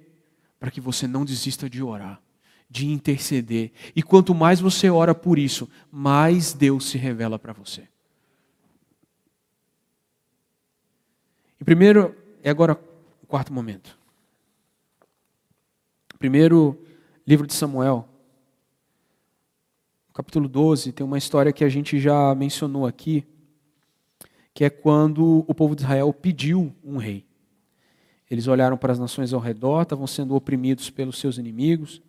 Para 0.59 0.71
que 0.71 0.81
você 0.81 1.07
não 1.07 1.25
desista 1.25 1.71
de 1.71 1.83
orar, 1.83 2.21
de 2.69 2.89
interceder. 2.89 3.73
E 3.95 4.03
quanto 4.03 4.35
mais 4.35 4.61
você 4.61 4.91
ora 4.91 5.15
por 5.15 5.39
isso, 5.39 5.71
mais 5.91 6.53
Deus 6.53 6.87
se 6.87 6.99
revela 6.99 7.39
para 7.39 7.53
você. 7.53 7.89
E 11.61 11.65
primeiro, 11.65 12.15
é 12.43 12.51
agora 12.51 12.79
o 13.23 13.27
quarto 13.27 13.53
momento. 13.53 13.97
Primeiro 16.19 16.85
livro 17.27 17.47
de 17.47 17.55
Samuel, 17.55 18.09
capítulo 20.13 20.49
12, 20.49 20.93
tem 20.93 21.05
uma 21.05 21.19
história 21.19 21.53
que 21.53 21.63
a 21.63 21.69
gente 21.69 22.01
já 22.01 22.35
mencionou 22.35 22.87
aqui, 22.87 23.27
que 24.55 24.65
é 24.65 24.71
quando 24.71 25.45
o 25.47 25.55
povo 25.55 25.77
de 25.77 25.83
Israel 25.83 26.13
pediu 26.13 26.75
um 26.83 26.97
rei. 26.97 27.27
Eles 28.31 28.49
olharam 28.49 28.77
para 28.77 28.93
as 28.93 28.99
nações 28.99 29.33
ao 29.33 29.41
redor, 29.41 29.83
estavam 29.83 30.07
sendo 30.07 30.35
oprimidos 30.35 30.91
pelos 30.91 31.19
seus 31.19 31.39
inimigos. 31.39 32.03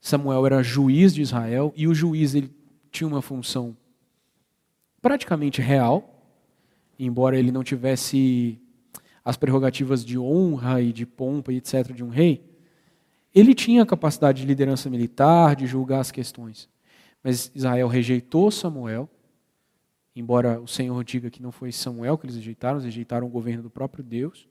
Samuel 0.00 0.46
era 0.46 0.62
juiz 0.62 1.12
de 1.14 1.22
Israel 1.22 1.72
e 1.76 1.88
o 1.88 1.94
juiz 1.94 2.34
ele 2.34 2.50
tinha 2.90 3.06
uma 3.06 3.20
função 3.20 3.76
praticamente 5.02 5.60
real, 5.60 6.24
embora 6.98 7.38
ele 7.38 7.50
não 7.50 7.64
tivesse 7.64 8.58
as 9.24 9.36
prerrogativas 9.36 10.04
de 10.04 10.18
honra 10.18 10.80
e 10.80 10.92
de 10.92 11.04
pompa 11.04 11.52
e 11.52 11.56
etc 11.56 11.92
de 11.92 12.04
um 12.04 12.08
rei. 12.08 12.44
Ele 13.34 13.54
tinha 13.54 13.82
a 13.82 13.86
capacidade 13.86 14.40
de 14.40 14.46
liderança 14.46 14.90
militar, 14.90 15.54
de 15.54 15.66
julgar 15.66 16.00
as 16.00 16.10
questões. 16.10 16.68
Mas 17.22 17.50
Israel 17.54 17.86
rejeitou 17.86 18.50
Samuel, 18.50 19.08
embora 20.16 20.60
o 20.60 20.66
Senhor 20.66 21.02
diga 21.04 21.30
que 21.30 21.42
não 21.42 21.52
foi 21.52 21.70
Samuel 21.70 22.16
que 22.18 22.26
eles 22.26 22.36
rejeitaram, 22.36 22.76
eles 22.76 22.86
rejeitaram 22.86 23.26
o 23.26 23.30
governo 23.30 23.62
do 23.62 23.70
próprio 23.70 24.02
Deus. 24.02 24.49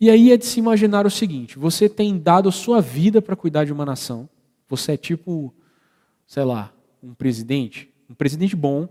E 0.00 0.10
aí 0.10 0.30
é 0.30 0.36
de 0.36 0.46
se 0.46 0.58
imaginar 0.58 1.06
o 1.06 1.10
seguinte: 1.10 1.58
você 1.58 1.88
tem 1.88 2.18
dado 2.18 2.50
sua 2.52 2.80
vida 2.80 3.20
para 3.20 3.36
cuidar 3.36 3.64
de 3.64 3.72
uma 3.72 3.84
nação. 3.84 4.28
Você 4.68 4.92
é 4.92 4.96
tipo, 4.96 5.54
sei 6.26 6.44
lá, 6.44 6.72
um 7.02 7.14
presidente, 7.14 7.92
um 8.08 8.14
presidente 8.14 8.54
bom, 8.54 8.88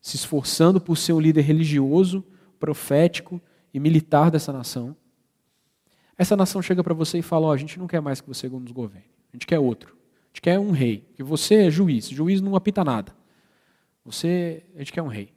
se 0.00 0.16
esforçando 0.16 0.80
por 0.80 0.96
ser 0.96 1.12
um 1.12 1.20
líder 1.20 1.42
religioso, 1.42 2.24
profético 2.58 3.40
e 3.72 3.80
militar 3.80 4.30
dessa 4.30 4.52
nação. 4.52 4.96
Essa 6.16 6.36
nação 6.36 6.62
chega 6.62 6.82
para 6.82 6.94
você 6.94 7.18
e 7.18 7.22
fala: 7.22 7.46
Ó, 7.46 7.50
oh, 7.50 7.52
a 7.52 7.56
gente 7.56 7.78
não 7.78 7.86
quer 7.86 8.00
mais 8.00 8.20
que 8.20 8.28
você 8.28 8.48
nos 8.48 8.72
governe, 8.72 9.06
a 9.32 9.36
gente 9.36 9.46
quer 9.46 9.58
outro. 9.58 9.96
A 10.24 10.28
gente 10.28 10.42
quer 10.42 10.58
um 10.58 10.70
rei, 10.70 11.08
que 11.14 11.22
você 11.22 11.66
é 11.66 11.70
juiz. 11.70 12.08
Juiz 12.08 12.40
não 12.40 12.54
apita 12.54 12.84
nada. 12.84 13.16
Você, 14.04 14.62
a 14.74 14.78
gente 14.78 14.92
quer 14.92 15.02
um 15.02 15.08
rei. 15.08 15.32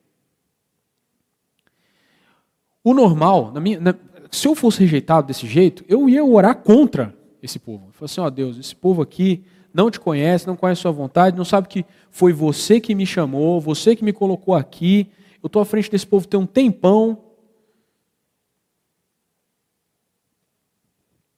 O 2.83 2.93
normal, 2.93 3.51
na 3.51 3.59
minha, 3.59 3.79
na, 3.79 3.95
se 4.31 4.47
eu 4.47 4.55
fosse 4.55 4.79
rejeitado 4.79 5.27
desse 5.27 5.45
jeito, 5.45 5.83
eu 5.89 6.07
ia 6.07 6.23
orar 6.23 6.55
contra 6.55 7.13
esse 7.43 7.59
povo. 7.59 7.91
Eu 7.99 8.05
assim, 8.05 8.21
ó 8.21 8.25
oh, 8.25 8.31
Deus, 8.31 8.57
esse 8.57 8.73
povo 8.73 9.01
aqui 9.01 9.43
não 9.73 9.91
te 9.91 9.99
conhece, 9.99 10.47
não 10.47 10.55
conhece 10.55 10.79
a 10.79 10.83
sua 10.83 10.91
vontade, 10.91 11.37
não 11.37 11.43
sabe 11.43 11.67
que 11.67 11.85
foi 12.09 12.31
você 12.31 12.79
que 12.79 12.95
me 12.95 13.05
chamou, 13.05 13.59
você 13.59 13.93
que 13.93 14.03
me 14.05 14.13
colocou 14.13 14.55
aqui. 14.55 15.11
Eu 15.43 15.47
estou 15.47 15.61
à 15.61 15.65
frente 15.65 15.91
desse 15.91 16.07
povo 16.07 16.25
tem 16.25 16.39
um 16.39 16.45
tempão. 16.45 17.21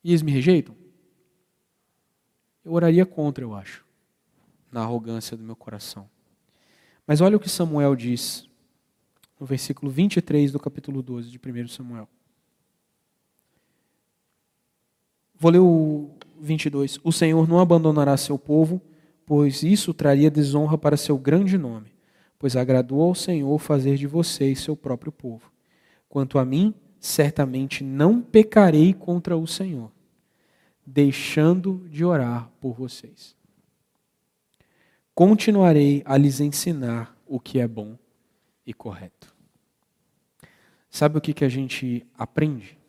E 0.03 0.11
eles 0.11 0.21
me 0.21 0.31
rejeitam? 0.31 0.75
Eu 2.63 2.73
oraria 2.73 3.05
contra, 3.05 3.43
eu 3.43 3.55
acho, 3.55 3.83
na 4.71 4.81
arrogância 4.81 5.35
do 5.35 5.43
meu 5.43 5.55
coração. 5.55 6.07
Mas 7.07 7.21
olha 7.21 7.37
o 7.37 7.39
que 7.39 7.49
Samuel 7.49 7.95
diz 7.95 8.47
no 9.39 9.45
versículo 9.45 9.91
23 9.91 10.51
do 10.51 10.59
capítulo 10.59 11.01
12 11.01 11.31
de 11.31 11.39
1 11.39 11.67
Samuel. 11.69 12.07
Vou 15.43 15.51
ler 15.51 15.59
o 15.59 16.09
22. 16.39 17.01
O 17.03 17.11
Senhor 17.11 17.49
não 17.49 17.59
abandonará 17.59 18.15
seu 18.15 18.39
povo, 18.39 18.81
pois 19.25 19.61
isso 19.61 19.93
traria 19.93 20.31
desonra 20.31 20.77
para 20.77 20.95
seu 20.95 21.17
grande 21.17 21.57
nome, 21.57 21.91
pois 22.39 22.55
agradou 22.55 23.01
ao 23.01 23.13
Senhor 23.13 23.59
fazer 23.59 23.97
de 23.97 24.07
vocês 24.07 24.61
seu 24.61 24.73
próprio 24.73 25.11
povo. 25.11 25.51
Quanto 26.07 26.39
a 26.39 26.45
mim, 26.45 26.73
certamente 26.97 27.83
não 27.83 28.21
pecarei 28.21 28.93
contra 28.93 29.35
o 29.35 29.45
Senhor, 29.45 29.91
deixando 30.85 31.89
de 31.89 32.05
orar 32.05 32.49
por 32.61 32.73
vocês. 32.73 33.35
Continuarei 35.13 36.03
a 36.05 36.15
lhes 36.15 36.39
ensinar 36.39 37.17
o 37.27 37.37
que 37.37 37.59
é 37.59 37.67
bom 37.67 37.97
e 38.65 38.73
correto. 38.73 39.35
Sabe 40.89 41.17
o 41.17 41.21
que, 41.21 41.33
que 41.33 41.43
a 41.43 41.49
gente 41.49 42.07
aprende? 42.17 42.81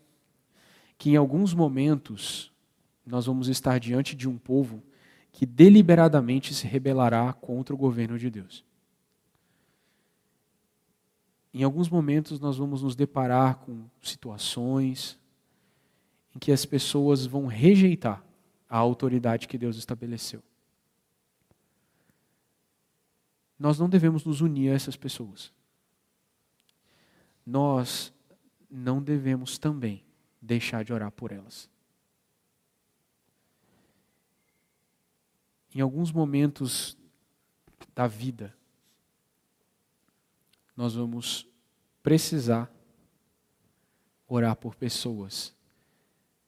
Que 0.99 1.11
em 1.11 1.17
alguns 1.17 1.53
momentos 1.53 2.53
nós 3.07 3.27
vamos 3.27 3.49
estar 3.49 3.79
diante 3.79 4.15
de 4.15 4.29
um 4.29 4.39
povo 4.39 4.83
que 5.33 5.45
deliberadamente 5.45 6.55
se 6.55 6.67
rebelará 6.67 7.33
contra 7.33 7.75
o 7.75 7.79
governo 7.79 8.19
de 8.19 8.31
Deus. 8.31 8.65
Em 11.53 11.63
alguns 11.63 11.89
momentos 11.89 12.41
nós 12.41 12.57
vamos 12.57 12.83
nos 12.83 12.97
deparar 12.97 13.57
com 13.57 13.85
situações 14.03 15.19
em 16.35 16.39
que 16.39 16.51
as 16.51 16.65
pessoas 16.65 17.27
vão 17.27 17.47
rejeitar 17.47 18.25
a 18.69 18.77
autoridade 18.77 19.47
que 19.47 19.59
Deus 19.59 19.77
estabeleceu. 19.77 20.43
Nós 23.59 23.79
não 23.79 23.89
devemos 23.89 24.25
nos 24.25 24.41
unir 24.41 24.71
a 24.71 24.75
essas 24.75 24.97
pessoas. 24.97 25.53
Nós 27.47 28.13
não 28.69 29.03
devemos 29.03 29.59
também 29.59 30.03
deixar 30.45 30.85
de 30.85 30.93
orar 30.93 31.11
por 31.11 31.33
elas. 31.33 31.69
Em 35.75 35.81
alguns 35.81 36.13
momentos 36.13 36.97
da 37.95 38.07
vida, 38.07 38.55
nós 40.77 40.95
vamos 40.95 41.49
precisar 42.03 42.71
orar 44.29 44.55
por 44.55 44.75
pessoas 44.77 45.55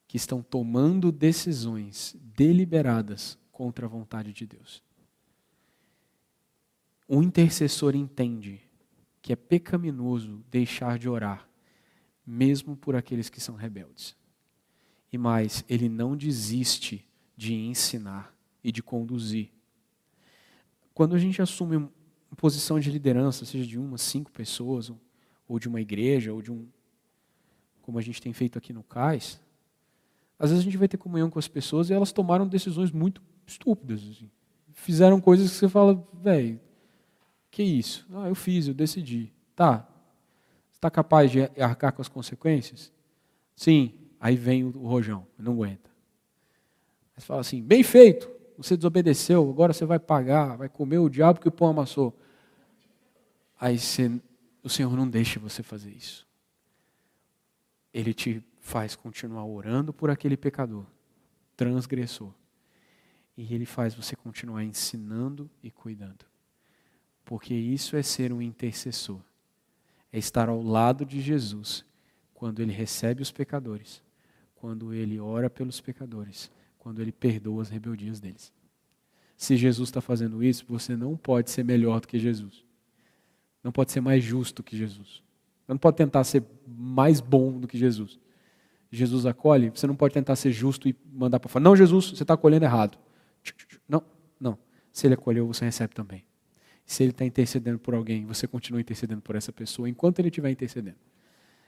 que 0.07 0.17
estão 0.17 0.43
tomando 0.43 1.11
decisões 1.11 2.15
deliberadas 2.21 3.39
contra 3.51 3.87
a 3.87 3.89
vontade 3.89 4.33
de 4.33 4.47
Deus. 4.47 4.83
O 7.09 7.23
intercessor 7.23 7.95
entende 7.95 8.61
que 9.23 9.33
é 9.33 9.37
pecaminoso 9.37 10.45
deixar 10.51 10.99
de 10.99 11.09
orar 11.09 11.49
mesmo 12.27 12.77
por 12.77 12.97
aqueles 12.97 13.29
que 13.29 13.41
são 13.41 13.55
rebeldes. 13.55 14.17
E 15.13 15.17
mais, 15.17 15.65
ele 15.69 15.89
não 15.89 16.17
desiste 16.17 17.07
de 17.37 17.55
ensinar 17.55 18.35
e 18.65 18.73
de 18.73 18.83
conduzir. 18.83 19.51
Quando 20.93 21.15
a 21.15 21.19
gente 21.19 21.41
assume 21.41 21.77
uma 21.77 21.91
posição 22.37 22.81
de 22.81 22.91
liderança, 22.91 23.45
seja 23.45 23.67
de 23.67 23.79
uma, 23.79 23.99
cinco 23.99 24.33
pessoas, 24.33 24.91
ou 25.47 25.59
de 25.59 25.69
uma 25.69 25.81
igreja, 25.81 26.33
ou 26.33 26.43
de 26.43 26.51
um. 26.51 26.67
como 27.83 27.99
a 27.99 28.03
gente 28.03 28.21
tem 28.21 28.33
feito 28.33 28.59
aqui 28.59 28.73
no 28.73 28.83
CAIS, 28.83 29.41
às 30.39 30.51
vezes 30.51 30.63
a 30.63 30.65
gente 30.65 30.77
vai 30.77 30.89
ter 30.89 30.97
comunhão 30.97 31.31
com 31.31 31.39
as 31.39 31.49
pessoas 31.49 31.89
e 31.89 31.93
elas 31.93 32.13
tomaram 32.13 32.47
decisões 32.47 32.91
muito 32.91 33.23
estúpidas. 33.47 34.03
Assim. 34.03 34.31
Fizeram 34.73 35.21
coisas 35.21 35.51
que 35.51 35.57
você 35.57 35.69
fala, 35.69 36.07
velho, 36.15 36.61
que 37.51 37.63
isso? 37.63 38.07
Ah, 38.13 38.29
eu 38.29 38.35
fiz, 38.35 38.67
eu 38.69 38.75
decidi. 38.75 39.33
Tá, 39.55 39.89
está 40.77 40.91
capaz 40.91 41.31
de 41.31 41.43
arcar 41.61 41.93
com 41.93 42.03
as 42.03 42.09
consequências? 42.09 42.93
Sim. 43.55 43.95
Aí 44.21 44.37
vem 44.37 44.65
o 44.65 44.71
rojão, 44.71 45.27
não 45.39 45.53
aguenta. 45.53 45.91
Você 47.17 47.27
fala 47.27 47.41
assim: 47.41 47.63
bem 47.63 47.83
feito, 47.83 48.31
você 48.57 48.77
desobedeceu, 48.77 49.49
agora 49.49 49.73
você 49.73 49.85
vai 49.85 49.99
pagar, 49.99 50.57
vai 50.57 50.69
comer 50.69 50.99
o 50.99 51.09
diabo 51.09 51.41
que 51.41 51.49
o 51.49 51.53
pão 51.53 51.69
amassou. 51.69 52.17
Aí 53.59 53.79
você, 53.79 54.11
o 54.63 54.69
Senhor 54.69 54.95
não 54.97 55.09
deixa 55.09 55.41
você 55.41 55.63
fazer 55.63 55.91
isso. 55.91 56.27
Ele 57.93 58.13
te 58.13 58.43
faz 58.61 58.95
continuar 58.95 59.45
orando 59.47 59.93
por 59.93 60.11
aquele 60.11 60.37
pecador, 60.37 60.85
transgressor. 61.57 62.33
E 63.37 63.55
ele 63.55 63.67
faz 63.67 63.95
você 63.95 64.17
continuar 64.17 64.65
ensinando 64.65 65.51
e 65.63 65.71
cuidando. 65.71 66.25
Porque 67.25 67.55
isso 67.55 67.97
é 67.97 68.03
ser 68.03 68.33
um 68.33 68.41
intercessor 68.41 69.21
é 70.17 70.19
estar 70.19 70.49
ao 70.49 70.63
lado 70.63 71.05
de 71.05 71.21
Jesus 71.21 71.85
quando 72.33 72.63
ele 72.63 72.73
recebe 72.73 73.21
os 73.21 73.31
pecadores, 73.31 74.03
quando 74.55 74.95
ele 74.95 75.21
ora 75.21 75.51
pelos 75.51 75.79
pecadores, 75.79 76.51
quando 76.79 77.03
ele 77.03 77.13
perdoa 77.13 77.61
as 77.61 77.69
rebeldias 77.69 78.19
deles. 78.19 78.51
Se 79.37 79.59
Jesus 79.59 79.91
está 79.91 80.01
fazendo 80.01 80.43
isso, 80.43 80.65
você 80.67 80.97
não 80.97 81.19
pode 81.19 81.51
ser 81.51 81.63
melhor 81.67 82.01
do 82.01 82.09
que 82.09 82.19
Jesus. 82.19 82.65
Não 83.63 83.71
pode 83.71 83.93
ser 83.93 84.01
mais 84.01 84.25
justo 84.25 84.63
que 84.63 84.75
Jesus. 84.75 85.23
Não 85.69 85.77
pode 85.77 85.99
tentar 85.99 86.25
ser 86.25 86.43
mais 86.67 87.21
bom 87.21 87.61
do 87.61 87.69
que 87.69 87.77
Jesus. 87.77 88.19
Jesus 88.91 89.27
acolhe, 89.27 89.69
você 89.69 89.87
não 89.87 89.97
pode 89.97 90.15
tentar 90.15 90.37
ser 90.37 90.51
justo 90.51 90.89
e 90.89 90.97
mandar 91.13 91.39
para 91.41 91.51
fora. 91.51 91.63
Não, 91.63 91.77
Jesus, 91.77 92.07
você 92.07 92.23
está 92.25 92.33
acolhendo 92.33 92.65
errado. 92.65 92.97
Não, 93.87 94.03
não. 94.41 94.59
Se 94.95 95.07
ele 95.07 95.13
acolheu, 95.13 95.47
você 95.47 95.67
recebe 95.67 95.95
também. 95.95 96.25
Se 96.87 97.03
ele 97.03 97.11
está 97.11 97.25
intercedendo 97.25 97.81
por 97.81 97.95
alguém, 97.95 98.25
você 98.25 98.47
continua 98.47 98.81
intercedendo 98.81 99.21
por 99.21 99.35
essa 99.35 99.53
pessoa 99.53 99.89
enquanto 99.89 100.21
ele 100.21 100.29
estiver 100.29 100.51
intercedendo. 100.51 100.97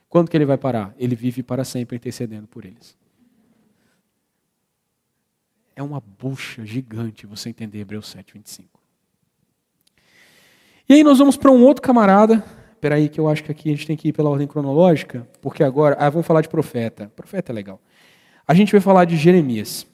Quando 0.09 0.31
que 0.31 0.37
ele 0.37 0.47
vai 0.47 0.57
parar? 0.57 0.95
Ele 0.97 1.16
vive 1.16 1.43
para 1.43 1.64
sempre 1.64 1.97
intercedendo 1.97 2.47
por 2.47 2.64
eles. 2.64 2.97
É 5.75 5.83
uma 5.83 6.01
bucha 6.01 6.64
gigante 6.64 7.27
você 7.27 7.51
entender 7.51 7.81
Hebreus 7.81 8.09
7, 8.09 8.33
25. 8.33 8.81
E 10.89 10.95
aí 10.95 11.05
nós 11.05 11.19
vamos 11.19 11.37
para 11.37 11.51
um 11.51 11.62
outro 11.62 11.83
camarada. 11.83 12.43
Espera 12.73 12.95
aí 12.95 13.09
que 13.09 13.19
eu 13.19 13.29
acho 13.29 13.43
que 13.43 13.51
aqui 13.51 13.69
a 13.69 13.73
gente 13.73 13.87
tem 13.87 13.97
que 13.97 14.09
ir 14.09 14.12
pela 14.12 14.31
ordem 14.31 14.47
cronológica, 14.47 15.29
porque 15.43 15.64
agora, 15.64 15.97
ah, 15.99 16.09
vamos 16.09 16.27
falar 16.27 16.43
de 16.43 16.49
profeta. 16.49 17.12
Profeta 17.14 17.51
é 17.51 17.55
legal. 17.55 17.81
A 18.47 18.55
gente 18.55 18.71
vai 18.71 18.81
falar 18.81 19.05
de 19.05 19.16
Jeremias. 19.16 19.85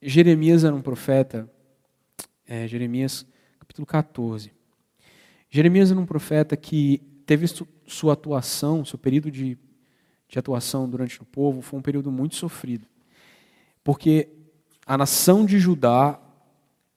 Jeremias 0.00 0.64
era 0.64 0.74
um 0.74 0.80
profeta. 0.82 1.48
É, 2.46 2.66
Jeremias 2.66 3.26
capítulo 3.72 3.86
14. 3.86 4.52
Jeremias 5.48 5.90
era 5.90 5.98
um 5.98 6.04
profeta 6.04 6.56
que 6.58 6.98
teve 7.24 7.46
sua 7.86 8.12
atuação, 8.12 8.84
seu 8.84 8.98
período 8.98 9.30
de, 9.30 9.56
de 10.28 10.38
atuação 10.38 10.88
durante 10.88 11.22
o 11.22 11.24
povo, 11.24 11.62
foi 11.62 11.78
um 11.78 11.82
período 11.82 12.12
muito 12.12 12.36
sofrido. 12.36 12.86
Porque 13.82 14.28
a 14.84 14.98
nação 14.98 15.46
de 15.46 15.58
Judá 15.58 16.20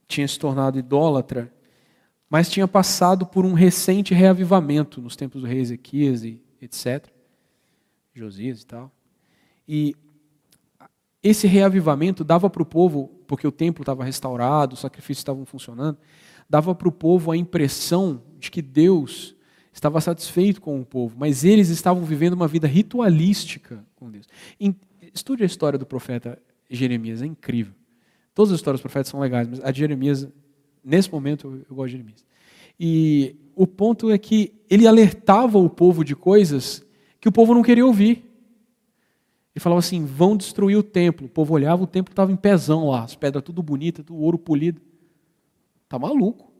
tinha 0.05 0.27
se 0.27 0.37
tornado 0.37 0.77
idólatra, 0.77 1.49
mas 2.29 2.49
tinha 2.49 2.67
passado 2.67 3.25
por 3.25 3.45
um 3.45 3.53
recente 3.53 4.13
reavivamento 4.13 5.01
nos 5.01 5.15
tempos 5.15 5.41
do 5.41 5.47
rei 5.47 5.59
Ezequias 5.59 6.25
e 6.25 6.41
etc. 6.61 7.07
Josias 8.13 8.63
e 8.63 8.65
tal. 8.65 8.91
E 9.65 9.95
esse 11.23 11.47
reavivamento 11.47 12.21
dava 12.21 12.49
para 12.49 12.61
o 12.61 12.65
povo, 12.65 13.07
porque 13.25 13.47
o 13.47 13.51
templo 13.51 13.81
estava 13.81 14.03
restaurado, 14.03 14.73
os 14.73 14.81
sacrifícios 14.81 15.19
estavam 15.19 15.45
funcionando, 15.45 15.97
dava 16.49 16.73
para 16.75 16.87
o 16.87 16.91
povo 16.91 17.31
a 17.31 17.37
impressão 17.37 18.21
de 18.39 18.51
que 18.51 18.61
Deus 18.61 19.35
estava 19.73 19.99
satisfeito 19.99 20.61
com 20.61 20.79
o 20.79 20.85
povo, 20.85 21.15
mas 21.17 21.43
eles 21.43 21.69
estavam 21.69 22.03
vivendo 22.03 22.33
uma 22.33 22.47
vida 22.47 22.67
ritualística 22.67 23.85
com 23.95 24.09
Deus. 24.09 24.27
Estude 25.13 25.43
a 25.43 25.45
história 25.45 25.77
do 25.77 25.85
profeta 25.85 26.39
Jeremias, 26.69 27.21
é 27.21 27.25
incrível. 27.25 27.73
Todas 28.33 28.51
as 28.51 28.59
histórias 28.59 28.79
dos 28.79 28.83
profetas 28.83 29.09
são 29.09 29.19
legais, 29.19 29.47
mas 29.47 29.63
a 29.63 29.71
de 29.71 29.79
Jeremias, 29.79 30.27
nesse 30.83 31.11
momento, 31.11 31.63
eu 31.69 31.75
gosto 31.75 31.87
de 31.87 31.91
Jeremias. 31.93 32.25
E 32.79 33.35
o 33.55 33.65
ponto 33.65 34.11
é 34.11 34.17
que 34.17 34.53
ele 34.69 34.87
alertava 34.87 35.57
o 35.57 35.69
povo 35.69 36.03
de 36.03 36.15
coisas 36.15 36.85
que 37.19 37.29
o 37.29 37.31
povo 37.31 37.53
não 37.53 37.63
queria 37.63 37.85
ouvir. 37.85 38.23
Ele 39.55 39.61
falava 39.61 39.79
assim: 39.79 40.05
vão 40.05 40.35
destruir 40.35 40.77
o 40.77 40.83
templo. 40.83 41.27
O 41.27 41.29
povo 41.29 41.53
olhava, 41.53 41.83
o 41.83 41.87
templo 41.87 42.11
estava 42.11 42.31
em 42.31 42.35
pezão 42.35 42.89
lá, 42.89 43.03
as 43.03 43.15
pedras 43.15 43.43
tudo 43.43 43.63
bonitas, 43.63 44.05
tudo 44.05 44.19
ouro 44.19 44.37
polido. 44.37 44.81
Está 45.95 46.07
maluco. 46.07 46.51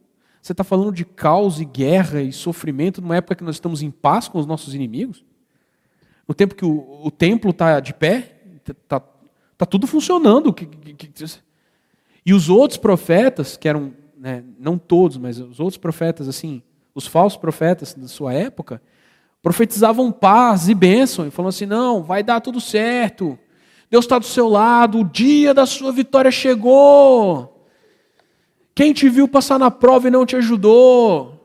Você 0.41 0.53
está 0.53 0.63
falando 0.63 0.93
de 0.93 1.03
caos 1.03 1.59
e 1.59 1.65
guerra 1.65 2.21
e 2.21 2.31
sofrimento 2.31 3.01
numa 3.01 3.17
época 3.17 3.35
que 3.35 3.43
nós 3.43 3.55
estamos 3.55 3.81
em 3.81 3.91
paz 3.91 4.29
com 4.29 4.39
os 4.39 4.45
nossos 4.45 4.73
inimigos? 4.73 5.25
No 6.25 6.33
tempo 6.33 6.55
que 6.55 6.63
o, 6.63 7.01
o 7.03 7.11
templo 7.11 7.49
está 7.49 7.81
de 7.81 7.93
pé, 7.93 8.37
está 8.65 9.01
tá 9.57 9.65
tudo 9.65 9.87
funcionando. 9.87 10.55
E 12.25 12.33
os 12.33 12.47
outros 12.47 12.77
profetas, 12.77 13.57
que 13.57 13.67
eram, 13.67 13.93
né, 14.17 14.41
não 14.57 14.77
todos, 14.77 15.17
mas 15.17 15.37
os 15.37 15.59
outros 15.59 15.77
profetas, 15.77 16.29
assim, 16.29 16.63
os 16.93 17.05
falsos 17.05 17.37
profetas 17.37 17.93
da 17.93 18.07
sua 18.07 18.33
época, 18.33 18.81
profetizavam 19.43 20.11
paz 20.13 20.69
e 20.69 20.73
bênção, 20.73 21.27
e 21.27 21.31
falando 21.31 21.49
assim: 21.49 21.65
não, 21.65 22.03
vai 22.03 22.23
dar 22.23 22.39
tudo 22.39 22.61
certo, 22.61 23.37
Deus 23.91 24.05
está 24.05 24.17
do 24.17 24.25
seu 24.25 24.47
lado, 24.47 24.99
o 24.99 25.03
dia 25.03 25.53
da 25.53 25.65
sua 25.65 25.91
vitória 25.91 26.31
chegou. 26.31 27.54
Quem 28.75 28.91
te 28.91 29.07
viu 29.07 29.25
passar 29.25 29.57
na 29.57 29.71
prova 29.71 30.09
e 30.09 30.11
não 30.11 30.25
te 30.25 30.35
ajudou, 30.35 31.41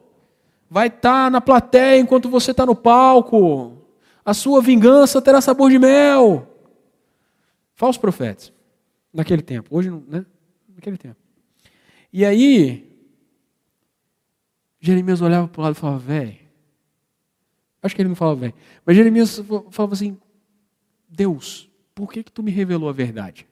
vai 0.69 0.89
estar 0.89 1.27
tá 1.27 1.31
na 1.31 1.41
plateia 1.41 2.01
enquanto 2.01 2.29
você 2.29 2.51
está 2.51 2.67
no 2.67 2.75
palco. 2.75 3.79
A 4.25 4.35
sua 4.35 4.61
vingança 4.61 5.23
terá 5.23 5.41
sabor 5.41 5.71
de 5.71 5.79
mel. 5.79 6.47
Falsos 7.77 7.99
profetas, 7.99 8.53
naquele 9.15 9.43
tempo. 9.43 9.69
Hoje, 9.75 9.91
né? 10.09 10.27
Naquele 10.75 10.99
tempo. 10.99 11.17
E 12.13 12.25
aí, 12.25 12.91
Jeremias 14.81 15.23
olhava 15.23 15.47
para 15.47 15.61
o 15.61 15.63
lado 15.63 15.77
e 15.77 15.79
falava, 15.79 15.99
velho. 15.99 16.41
Acho 17.83 17.95
que 17.95 18.03
ele 18.03 18.09
não 18.09 18.17
falava 18.17 18.41
velho. 18.41 18.55
Mas 18.85 18.97
Jeremias 18.97 19.43
falava 19.71 19.95
assim: 19.95 20.19
Deus, 21.09 21.71
por 21.95 22.13
que, 22.13 22.23
que 22.23 22.33
tu 22.33 22.43
me 22.43 22.51
revelou 22.51 22.89
a 22.89 22.93
verdade? 22.93 23.47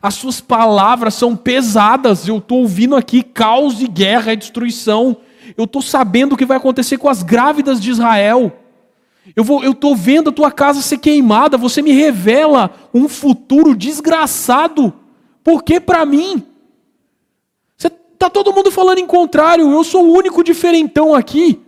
As 0.00 0.14
suas 0.14 0.40
palavras 0.40 1.14
são 1.14 1.36
pesadas. 1.36 2.26
Eu 2.26 2.38
estou 2.38 2.60
ouvindo 2.60 2.96
aqui 2.96 3.22
caos 3.22 3.80
e 3.80 3.88
guerra 3.88 4.32
e 4.32 4.36
destruição. 4.36 5.18
Eu 5.56 5.64
estou 5.64 5.82
sabendo 5.82 6.34
o 6.34 6.36
que 6.36 6.46
vai 6.46 6.56
acontecer 6.56 6.98
com 6.98 7.08
as 7.08 7.22
grávidas 7.22 7.80
de 7.80 7.90
Israel. 7.90 8.58
Eu 9.36 9.70
estou 9.70 9.94
vendo 9.94 10.30
a 10.30 10.32
tua 10.32 10.50
casa 10.50 10.80
ser 10.80 10.98
queimada. 10.98 11.56
Você 11.56 11.82
me 11.82 11.92
revela 11.92 12.70
um 12.92 13.08
futuro 13.08 13.74
desgraçado. 13.74 14.92
Por 15.44 15.62
que 15.62 15.80
para 15.80 16.04
mim? 16.06 16.46
Está 17.76 18.30
todo 18.30 18.52
mundo 18.52 18.70
falando 18.70 18.98
em 18.98 19.06
contrário. 19.06 19.70
Eu 19.70 19.82
sou 19.82 20.04
o 20.06 20.12
único 20.12 20.44
diferentão 20.44 21.12
aqui. 21.12 21.60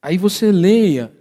Aí 0.00 0.16
você 0.16 0.52
leia 0.52 1.12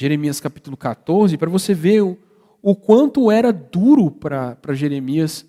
Jeremias 0.00 0.40
capítulo 0.40 0.78
14, 0.78 1.36
para 1.36 1.50
você 1.50 1.74
ver 1.74 2.00
o, 2.00 2.16
o 2.62 2.74
quanto 2.74 3.30
era 3.30 3.52
duro 3.52 4.10
para 4.10 4.72
Jeremias. 4.72 5.44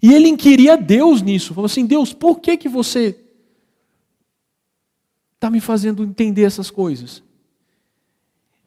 E 0.00 0.14
ele 0.14 0.28
inquiria 0.28 0.76
Deus 0.76 1.22
nisso. 1.22 1.52
Falou 1.52 1.66
assim: 1.66 1.84
Deus, 1.84 2.12
por 2.12 2.38
que, 2.38 2.56
que 2.56 2.68
você 2.68 3.18
está 5.34 5.50
me 5.50 5.58
fazendo 5.58 6.04
entender 6.04 6.44
essas 6.44 6.70
coisas? 6.70 7.20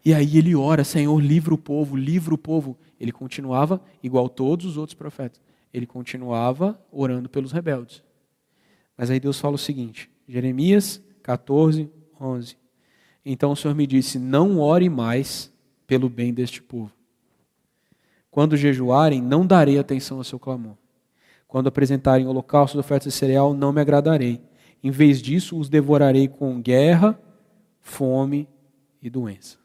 E 0.04 0.14
aí 0.14 0.38
ele 0.38 0.54
ora: 0.58 0.84
Senhor, 0.84 1.18
livra 1.22 1.54
o 1.54 1.58
povo, 1.58 1.96
livra 1.96 2.34
o 2.34 2.38
povo. 2.38 2.78
Ele 3.00 3.14
continuava 3.14 3.82
igual 4.04 4.28
todos 4.28 4.66
os 4.66 4.76
outros 4.76 4.94
profetas. 4.94 5.40
Ele 5.74 5.86
continuava 5.86 6.78
orando 6.92 7.30
pelos 7.30 7.54
rebeldes. 7.54 8.04
Mas 8.98 9.10
aí 9.10 9.22
Deus 9.22 9.40
fala 9.40 9.56
o 9.56 9.58
seguinte: 9.58 10.10
Jeremias 10.28 11.02
14, 11.24 11.90
11. 12.20 12.58
Então 13.26 13.51
o 13.51 13.55
Senhor 13.55 13.76
me 13.76 13.86
disse: 13.86 14.17
Não 14.17 14.59
ore 14.59 14.89
mais 14.89 15.51
pelo 15.86 16.09
bem 16.09 16.34
deste 16.34 16.61
povo. 16.61 16.91
Quando 18.32 18.55
jejuarem, 18.55 19.22
não 19.22 19.45
darei 19.45 19.80
atenção 19.80 20.17
ao 20.17 20.24
seu 20.24 20.39
clamor. 20.39 20.76
Quando 21.47 21.67
apresentarem 21.67 22.28
holocaustos, 22.28 22.80
ofertas 22.80 23.11
de 23.11 23.17
cereal, 23.17 23.53
não 23.53 23.74
me 23.74 23.82
agradarei. 23.82 24.39
Em 24.84 24.91
vez 24.91 25.22
disso, 25.22 25.57
os 25.57 25.67
devorarei 25.67 26.28
com 26.28 26.61
guerra, 26.61 27.20
fome 27.82 28.47
e 29.01 29.09
doença. 29.09 29.57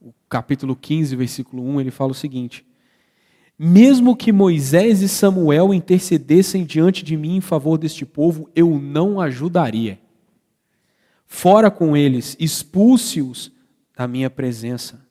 O 0.00 0.14
capítulo 0.28 0.76
15, 0.76 1.16
versículo 1.16 1.62
1, 1.64 1.80
ele 1.80 1.90
fala 1.90 2.12
o 2.12 2.14
seguinte: 2.14 2.64
mesmo 3.58 4.16
que 4.16 4.30
Moisés 4.30 5.02
e 5.02 5.08
Samuel 5.08 5.74
intercedessem 5.74 6.64
diante 6.64 7.02
de 7.02 7.16
mim 7.16 7.36
em 7.36 7.40
favor 7.40 7.76
deste 7.76 8.06
povo, 8.06 8.48
eu 8.54 8.78
não 8.78 9.20
ajudaria. 9.20 10.00
Fora 11.26 11.70
com 11.70 11.96
eles, 11.96 12.36
expulse-os 12.38 13.52
da 13.96 14.06
minha 14.06 14.30
presença. 14.30 15.04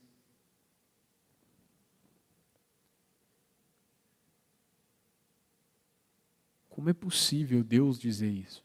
Como 6.69 6.89
é 6.89 6.93
possível 6.93 7.63
Deus 7.63 7.99
dizer 7.99 8.29
isso? 8.29 8.63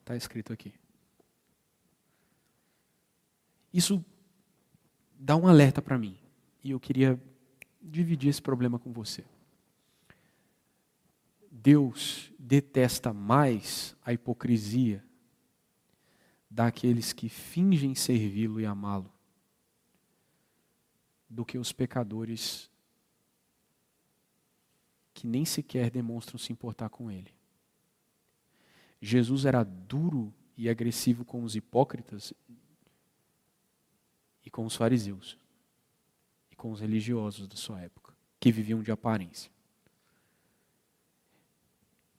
Está 0.00 0.16
escrito 0.16 0.52
aqui. 0.52 0.72
Isso 3.72 4.04
dá 5.18 5.36
um 5.36 5.46
alerta 5.46 5.80
para 5.80 5.96
mim. 5.96 6.18
E 6.64 6.72
eu 6.72 6.80
queria 6.80 7.20
dividir 7.82 8.30
esse 8.30 8.40
problema 8.40 8.78
com 8.78 8.92
você. 8.92 9.24
Deus 11.50 12.32
detesta 12.38 13.12
mais 13.12 13.96
a 14.04 14.12
hipocrisia 14.12 15.04
daqueles 16.48 17.12
que 17.12 17.28
fingem 17.28 17.94
servi-lo 17.94 18.60
e 18.60 18.66
amá-lo 18.66 19.12
do 21.28 21.44
que 21.44 21.58
os 21.58 21.72
pecadores 21.72 22.70
que 25.14 25.26
nem 25.26 25.44
sequer 25.44 25.90
demonstram 25.90 26.38
se 26.38 26.52
importar 26.52 26.88
com 26.88 27.10
ele. 27.10 27.32
Jesus 29.00 29.44
era 29.44 29.62
duro 29.62 30.32
e 30.56 30.68
agressivo 30.68 31.24
com 31.24 31.42
os 31.42 31.56
hipócritas 31.56 32.32
e 34.44 34.50
com 34.50 34.64
os 34.64 34.76
fariseus 34.76 35.41
com 36.62 36.70
os 36.70 36.78
religiosos 36.78 37.48
da 37.48 37.56
sua 37.56 37.80
época, 37.80 38.14
que 38.38 38.52
viviam 38.52 38.84
de 38.84 38.92
aparência. 38.92 39.50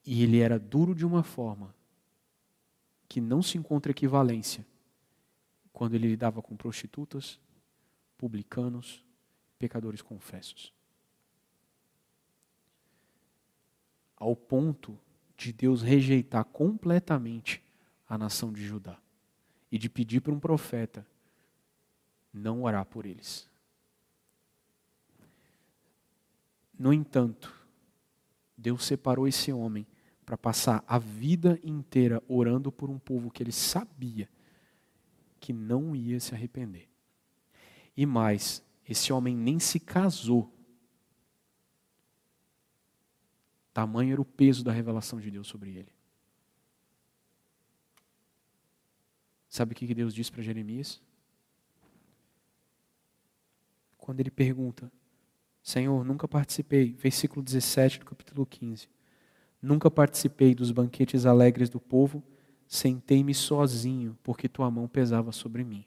E 0.05 0.21
ele 0.21 0.39
era 0.39 0.59
duro 0.59 0.93
de 0.93 1.05
uma 1.05 1.23
forma 1.23 1.73
que 3.07 3.21
não 3.21 3.41
se 3.41 3.57
encontra 3.57 3.93
equivalência 3.93 4.67
quando 5.71 5.93
ele 5.93 6.09
lidava 6.09 6.41
com 6.41 6.57
prostitutas, 6.57 7.39
publicanos, 8.17 9.01
pecadores 9.57 10.01
confessos. 10.01 10.73
Ao 14.17 14.35
ponto 14.35 14.99
de 15.37 15.53
Deus 15.53 15.81
rejeitar 15.81 16.43
completamente 16.43 17.63
a 18.09 18.17
nação 18.17 18.51
de 18.51 18.67
Judá 18.67 18.99
e 19.71 19.77
de 19.77 19.89
pedir 19.89 20.19
para 20.19 20.33
um 20.33 20.39
profeta 20.39 21.07
não 22.33 22.63
orar 22.63 22.85
por 22.85 23.05
eles. 23.05 23.52
No 26.77 26.91
entanto, 26.91 27.53
Deus 28.57 28.85
separou 28.85 29.27
esse 29.27 29.51
homem 29.51 29.85
para 30.25 30.37
passar 30.37 30.83
a 30.87 30.97
vida 30.97 31.59
inteira 31.63 32.23
orando 32.27 32.71
por 32.71 32.89
um 32.89 32.97
povo 32.97 33.29
que 33.29 33.43
ele 33.43 33.51
sabia 33.51 34.29
que 35.39 35.51
não 35.51 35.95
ia 35.95 36.19
se 36.19 36.33
arrepender. 36.33 36.89
E 37.95 38.05
mais, 38.05 38.63
esse 38.87 39.11
homem 39.11 39.35
nem 39.35 39.59
se 39.59 39.79
casou. 39.79 40.51
Tamanho 43.73 44.13
era 44.13 44.21
o 44.21 44.25
peso 44.25 44.63
da 44.63 44.71
revelação 44.71 45.19
de 45.19 45.29
Deus 45.29 45.47
sobre 45.47 45.71
ele. 45.71 45.91
Sabe 49.49 49.73
o 49.73 49.75
que 49.75 49.93
Deus 49.93 50.13
disse 50.13 50.31
para 50.31 50.41
Jeremias? 50.41 51.01
Quando 53.97 54.19
ele 54.19 54.31
pergunta: 54.31 54.91
Senhor, 55.63 56.03
nunca 56.03 56.27
participei, 56.27 56.93
versículo 56.93 57.41
17 57.41 57.99
do 57.99 58.05
capítulo 58.05 58.45
15. 58.45 58.89
Nunca 59.61 59.89
participei 59.89 60.53
dos 60.53 60.71
banquetes 60.71 61.25
alegres 61.25 61.69
do 61.69 61.79
povo, 61.79 62.21
sentei-me 62.67 63.33
sozinho, 63.33 64.17
porque 64.21 64.49
tua 64.49 64.69
mão 64.69 64.89
pesava 64.89 65.31
sobre 65.31 65.63
mim. 65.63 65.85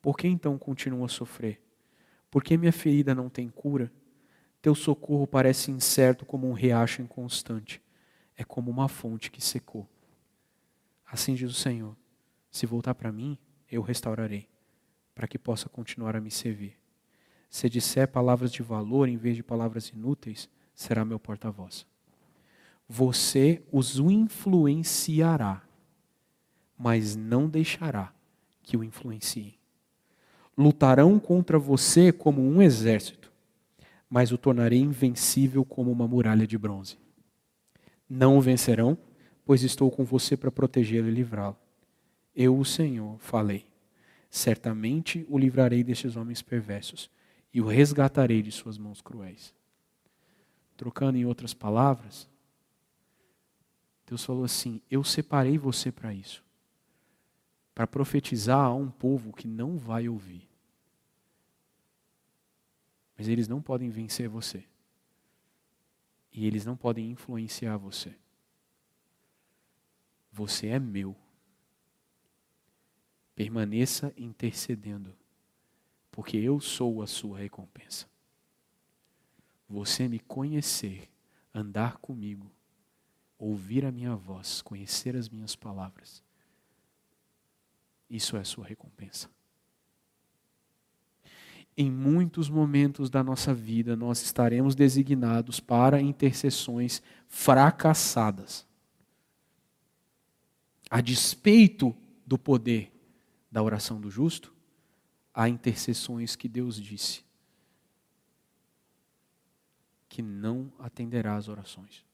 Por 0.00 0.16
que 0.16 0.26
então 0.26 0.56
continuo 0.56 1.04
a 1.04 1.08
sofrer? 1.08 1.60
Por 2.30 2.42
que 2.42 2.56
minha 2.56 2.72
ferida 2.72 3.14
não 3.14 3.28
tem 3.28 3.50
cura? 3.50 3.92
Teu 4.62 4.74
socorro 4.74 5.26
parece 5.26 5.70
incerto 5.70 6.24
como 6.24 6.48
um 6.48 6.54
riacho 6.54 7.02
inconstante. 7.02 7.82
É 8.34 8.44
como 8.44 8.70
uma 8.70 8.88
fonte 8.88 9.30
que 9.30 9.42
secou. 9.42 9.86
Assim 11.04 11.34
diz 11.34 11.50
o 11.50 11.54
Senhor: 11.54 11.94
se 12.50 12.64
voltar 12.64 12.94
para 12.94 13.12
mim, 13.12 13.36
eu 13.70 13.82
restaurarei, 13.82 14.48
para 15.14 15.28
que 15.28 15.38
possa 15.38 15.68
continuar 15.68 16.16
a 16.16 16.20
me 16.20 16.30
servir. 16.30 16.79
Se 17.50 17.68
disser 17.68 18.06
palavras 18.06 18.52
de 18.52 18.62
valor 18.62 19.08
em 19.08 19.16
vez 19.16 19.34
de 19.34 19.42
palavras 19.42 19.88
inúteis, 19.88 20.48
será 20.72 21.04
meu 21.04 21.18
porta-voz. 21.18 21.84
Você 22.88 23.60
os 23.72 23.98
influenciará, 23.98 25.62
mas 26.78 27.16
não 27.16 27.48
deixará 27.48 28.14
que 28.62 28.76
o 28.76 28.84
influenciem. 28.84 29.58
Lutarão 30.56 31.18
contra 31.18 31.58
você 31.58 32.12
como 32.12 32.40
um 32.40 32.62
exército, 32.62 33.32
mas 34.08 34.30
o 34.30 34.38
tornarei 34.38 34.78
invencível 34.78 35.64
como 35.64 35.90
uma 35.90 36.06
muralha 36.06 36.46
de 36.46 36.56
bronze. 36.56 36.98
Não 38.08 38.38
o 38.38 38.40
vencerão, 38.40 38.96
pois 39.44 39.62
estou 39.62 39.90
com 39.90 40.04
você 40.04 40.36
para 40.36 40.52
protegê-lo 40.52 41.08
e 41.08 41.12
livrá-lo. 41.12 41.56
Eu, 42.34 42.56
o 42.56 42.64
Senhor, 42.64 43.18
falei. 43.18 43.66
certamente 44.30 45.26
o 45.28 45.36
livrarei 45.36 45.82
destes 45.82 46.14
homens 46.14 46.40
perversos 46.40 47.10
e 47.52 47.60
o 47.60 47.66
resgatarei 47.66 48.42
de 48.42 48.52
suas 48.52 48.78
mãos 48.78 49.00
cruéis. 49.00 49.54
Trocando 50.76 51.18
em 51.18 51.24
outras 51.24 51.52
palavras, 51.52 52.28
Deus 54.06 54.24
falou 54.24 54.44
assim: 54.44 54.80
Eu 54.90 55.04
separei 55.04 55.58
você 55.58 55.92
para 55.92 56.12
isso, 56.14 56.44
para 57.74 57.86
profetizar 57.86 58.66
a 58.66 58.74
um 58.74 58.90
povo 58.90 59.32
que 59.32 59.46
não 59.46 59.76
vai 59.76 60.08
ouvir. 60.08 60.48
Mas 63.16 63.28
eles 63.28 63.46
não 63.46 63.60
podem 63.60 63.90
vencer 63.90 64.28
você. 64.28 64.64
E 66.32 66.46
eles 66.46 66.64
não 66.64 66.76
podem 66.76 67.10
influenciar 67.10 67.76
você. 67.76 68.14
Você 70.32 70.68
é 70.68 70.78
meu. 70.78 71.14
Permaneça 73.34 74.12
intercedendo, 74.16 75.14
porque 76.10 76.36
eu 76.36 76.60
sou 76.60 77.02
a 77.02 77.06
sua 77.06 77.38
recompensa. 77.38 78.06
Você 79.68 80.08
me 80.08 80.18
conhecer, 80.18 81.08
andar 81.54 81.98
comigo, 81.98 82.50
ouvir 83.38 83.84
a 83.84 83.92
minha 83.92 84.14
voz, 84.16 84.60
conhecer 84.62 85.16
as 85.16 85.28
minhas 85.28 85.54
palavras, 85.54 86.22
isso 88.08 88.36
é 88.36 88.40
a 88.40 88.44
sua 88.44 88.66
recompensa. 88.66 89.30
Em 91.76 91.90
muitos 91.90 92.50
momentos 92.50 93.08
da 93.08 93.22
nossa 93.22 93.54
vida, 93.54 93.96
nós 93.96 94.20
estaremos 94.20 94.74
designados 94.74 95.60
para 95.60 96.00
intercessões 96.00 97.00
fracassadas. 97.28 98.66
A 100.90 101.00
despeito 101.00 101.96
do 102.26 102.36
poder 102.36 102.92
da 103.50 103.62
oração 103.62 104.00
do 104.00 104.10
justo, 104.10 104.52
há 105.40 105.48
intercessões 105.48 106.36
que 106.36 106.46
Deus 106.46 106.78
disse 106.78 107.24
que 110.06 110.20
não 110.20 110.70
atenderá 110.78 111.34
às 111.34 111.48
orações. 111.48 112.04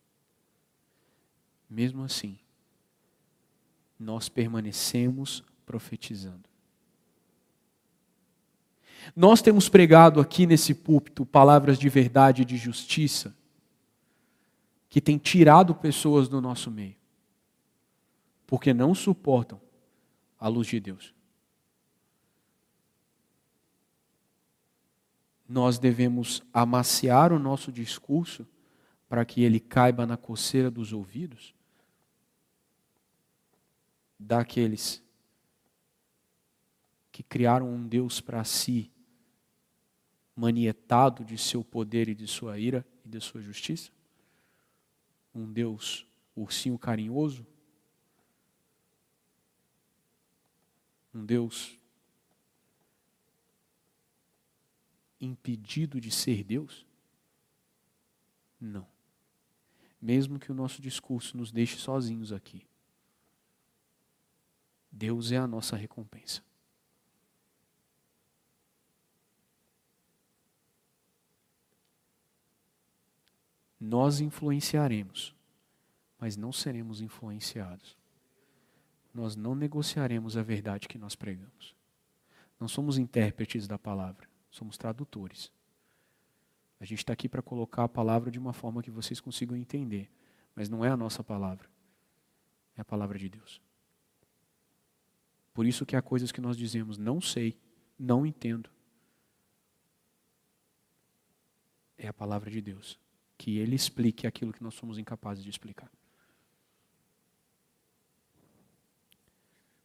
Mesmo 1.69 2.05
assim, 2.05 2.39
nós 3.99 4.29
permanecemos 4.29 5.43
profetizando. 5.65 6.49
Nós 9.17 9.43
temos 9.43 9.69
pregado 9.69 10.21
aqui 10.21 10.47
nesse 10.47 10.73
púlpito 10.73 11.27
palavras 11.27 11.81
de 11.81 11.89
verdade 11.89 12.43
e 12.43 12.45
de 12.45 12.57
justiça 12.57 13.37
que 14.89 15.01
têm 15.01 15.19
tirado 15.19 15.75
pessoas 15.75 16.29
do 16.29 16.41
nosso 16.41 16.71
meio, 16.71 16.95
porque 18.47 18.73
não 18.73 18.95
suportam 18.95 19.61
a 20.39 20.47
luz 20.47 20.69
de 20.69 20.79
Deus. 20.79 21.17
Nós 25.49 25.79
devemos 25.79 26.43
amaciar 26.53 27.33
o 27.33 27.39
nosso 27.39 27.71
discurso 27.71 28.47
para 29.09 29.25
que 29.25 29.43
ele 29.43 29.61
caiba 29.61 30.05
na 30.05 30.17
coceira 30.17 30.71
dos 30.71 30.93
ouvidos 30.93 31.55
daqueles 34.19 35.03
que 37.13 37.23
criaram 37.23 37.71
um 37.73 37.87
Deus 37.87 38.21
para 38.21 38.45
si, 38.45 38.91
manietado 40.35 41.25
de 41.25 41.39
seu 41.39 41.65
poder 41.65 42.09
e 42.09 42.15
de 42.15 42.27
sua 42.27 42.59
ira 42.59 42.85
e 43.05 43.09
de 43.09 43.21
sua 43.21 43.41
justiça? 43.41 43.91
Um 45.35 45.51
Deus 45.51 46.07
ursinho 46.35 46.79
carinhoso? 46.79 47.47
Um 51.15 51.25
Deus 51.25 51.76
impedido 55.21 56.01
de 56.01 56.11
ser 56.11 56.45
Deus? 56.45 56.87
Não. 58.61 58.87
Mesmo 60.01 60.39
que 60.39 60.53
o 60.53 60.55
nosso 60.55 60.81
discurso 60.81 61.37
nos 61.37 61.51
deixe 61.51 61.77
sozinhos 61.77 62.33
aqui, 62.33 62.67
Deus 64.91 65.33
é 65.33 65.37
a 65.37 65.47
nossa 65.47 65.77
recompensa. 65.77 66.43
Nós 73.79 74.21
influenciaremos, 74.21 75.35
mas 76.19 76.37
não 76.37 76.51
seremos 76.51 77.01
influenciados. 77.01 77.97
Nós 79.13 79.37
não 79.37 79.55
negociaremos 79.55 80.37
a 80.37 80.43
verdade 80.43 80.89
que 80.89 80.99
nós 80.99 81.15
pregamos. 81.15 81.75
Não 82.59 82.69
somos 82.69 82.99
intérpretes 82.99 83.67
da 83.67 83.79
palavra 83.79 84.27
somos 84.57 84.77
tradutores. 84.79 85.53
A 86.81 86.85
gente 86.85 86.99
está 86.99 87.13
aqui 87.13 87.29
para 87.29 87.43
colocar 87.43 87.85
a 87.85 87.89
palavra 87.89 88.31
de 88.31 88.39
uma 88.39 88.53
forma 88.53 88.83
que 88.83 88.91
vocês 88.91 89.21
consigam 89.21 89.57
entender, 89.57 90.11
mas 90.55 90.69
não 90.69 90.85
é 90.85 90.91
a 90.91 90.97
nossa 90.97 91.23
palavra, 91.23 91.69
é 92.77 92.81
a 92.81 92.85
palavra 92.85 93.19
de 93.19 93.29
Deus. 93.29 93.61
Por 95.55 95.65
isso 95.65 95.87
que 95.87 95.97
há 95.97 96.03
coisas 96.03 96.33
que 96.33 96.41
nós 96.41 96.57
dizemos, 96.57 96.99
não 96.99 97.21
sei, 97.21 97.59
não 97.99 98.27
entendo. 98.27 98.69
É 101.97 102.09
a 102.09 102.13
palavra 102.13 102.51
de 102.51 102.61
Deus. 102.61 102.99
Que 103.39 103.59
Ele 103.59 103.75
explique 103.75 104.27
aquilo 104.27 104.53
que 104.53 104.63
nós 104.63 104.75
somos 104.75 104.99
incapazes 104.99 105.43
de 105.43 105.49
explicar. 105.49 105.91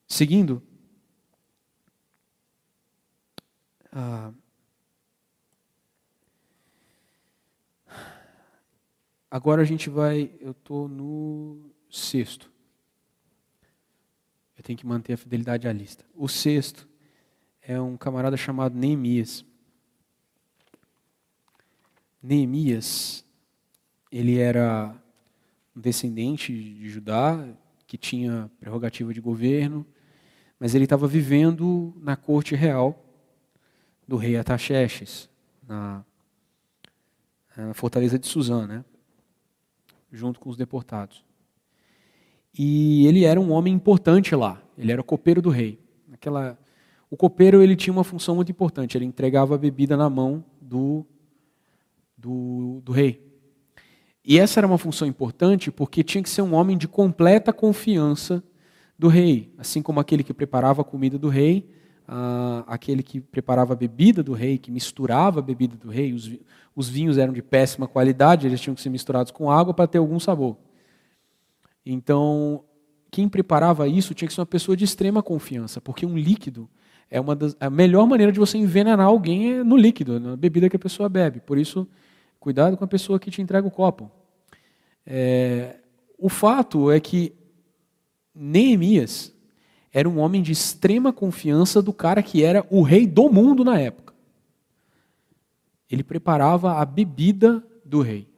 Seguindo, 0.06 0.62
ah, 3.94 4.34
Agora 9.32 9.62
a 9.62 9.66
gente 9.66 9.90
vai, 9.90 10.30
eu 10.42 10.52
estou 10.52 10.90
no 10.90 11.72
sexto. 11.90 12.52
Eu 14.58 14.62
tenho 14.62 14.78
que 14.78 14.86
manter 14.86 15.14
a 15.14 15.18
fidelidade 15.18 15.70
à 15.70 15.72
lista. 15.72 16.04
O 16.14 16.28
sexto 16.28 16.86
é 17.62 17.80
um 17.80 17.96
camarada 17.96 18.36
chamado 18.36 18.78
Neemias. 18.78 19.46
Neemias, 22.22 23.26
ele 24.12 24.38
era 24.38 24.94
um 25.74 25.80
descendente 25.80 26.52
de 26.54 26.90
Judá, 26.90 27.48
que 27.88 27.98
tinha 27.98 28.52
prerrogativa 28.60 29.14
de 29.14 29.22
governo, 29.22 29.86
mas 30.60 30.76
ele 30.76 30.84
estava 30.84 31.08
vivendo 31.08 31.94
na 32.02 32.18
corte 32.18 32.54
real 32.54 33.02
do 34.06 34.18
rei 34.18 34.36
Ataxerxes, 34.36 35.30
na, 35.66 36.04
na 37.56 37.74
fortaleza 37.74 38.20
de 38.20 38.28
Suzã, 38.28 38.68
né? 38.68 38.84
Junto 40.12 40.40
com 40.40 40.50
os 40.50 40.58
deportados. 40.58 41.24
E 42.58 43.08
ele 43.08 43.24
era 43.24 43.40
um 43.40 43.52
homem 43.52 43.74
importante 43.74 44.36
lá. 44.36 44.62
Ele 44.78 44.92
era 44.92 45.02
o 45.02 45.04
copeiro 45.04 45.42
do 45.42 45.50
rei. 45.50 45.80
Aquela, 46.12 46.58
o 47.10 47.16
copeiro 47.16 47.62
ele 47.62 47.76
tinha 47.76 47.94
uma 47.94 48.04
função 48.04 48.36
muito 48.36 48.52
importante. 48.52 48.98
Ele 48.98 49.06
entregava 49.06 49.56
a 49.56 49.58
bebida 49.58 49.96
na 49.96 50.10
mão 50.10 50.44
do, 50.62 51.06
do, 52.18 52.82
do 52.84 52.92
rei. 52.92 53.32
E 54.24 54.38
essa 54.38 54.60
era 54.60 54.68
uma 54.68 54.78
função 54.78 55.08
importante 55.08 55.72
porque 55.72 56.04
tinha 56.04 56.22
que 56.22 56.30
ser 56.30 56.42
um 56.42 56.54
homem 56.54 56.78
de 56.78 56.88
completa 56.88 57.52
confiança 57.52 58.44
do 58.98 59.08
rei, 59.08 59.52
assim 59.58 59.82
como 59.82 60.00
aquele 60.00 60.24
que 60.24 60.34
preparava 60.34 60.82
a 60.82 60.86
comida 60.86 61.18
do 61.18 61.28
rei, 61.28 61.68
ah, 62.08 62.64
aquele 62.68 63.04
que 63.04 63.20
preparava 63.20 63.74
a 63.74 63.76
bebida 63.76 64.22
do 64.22 64.34
rei, 64.34 64.58
que 64.58 64.72
misturava 64.72 65.40
a 65.40 65.44
bebida 65.44 65.76
do 65.76 65.90
rei. 65.90 66.14
Os, 66.14 66.32
os 66.76 66.90
vinhos 66.90 67.18
eram 67.18 67.34
de 67.34 67.42
péssima 67.42 67.88
qualidade, 67.88 68.48
eles 68.48 68.60
tinham 68.60 68.76
que 68.76 68.82
ser 68.82 68.90
misturados 68.90 69.32
com 69.32 69.50
água 69.50 69.74
para 69.74 69.88
ter 69.88 69.98
algum 69.98 70.20
sabor. 70.20 70.58
Então, 71.86 72.64
quem 73.10 73.28
preparava 73.28 73.88
isso 73.88 74.14
tinha 74.14 74.28
que 74.28 74.34
ser 74.34 74.42
uma 74.42 74.46
pessoa 74.46 74.76
de 74.76 74.86
extrema 74.86 75.22
confiança, 75.22 75.82
porque 75.82 76.06
um 76.06 76.18
líquido 76.18 76.70
é 77.10 77.20
uma 77.20 77.36
das, 77.36 77.56
a 77.60 77.70
melhor 77.70 78.08
maneira 78.08 78.32
de 78.32 78.40
você 78.40 78.58
envenenar 78.58 79.06
alguém 79.06 79.54
é 79.54 79.64
no 79.64 79.76
líquido, 79.76 80.18
na 80.18 80.38
bebida 80.38 80.70
que 80.70 80.78
a 80.78 80.80
pessoa 80.80 81.10
bebe. 81.10 81.42
Por 81.42 81.58
isso, 81.58 81.86
cuidado 82.40 82.78
com 82.78 82.86
a 82.86 82.88
pessoa 82.88 83.20
que 83.20 83.30
te 83.30 83.42
entrega 83.42 83.68
o 83.68 83.72
copo. 83.72 84.10
É, 85.06 85.80
o 86.18 86.30
fato 86.30 86.90
é 86.90 87.00
que 87.02 87.34
Neemias 88.34 89.36
era 89.92 90.08
um 90.08 90.20
homem 90.20 90.42
de 90.42 90.52
extrema 90.52 91.12
confiança 91.12 91.82
do 91.82 91.92
cara 91.92 92.24
que 92.24 92.44
era 92.44 92.66
o 92.70 92.82
rei 92.82 93.06
do 93.06 93.30
mundo 93.30 93.64
na 93.64 93.78
época. 93.78 94.14
Ele 95.90 96.04
preparava 96.04 96.80
a 96.80 96.86
bebida 96.86 97.62
do 97.84 98.02
rei. 98.02 98.30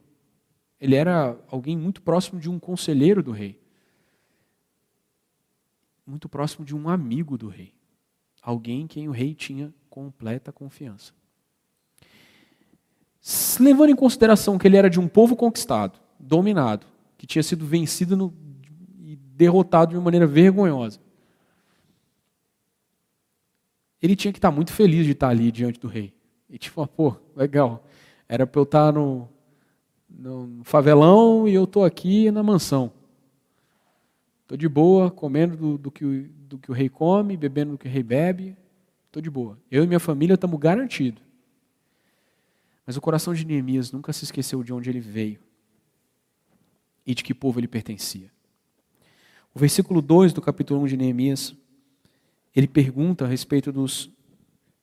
Ele 0.80 0.96
era 0.96 1.38
alguém 1.48 1.76
muito 1.76 2.02
próximo 2.02 2.40
de 2.40 2.50
um 2.50 2.58
conselheiro 2.58 3.22
do 3.22 3.30
rei. 3.30 3.60
Muito 6.04 6.28
próximo 6.28 6.64
de 6.64 6.74
um 6.74 6.88
amigo 6.88 7.38
do 7.38 7.48
rei. 7.48 7.72
Alguém 8.42 8.82
em 8.82 8.86
quem 8.86 9.08
o 9.08 9.12
rei 9.12 9.34
tinha 9.34 9.72
completa 9.88 10.52
confiança. 10.52 11.12
Levando 13.60 13.90
em 13.90 13.96
consideração 13.96 14.58
que 14.58 14.66
ele 14.66 14.76
era 14.76 14.90
de 14.90 14.98
um 14.98 15.08
povo 15.08 15.36
conquistado, 15.36 15.98
dominado, 16.18 16.86
que 17.16 17.26
tinha 17.26 17.42
sido 17.42 17.64
vencido 17.64 18.16
no, 18.16 18.34
e 18.98 19.16
derrotado 19.16 19.92
de 19.92 19.96
uma 19.96 20.04
maneira 20.04 20.26
vergonhosa. 20.26 21.00
Ele 24.04 24.14
tinha 24.14 24.30
que 24.30 24.38
estar 24.38 24.50
muito 24.50 24.70
feliz 24.70 25.06
de 25.06 25.12
estar 25.12 25.30
ali 25.30 25.50
diante 25.50 25.80
do 25.80 25.88
rei. 25.88 26.12
E 26.50 26.58
tipo, 26.58 26.86
pô, 26.86 27.16
legal. 27.34 27.82
Era 28.28 28.46
para 28.46 28.60
eu 28.60 28.64
estar 28.64 28.92
no, 28.92 29.26
no 30.10 30.62
favelão 30.62 31.48
e 31.48 31.54
eu 31.54 31.64
estou 31.64 31.86
aqui 31.86 32.30
na 32.30 32.42
mansão. 32.42 32.92
Estou 34.42 34.58
de 34.58 34.68
boa, 34.68 35.10
comendo 35.10 35.56
do, 35.56 35.78
do, 35.78 35.90
que, 35.90 36.04
do 36.36 36.58
que 36.58 36.70
o 36.70 36.74
rei 36.74 36.90
come, 36.90 37.34
bebendo 37.34 37.72
do 37.72 37.78
que 37.78 37.88
o 37.88 37.90
rei 37.90 38.02
bebe. 38.02 38.54
Estou 39.06 39.22
de 39.22 39.30
boa. 39.30 39.58
Eu 39.70 39.82
e 39.82 39.86
minha 39.86 39.98
família 39.98 40.34
estamos 40.34 40.60
garantidos. 40.60 41.22
Mas 42.86 42.98
o 42.98 43.00
coração 43.00 43.32
de 43.32 43.46
Neemias 43.46 43.90
nunca 43.90 44.12
se 44.12 44.24
esqueceu 44.24 44.62
de 44.62 44.70
onde 44.70 44.90
ele 44.90 45.00
veio 45.00 45.40
e 47.06 47.14
de 47.14 47.24
que 47.24 47.32
povo 47.32 47.58
ele 47.58 47.68
pertencia. 47.68 48.30
O 49.54 49.58
versículo 49.58 50.02
2 50.02 50.34
do 50.34 50.42
capítulo 50.42 50.82
1 50.82 50.88
de 50.88 50.96
Neemias, 50.98 51.56
ele 52.54 52.68
pergunta 52.68 53.24
a 53.24 53.28
respeito 53.28 53.72
dos, 53.72 54.10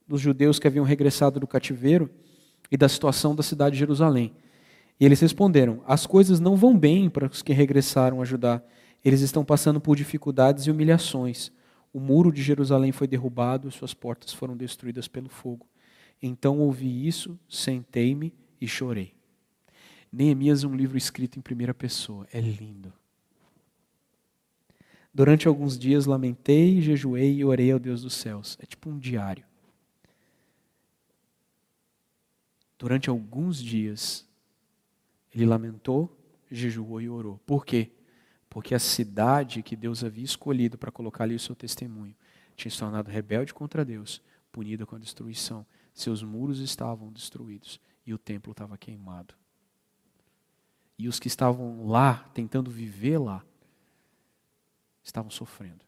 dos 0.06 0.20
judeus 0.20 0.58
que 0.58 0.66
haviam 0.66 0.84
regressado 0.84 1.40
do 1.40 1.46
cativeiro 1.46 2.10
e 2.70 2.76
da 2.76 2.88
situação 2.88 3.34
da 3.34 3.42
cidade 3.42 3.74
de 3.74 3.80
Jerusalém. 3.80 4.34
E 5.00 5.04
eles 5.04 5.20
responderam: 5.20 5.82
As 5.86 6.06
coisas 6.06 6.38
não 6.38 6.56
vão 6.56 6.78
bem 6.78 7.08
para 7.08 7.26
os 7.26 7.42
que 7.42 7.52
regressaram 7.52 8.20
a 8.20 8.24
Judá. 8.24 8.62
Eles 9.04 9.20
estão 9.20 9.44
passando 9.44 9.80
por 9.80 9.96
dificuldades 9.96 10.66
e 10.66 10.70
humilhações. 10.70 11.50
O 11.92 12.00
muro 12.00 12.32
de 12.32 12.42
Jerusalém 12.42 12.92
foi 12.92 13.06
derrubado, 13.06 13.70
suas 13.70 13.92
portas 13.92 14.32
foram 14.32 14.56
destruídas 14.56 15.08
pelo 15.08 15.28
fogo. 15.28 15.66
Então 16.22 16.60
ouvi 16.60 17.06
isso, 17.06 17.38
sentei-me 17.48 18.32
e 18.60 18.68
chorei. 18.68 19.12
Neemias 20.12 20.62
é 20.62 20.66
um 20.66 20.76
livro 20.76 20.96
escrito 20.96 21.38
em 21.38 21.42
primeira 21.42 21.74
pessoa. 21.74 22.26
É 22.32 22.40
lindo. 22.40 22.92
Durante 25.14 25.46
alguns 25.46 25.78
dias 25.78 26.06
lamentei, 26.06 26.80
jejuei 26.80 27.34
e 27.36 27.44
orei 27.44 27.70
ao 27.70 27.78
Deus 27.78 28.02
dos 28.02 28.14
céus. 28.14 28.56
É 28.60 28.66
tipo 28.66 28.88
um 28.88 28.98
diário. 28.98 29.44
Durante 32.78 33.10
alguns 33.10 33.62
dias, 33.62 34.26
ele 35.32 35.46
lamentou, 35.46 36.18
jejuou 36.50 37.00
e 37.00 37.08
orou. 37.08 37.38
Por 37.46 37.64
quê? 37.64 37.90
Porque 38.48 38.74
a 38.74 38.78
cidade 38.78 39.62
que 39.62 39.76
Deus 39.76 40.02
havia 40.02 40.24
escolhido 40.24 40.76
para 40.76 40.90
colocar 40.90 41.24
ali 41.24 41.34
o 41.34 41.40
seu 41.40 41.54
testemunho 41.54 42.14
tinha 42.56 42.70
se 42.70 42.78
tornado 42.78 43.10
rebelde 43.10 43.54
contra 43.54 43.84
Deus, 43.84 44.22
punida 44.50 44.84
com 44.84 44.96
a 44.96 44.98
destruição. 44.98 45.66
Seus 45.94 46.22
muros 46.22 46.58
estavam 46.58 47.12
destruídos 47.12 47.80
e 48.06 48.12
o 48.14 48.18
templo 48.18 48.52
estava 48.52 48.76
queimado. 48.76 49.34
E 50.98 51.08
os 51.08 51.18
que 51.18 51.28
estavam 51.28 51.86
lá, 51.86 52.30
tentando 52.34 52.70
viver 52.70 53.18
lá, 53.18 53.44
estavam 55.02 55.30
sofrendo. 55.30 55.84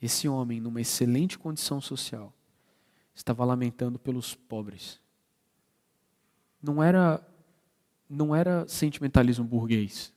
Esse 0.00 0.28
homem, 0.28 0.60
numa 0.60 0.80
excelente 0.80 1.38
condição 1.38 1.80
social, 1.80 2.32
estava 3.14 3.44
lamentando 3.44 3.98
pelos 3.98 4.34
pobres. 4.34 5.00
Não 6.60 6.82
era 6.82 7.24
não 8.08 8.36
era 8.36 8.68
sentimentalismo 8.68 9.42
burguês, 9.42 10.12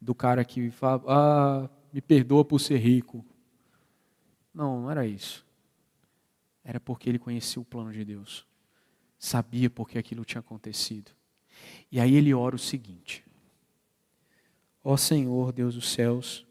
do 0.00 0.14
cara 0.14 0.44
que 0.44 0.70
fala, 0.70 1.02
ah, 1.08 1.70
me 1.92 2.00
perdoa 2.00 2.44
por 2.44 2.60
ser 2.60 2.78
rico. 2.78 3.24
Não, 4.54 4.82
não 4.82 4.90
era 4.90 5.04
isso. 5.04 5.44
Era 6.62 6.78
porque 6.78 7.08
ele 7.08 7.18
conhecia 7.18 7.60
o 7.60 7.64
plano 7.64 7.92
de 7.92 8.04
Deus. 8.04 8.46
Sabia 9.18 9.68
porque 9.68 9.98
aquilo 9.98 10.24
tinha 10.24 10.38
acontecido. 10.38 11.10
E 11.90 11.98
aí 11.98 12.14
ele 12.14 12.32
ora 12.32 12.56
o 12.56 12.58
seguinte: 12.58 13.24
Ó 14.82 14.96
Senhor, 14.96 15.52
Deus 15.52 15.74
dos 15.74 15.90
céus, 15.90 16.46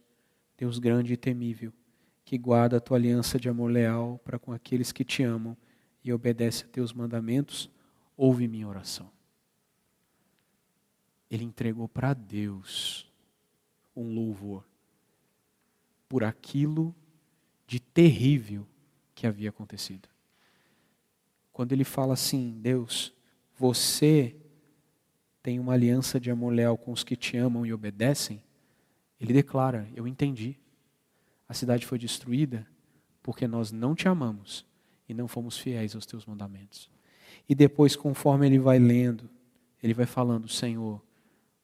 Deus 0.57 0.79
grande 0.79 1.13
e 1.13 1.17
temível, 1.17 1.73
que 2.25 2.37
guarda 2.37 2.77
a 2.77 2.81
tua 2.81 2.97
aliança 2.97 3.39
de 3.39 3.49
amor 3.49 3.71
leal 3.71 4.19
para 4.23 4.39
com 4.39 4.51
aqueles 4.51 4.91
que 4.91 5.03
te 5.03 5.23
amam 5.23 5.57
e 6.03 6.13
obedece 6.13 6.65
a 6.65 6.67
teus 6.67 6.93
mandamentos, 6.93 7.69
ouve 8.17 8.47
minha 8.47 8.67
oração 8.67 9.09
ele 11.29 11.43
entregou 11.43 11.87
para 11.87 12.13
Deus 12.13 13.07
um 13.95 14.13
louvor 14.13 14.65
por 16.07 16.23
aquilo 16.23 16.95
de 17.67 17.79
terrível 17.79 18.67
que 19.13 19.27
havia 19.27 19.49
acontecido. 19.49 20.09
Quando 21.53 21.73
ele 21.73 21.83
fala 21.83 22.13
assim, 22.13 22.59
Deus, 22.59 23.13
você 23.55 24.35
tem 25.41 25.59
uma 25.59 25.73
aliança 25.73 26.19
de 26.19 26.29
amor 26.29 26.53
leal 26.53 26.77
com 26.77 26.91
os 26.91 27.03
que 27.03 27.15
te 27.15 27.37
amam 27.37 27.65
e 27.65 27.73
obedecem, 27.73 28.43
ele 29.19 29.33
declara: 29.33 29.87
Eu 29.95 30.07
entendi. 30.07 30.57
A 31.47 31.53
cidade 31.53 31.85
foi 31.85 31.97
destruída 31.97 32.67
porque 33.23 33.47
nós 33.47 33.71
não 33.71 33.95
te 33.95 34.07
amamos 34.07 34.65
e 35.07 35.13
não 35.13 35.27
fomos 35.27 35.57
fiéis 35.57 35.95
aos 35.95 36.05
teus 36.05 36.25
mandamentos. 36.25 36.89
E 37.47 37.55
depois, 37.55 37.95
conforme 37.95 38.45
ele 38.45 38.59
vai 38.59 38.77
lendo, 38.77 39.29
ele 39.81 39.93
vai 39.93 40.05
falando: 40.05 40.47
Senhor, 40.47 41.01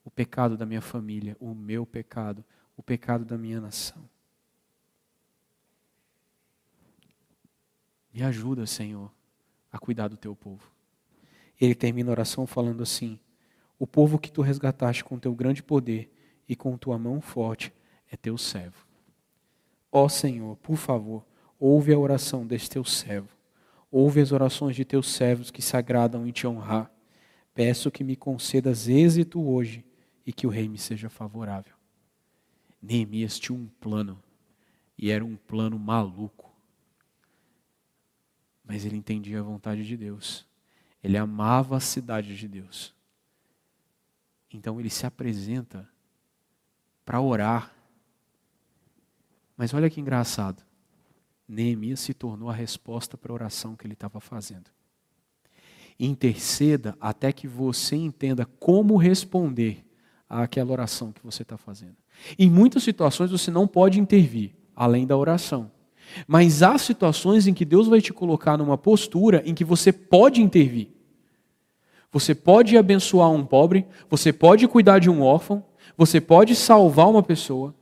o 0.03 0.09
pecado 0.09 0.57
da 0.57 0.65
minha 0.65 0.81
família, 0.81 1.37
o 1.39 1.53
meu 1.53 1.85
pecado, 1.85 2.43
o 2.75 2.83
pecado 2.83 3.23
da 3.25 3.37
minha 3.37 3.61
nação. 3.61 4.09
Me 8.13 8.23
ajuda, 8.23 8.65
Senhor, 8.65 9.11
a 9.71 9.77
cuidar 9.77 10.07
do 10.07 10.15
teu 10.15 10.35
povo. 10.35 10.71
Ele 11.59 11.75
termina 11.75 12.09
a 12.09 12.13
oração 12.13 12.47
falando 12.47 12.81
assim: 12.81 13.19
O 13.77 13.85
povo 13.85 14.17
que 14.17 14.31
tu 14.31 14.41
resgataste 14.41 15.03
com 15.03 15.19
teu 15.19 15.33
grande 15.33 15.61
poder 15.61 16.11
e 16.47 16.55
com 16.55 16.77
tua 16.77 16.97
mão 16.97 17.19
forte 17.19 17.73
é 18.09 18.15
teu 18.15 18.37
servo. 18.37 18.85
Ó 19.91 20.07
Senhor, 20.07 20.55
por 20.57 20.77
favor, 20.77 21.25
ouve 21.59 21.93
a 21.93 21.99
oração 21.99 22.45
deste 22.45 22.69
teu 22.69 22.83
servo. 22.83 23.29
Ouve 23.91 24.19
as 24.19 24.31
orações 24.31 24.75
de 24.75 24.83
teus 24.83 25.07
servos 25.09 25.51
que 25.51 25.61
se 25.61 25.77
agradam 25.77 26.27
em 26.27 26.31
te 26.31 26.45
honrar. 26.45 26.91
Peço 27.53 27.89
que 27.89 28.03
me 28.03 28.15
concedas 28.15 28.87
êxito 28.87 29.41
hoje 29.41 29.85
e 30.25 30.33
que 30.33 30.47
o 30.47 30.49
rei 30.49 30.67
me 30.67 30.77
seja 30.77 31.09
favorável. 31.09 31.73
Neemias 32.81 33.39
tinha 33.39 33.57
um 33.57 33.67
plano, 33.79 34.21
e 34.97 35.11
era 35.11 35.23
um 35.23 35.35
plano 35.35 35.79
maluco. 35.79 36.53
Mas 38.63 38.85
ele 38.85 38.97
entendia 38.97 39.39
a 39.39 39.43
vontade 39.43 39.85
de 39.85 39.95
Deus. 39.95 40.45
Ele 41.03 41.17
amava 41.17 41.77
a 41.77 41.79
cidade 41.79 42.35
de 42.35 42.47
Deus. 42.47 42.94
Então 44.51 44.79
ele 44.79 44.89
se 44.89 45.05
apresenta 45.05 45.87
para 47.05 47.21
orar. 47.21 47.73
Mas 49.55 49.73
olha 49.73 49.89
que 49.89 50.01
engraçado. 50.01 50.63
Neemias 51.47 51.99
se 51.99 52.13
tornou 52.13 52.49
a 52.49 52.53
resposta 52.53 53.17
para 53.17 53.31
a 53.31 53.35
oração 53.35 53.75
que 53.75 53.85
ele 53.85 53.93
estava 53.93 54.19
fazendo. 54.19 54.71
Interceda 55.99 56.97
até 56.99 57.31
que 57.31 57.47
você 57.47 57.95
entenda 57.95 58.45
como 58.45 58.97
responder 58.97 59.85
àquela 60.27 60.71
oração 60.71 61.11
que 61.11 61.23
você 61.23 61.43
está 61.43 61.57
fazendo. 61.57 61.95
Em 62.37 62.49
muitas 62.49 62.83
situações 62.83 63.31
você 63.31 63.51
não 63.51 63.67
pode 63.67 63.99
intervir 63.99 64.55
além 64.75 65.05
da 65.05 65.15
oração. 65.15 65.71
Mas 66.27 66.61
há 66.61 66.77
situações 66.77 67.47
em 67.47 67.53
que 67.53 67.65
Deus 67.65 67.87
vai 67.87 68.01
te 68.01 68.13
colocar 68.13 68.57
numa 68.57 68.77
postura 68.77 69.41
em 69.45 69.53
que 69.53 69.63
você 69.63 69.91
pode 69.91 70.41
intervir. 70.41 70.94
Você 72.15 72.33
pode 72.33 72.77
abençoar 72.77 73.29
um 73.29 73.45
pobre, 73.45 73.85
você 74.09 74.31
pode 74.31 74.65
cuidar 74.69 74.99
de 74.99 75.09
um 75.09 75.21
órfão, 75.21 75.61
você 75.97 76.21
pode 76.21 76.55
salvar 76.55 77.09
uma 77.09 77.21
pessoa 77.21 77.75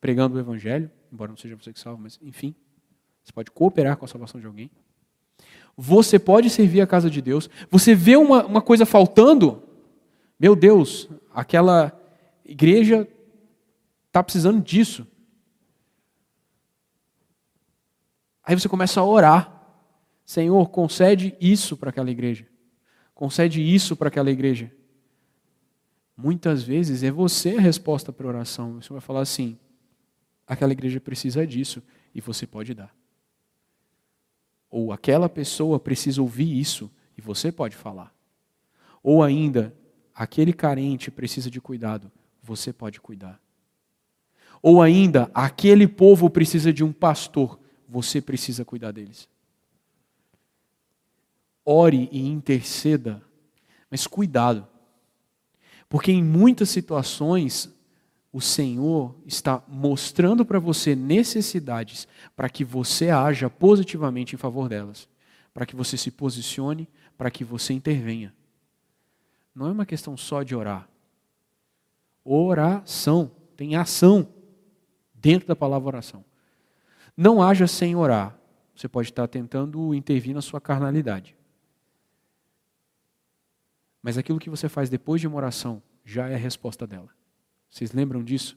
pregando 0.00 0.38
o 0.38 0.40
evangelho, 0.40 0.90
embora 1.12 1.30
não 1.30 1.36
seja 1.36 1.54
você 1.54 1.70
que 1.70 1.78
salva, 1.78 2.00
mas 2.02 2.18
enfim, 2.22 2.54
você 3.22 3.30
pode 3.30 3.50
cooperar 3.50 3.98
com 3.98 4.06
a 4.06 4.08
salvação 4.08 4.40
de 4.40 4.46
alguém. 4.46 4.70
Você 5.76 6.18
pode 6.18 6.48
servir 6.48 6.80
a 6.80 6.86
casa 6.86 7.10
de 7.10 7.20
Deus. 7.20 7.50
Você 7.70 7.94
vê 7.94 8.16
uma, 8.16 8.46
uma 8.46 8.62
coisa 8.62 8.86
faltando, 8.86 9.62
meu 10.40 10.56
Deus, 10.56 11.06
aquela 11.34 11.92
igreja 12.42 13.06
está 14.06 14.22
precisando 14.22 14.62
disso. 14.62 15.06
Aí 18.42 18.58
você 18.58 18.66
começa 18.66 18.98
a 18.98 19.04
orar. 19.04 19.62
Senhor, 20.24 20.70
concede 20.70 21.36
isso 21.38 21.76
para 21.76 21.90
aquela 21.90 22.10
igreja. 22.10 22.53
Concede 23.14 23.62
isso 23.62 23.94
para 23.94 24.08
aquela 24.08 24.30
igreja. 24.30 24.72
Muitas 26.16 26.62
vezes 26.62 27.02
é 27.02 27.10
você 27.10 27.56
a 27.56 27.60
resposta 27.60 28.12
para 28.12 28.26
a 28.26 28.28
oração. 28.28 28.80
Você 28.80 28.92
vai 28.92 29.00
falar 29.00 29.20
assim: 29.20 29.58
aquela 30.46 30.72
igreja 30.72 31.00
precisa 31.00 31.46
disso 31.46 31.82
e 32.14 32.20
você 32.20 32.46
pode 32.46 32.74
dar. 32.74 32.94
Ou 34.70 34.92
aquela 34.92 35.28
pessoa 35.28 35.78
precisa 35.78 36.20
ouvir 36.20 36.58
isso 36.58 36.90
e 37.16 37.20
você 37.20 37.52
pode 37.52 37.76
falar. 37.76 38.12
Ou 39.02 39.22
ainda, 39.22 39.74
aquele 40.14 40.52
carente 40.52 41.10
precisa 41.10 41.50
de 41.50 41.60
cuidado, 41.60 42.10
você 42.42 42.72
pode 42.72 43.00
cuidar. 43.00 43.40
Ou 44.62 44.80
ainda, 44.80 45.30
aquele 45.34 45.86
povo 45.86 46.30
precisa 46.30 46.72
de 46.72 46.82
um 46.82 46.92
pastor, 46.92 47.60
você 47.88 48.20
precisa 48.20 48.64
cuidar 48.64 48.92
deles. 48.92 49.28
Ore 51.64 52.08
e 52.12 52.26
interceda, 52.26 53.22
mas 53.90 54.06
cuidado, 54.06 54.66
porque 55.88 56.12
em 56.12 56.22
muitas 56.22 56.68
situações 56.68 57.72
o 58.32 58.40
Senhor 58.40 59.14
está 59.24 59.62
mostrando 59.68 60.44
para 60.44 60.58
você 60.58 60.96
necessidades 60.96 62.08
para 62.34 62.48
que 62.48 62.64
você 62.64 63.08
haja 63.08 63.48
positivamente 63.48 64.34
em 64.34 64.38
favor 64.38 64.68
delas, 64.68 65.08
para 65.54 65.64
que 65.64 65.76
você 65.76 65.96
se 65.96 66.10
posicione, 66.10 66.88
para 67.16 67.30
que 67.30 67.44
você 67.44 67.72
intervenha. 67.72 68.34
Não 69.54 69.68
é 69.68 69.70
uma 69.70 69.86
questão 69.86 70.16
só 70.16 70.42
de 70.42 70.54
orar. 70.56 70.88
Oração, 72.24 73.30
tem 73.56 73.76
ação 73.76 74.28
dentro 75.14 75.46
da 75.46 75.54
palavra 75.54 75.86
oração. 75.86 76.24
Não 77.16 77.40
haja 77.40 77.68
sem 77.68 77.94
orar. 77.94 78.36
Você 78.74 78.88
pode 78.88 79.10
estar 79.10 79.28
tentando 79.28 79.94
intervir 79.94 80.34
na 80.34 80.42
sua 80.42 80.60
carnalidade. 80.60 81.36
Mas 84.04 84.18
aquilo 84.18 84.38
que 84.38 84.50
você 84.50 84.68
faz 84.68 84.90
depois 84.90 85.18
de 85.18 85.26
uma 85.26 85.38
oração 85.38 85.82
já 86.04 86.28
é 86.28 86.34
a 86.34 86.38
resposta 86.38 86.86
dela. 86.86 87.08
Vocês 87.70 87.90
lembram 87.90 88.22
disso? 88.22 88.54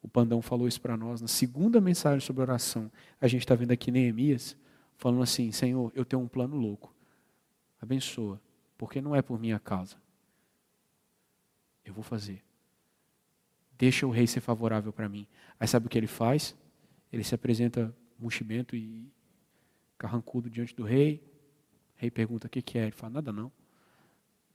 O 0.00 0.06
Pandão 0.06 0.40
falou 0.40 0.68
isso 0.68 0.80
para 0.80 0.96
nós 0.96 1.20
na 1.20 1.26
segunda 1.26 1.80
mensagem 1.80 2.24
sobre 2.24 2.42
oração. 2.42 2.88
A 3.20 3.26
gente 3.26 3.40
está 3.40 3.56
vendo 3.56 3.72
aqui 3.72 3.90
Neemias 3.90 4.56
falando 4.96 5.22
assim: 5.22 5.50
Senhor, 5.50 5.90
eu 5.92 6.04
tenho 6.04 6.22
um 6.22 6.28
plano 6.28 6.56
louco. 6.56 6.94
Abençoa, 7.82 8.40
porque 8.78 9.00
não 9.00 9.12
é 9.12 9.20
por 9.20 9.40
minha 9.40 9.58
causa. 9.58 9.96
Eu 11.84 11.92
vou 11.92 12.04
fazer. 12.04 12.44
Deixa 13.76 14.06
o 14.06 14.10
rei 14.10 14.28
ser 14.28 14.40
favorável 14.40 14.92
para 14.92 15.08
mim. 15.08 15.26
Aí 15.58 15.66
sabe 15.66 15.86
o 15.86 15.88
que 15.88 15.98
ele 15.98 16.06
faz? 16.06 16.56
Ele 17.12 17.24
se 17.24 17.34
apresenta 17.34 17.92
muximento 18.16 18.76
e 18.76 19.12
carrancudo 19.98 20.48
diante 20.48 20.76
do 20.76 20.84
rei. 20.84 21.20
O 21.96 22.02
rei 22.02 22.08
pergunta: 22.08 22.46
O 22.46 22.50
que, 22.50 22.62
que 22.62 22.78
é? 22.78 22.82
Ele 22.82 22.92
fala: 22.92 23.14
Nada 23.14 23.32
não. 23.32 23.50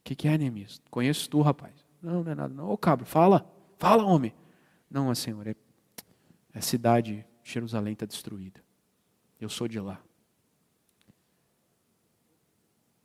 O 0.02 0.04
que, 0.04 0.16
que 0.16 0.26
é, 0.26 0.36
Neemias? 0.36 0.82
Conheço 0.90 1.30
tu, 1.30 1.40
rapaz. 1.40 1.72
Não, 2.02 2.24
não 2.24 2.32
é 2.32 2.34
nada 2.34 2.52
não. 2.52 2.68
Ô 2.68 2.76
cabra, 2.76 3.06
fala. 3.06 3.48
Fala, 3.78 4.04
homem. 4.04 4.34
Não, 4.90 5.12
é, 5.12 5.14
Senhor, 5.14 5.46
é, 5.46 5.54
a 6.52 6.60
cidade, 6.60 7.24
Jerusalém 7.44 7.92
está 7.92 8.04
destruída. 8.04 8.60
Eu 9.40 9.48
sou 9.48 9.68
de 9.68 9.78
lá. 9.78 10.02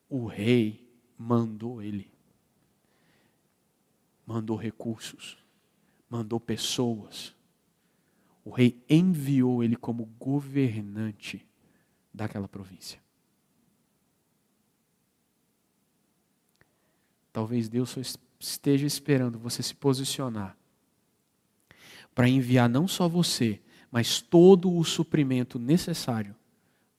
O 0.09 0.25
rei 0.25 0.91
mandou 1.15 1.83
ele. 1.83 2.11
Mandou 4.25 4.57
recursos. 4.57 5.37
Mandou 6.09 6.39
pessoas. 6.39 7.35
O 8.43 8.49
rei 8.49 8.83
enviou 8.89 9.63
ele 9.63 9.75
como 9.75 10.05
governante 10.19 11.47
daquela 12.11 12.47
província. 12.47 12.99
Talvez 17.37 17.69
Deus 17.69 17.91
só 17.91 18.01
esteja 18.39 18.87
esperando 18.87 19.37
você 19.37 19.61
se 19.61 19.75
posicionar 19.75 20.57
para 22.15 22.27
enviar 22.27 22.67
não 22.67 22.87
só 22.87 23.07
você, 23.07 23.61
mas 23.91 24.19
todo 24.19 24.75
o 24.75 24.83
suprimento 24.83 25.59
necessário 25.59 26.35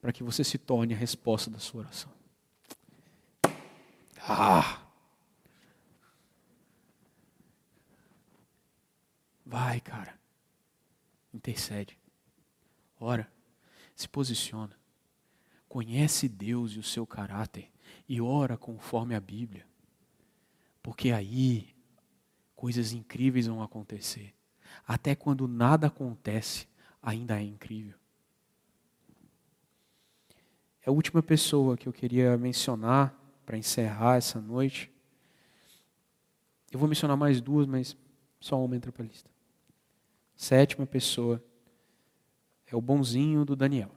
para 0.01 0.12
que 0.12 0.22
você 0.22 0.45
se 0.45 0.57
torne 0.57 0.95
a 0.95 0.97
resposta 0.97 1.51
da 1.51 1.59
sua 1.59 1.80
oração. 1.80 2.12
Ah! 4.20 4.80
Vai, 9.45 9.80
cara. 9.80 10.16
Intercede. 11.34 11.99
Ora. 13.01 13.28
Se 13.93 14.09
posiciona. 14.09 14.78
Conhece 15.68 16.28
Deus 16.28 16.74
e 16.74 16.78
o 16.78 16.84
seu 16.84 17.05
caráter 17.05 17.72
e 18.09 18.20
ora 18.20 18.57
conforme 18.57 19.16
a 19.16 19.20
Bíblia. 19.20 19.67
Porque 20.89 21.12
aí 21.12 21.68
coisas 22.57 22.95
incríveis 22.95 23.47
vão 23.47 23.62
acontecer. 23.62 24.34
Até 24.86 25.14
quando 25.14 25.47
nada 25.47 25.89
acontece, 25.89 26.66
ainda 27.03 27.39
é 27.39 27.45
incrível. 27.45 27.95
É 30.80 30.89
a 30.89 30.91
última 30.91 31.22
pessoa 31.22 31.76
que 31.76 31.86
eu 31.86 31.93
queria 31.93 32.39
mencionar 32.39 33.14
para 33.45 33.59
encerrar 33.59 34.16
essa 34.16 34.41
noite. 34.41 34.91
Eu 36.72 36.78
vou 36.78 36.89
mencionar 36.89 37.18
mais 37.18 37.39
duas, 37.43 37.66
mas 37.66 37.95
só 38.41 38.64
uma 38.64 38.74
entra 38.74 38.91
para 38.91 39.03
a 39.03 39.07
lista. 39.09 39.30
Sétima 40.34 40.86
pessoa 40.86 41.45
é 42.66 42.74
o 42.74 42.80
bonzinho 42.80 43.45
do 43.45 43.55
Daniel. 43.55 43.91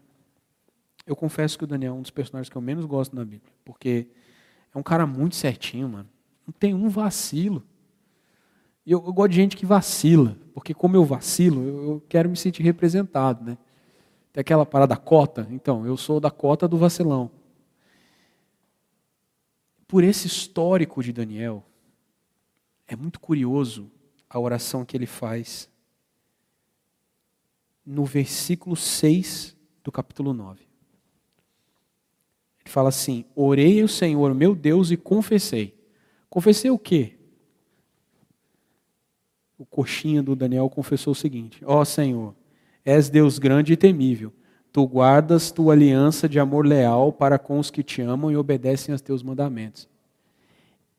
Eu 1.06 1.16
confesso 1.16 1.58
que 1.58 1.64
o 1.64 1.68
Daniel 1.68 1.96
é 1.96 1.98
um 1.98 2.02
dos 2.02 2.12
personagens 2.12 2.50
que 2.50 2.58
eu 2.58 2.62
menos 2.62 2.84
gosto 2.84 3.16
na 3.16 3.24
Bíblia, 3.24 3.54
porque 3.64 4.10
é 4.76 4.78
um 4.78 4.84
cara 4.84 5.08
muito 5.08 5.38
certinho, 5.38 5.88
mano. 5.88 6.10
Não 6.52 6.60
tem 6.60 6.74
um 6.74 6.90
vacilo. 6.90 7.64
E 8.86 8.92
eu, 8.92 9.02
eu, 9.06 9.14
gosto 9.14 9.30
de 9.30 9.38
gente 9.38 9.56
que 9.56 9.66
vacila, 9.66 10.38
porque 10.54 10.74
como 10.74 10.98
eu 10.98 11.06
vacilo, 11.06 11.64
eu, 11.64 11.84
eu 11.84 12.04
quero 12.10 12.30
me 12.30 12.36
sentir 12.36 12.62
representado, 12.62 13.46
né? 13.46 13.58
Tem 14.34 14.42
aquela 14.42 14.66
parada 14.66 14.98
cota, 14.98 15.48
então, 15.50 15.86
eu 15.86 15.96
sou 15.96 16.20
da 16.20 16.30
cota 16.30 16.68
do 16.68 16.78
vacilão. 16.78 17.32
Por 19.88 20.04
esse 20.04 20.28
histórico 20.28 21.02
de 21.02 21.14
Daniel, 21.14 21.64
é 22.86 22.96
muito 22.96 23.20
curioso 23.20 23.90
a 24.30 24.38
oração 24.38 24.84
que 24.84 24.98
ele 24.98 25.06
faz 25.06 25.70
no 27.86 28.04
versículo 28.04 28.76
6 28.76 29.56
do 29.82 29.92
capítulo 29.92 30.34
9. 30.34 30.62
Ele 32.60 32.70
fala 32.70 32.90
assim: 32.90 33.24
Orei 33.36 33.82
ao 33.82 33.88
Senhor, 33.88 34.34
meu 34.34 34.54
Deus, 34.54 34.92
e 34.92 34.98
confessei. 34.98 35.81
Confessei 36.32 36.72
o 36.72 36.80
quê? 36.80 37.20
o 39.62 39.66
coxinha 39.66 40.24
do 40.24 40.36
Daniel 40.36 40.68
confessou 40.70 41.12
o 41.12 41.16
seguinte: 41.16 41.64
Ó 41.66 41.82
oh, 41.82 41.86
Senhor, 41.86 42.34
és 42.84 43.10
Deus 43.10 43.38
grande 43.38 43.74
e 43.74 43.78
temível. 43.78 44.34
Tu 44.72 44.84
guardas 44.88 45.52
tua 45.52 45.74
aliança 45.74 46.28
de 46.28 46.40
amor 46.40 46.66
leal 46.66 47.14
para 47.14 47.38
com 47.38 47.60
os 47.60 47.70
que 47.70 47.84
te 47.84 48.02
amam 48.02 48.32
e 48.32 48.38
obedecem 48.38 48.92
aos 48.92 49.02
teus 49.02 49.22
mandamentos. 49.22 49.88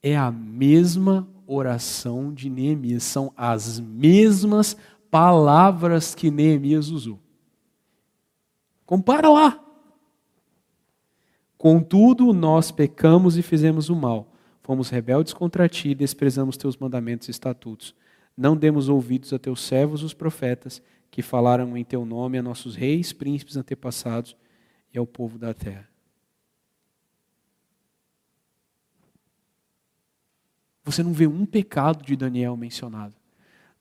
É 0.00 0.16
a 0.16 0.30
mesma 0.30 1.26
oração 1.46 2.32
de 2.32 2.48
Neemias, 2.48 3.02
são 3.02 3.32
as 3.36 3.80
mesmas 3.80 4.76
palavras 5.10 6.14
que 6.14 6.30
Neemias 6.30 6.88
usou. 6.88 7.18
Compara 8.86 9.28
lá. 9.28 9.58
Contudo, 11.56 12.32
nós 12.32 12.70
pecamos 12.70 13.36
e 13.36 13.42
fizemos 13.42 13.88
o 13.88 13.96
mal. 13.96 14.31
Fomos 14.62 14.90
rebeldes 14.90 15.32
contra 15.32 15.68
ti 15.68 15.90
e 15.90 15.94
desprezamos 15.94 16.56
teus 16.56 16.76
mandamentos 16.76 17.28
e 17.28 17.30
estatutos. 17.30 17.94
Não 18.36 18.56
demos 18.56 18.88
ouvidos 18.88 19.32
a 19.32 19.38
teus 19.38 19.60
servos, 19.60 20.02
os 20.02 20.14
profetas, 20.14 20.80
que 21.10 21.20
falaram 21.20 21.76
em 21.76 21.84
teu 21.84 22.06
nome 22.06 22.38
a 22.38 22.42
nossos 22.42 22.74
reis, 22.74 23.12
príncipes 23.12 23.56
antepassados 23.56 24.36
e 24.94 24.98
ao 24.98 25.06
povo 25.06 25.38
da 25.38 25.52
terra. 25.52 25.88
Você 30.84 31.02
não 31.02 31.12
vê 31.12 31.26
um 31.26 31.44
pecado 31.44 32.04
de 32.04 32.16
Daniel 32.16 32.56
mencionado. 32.56 33.14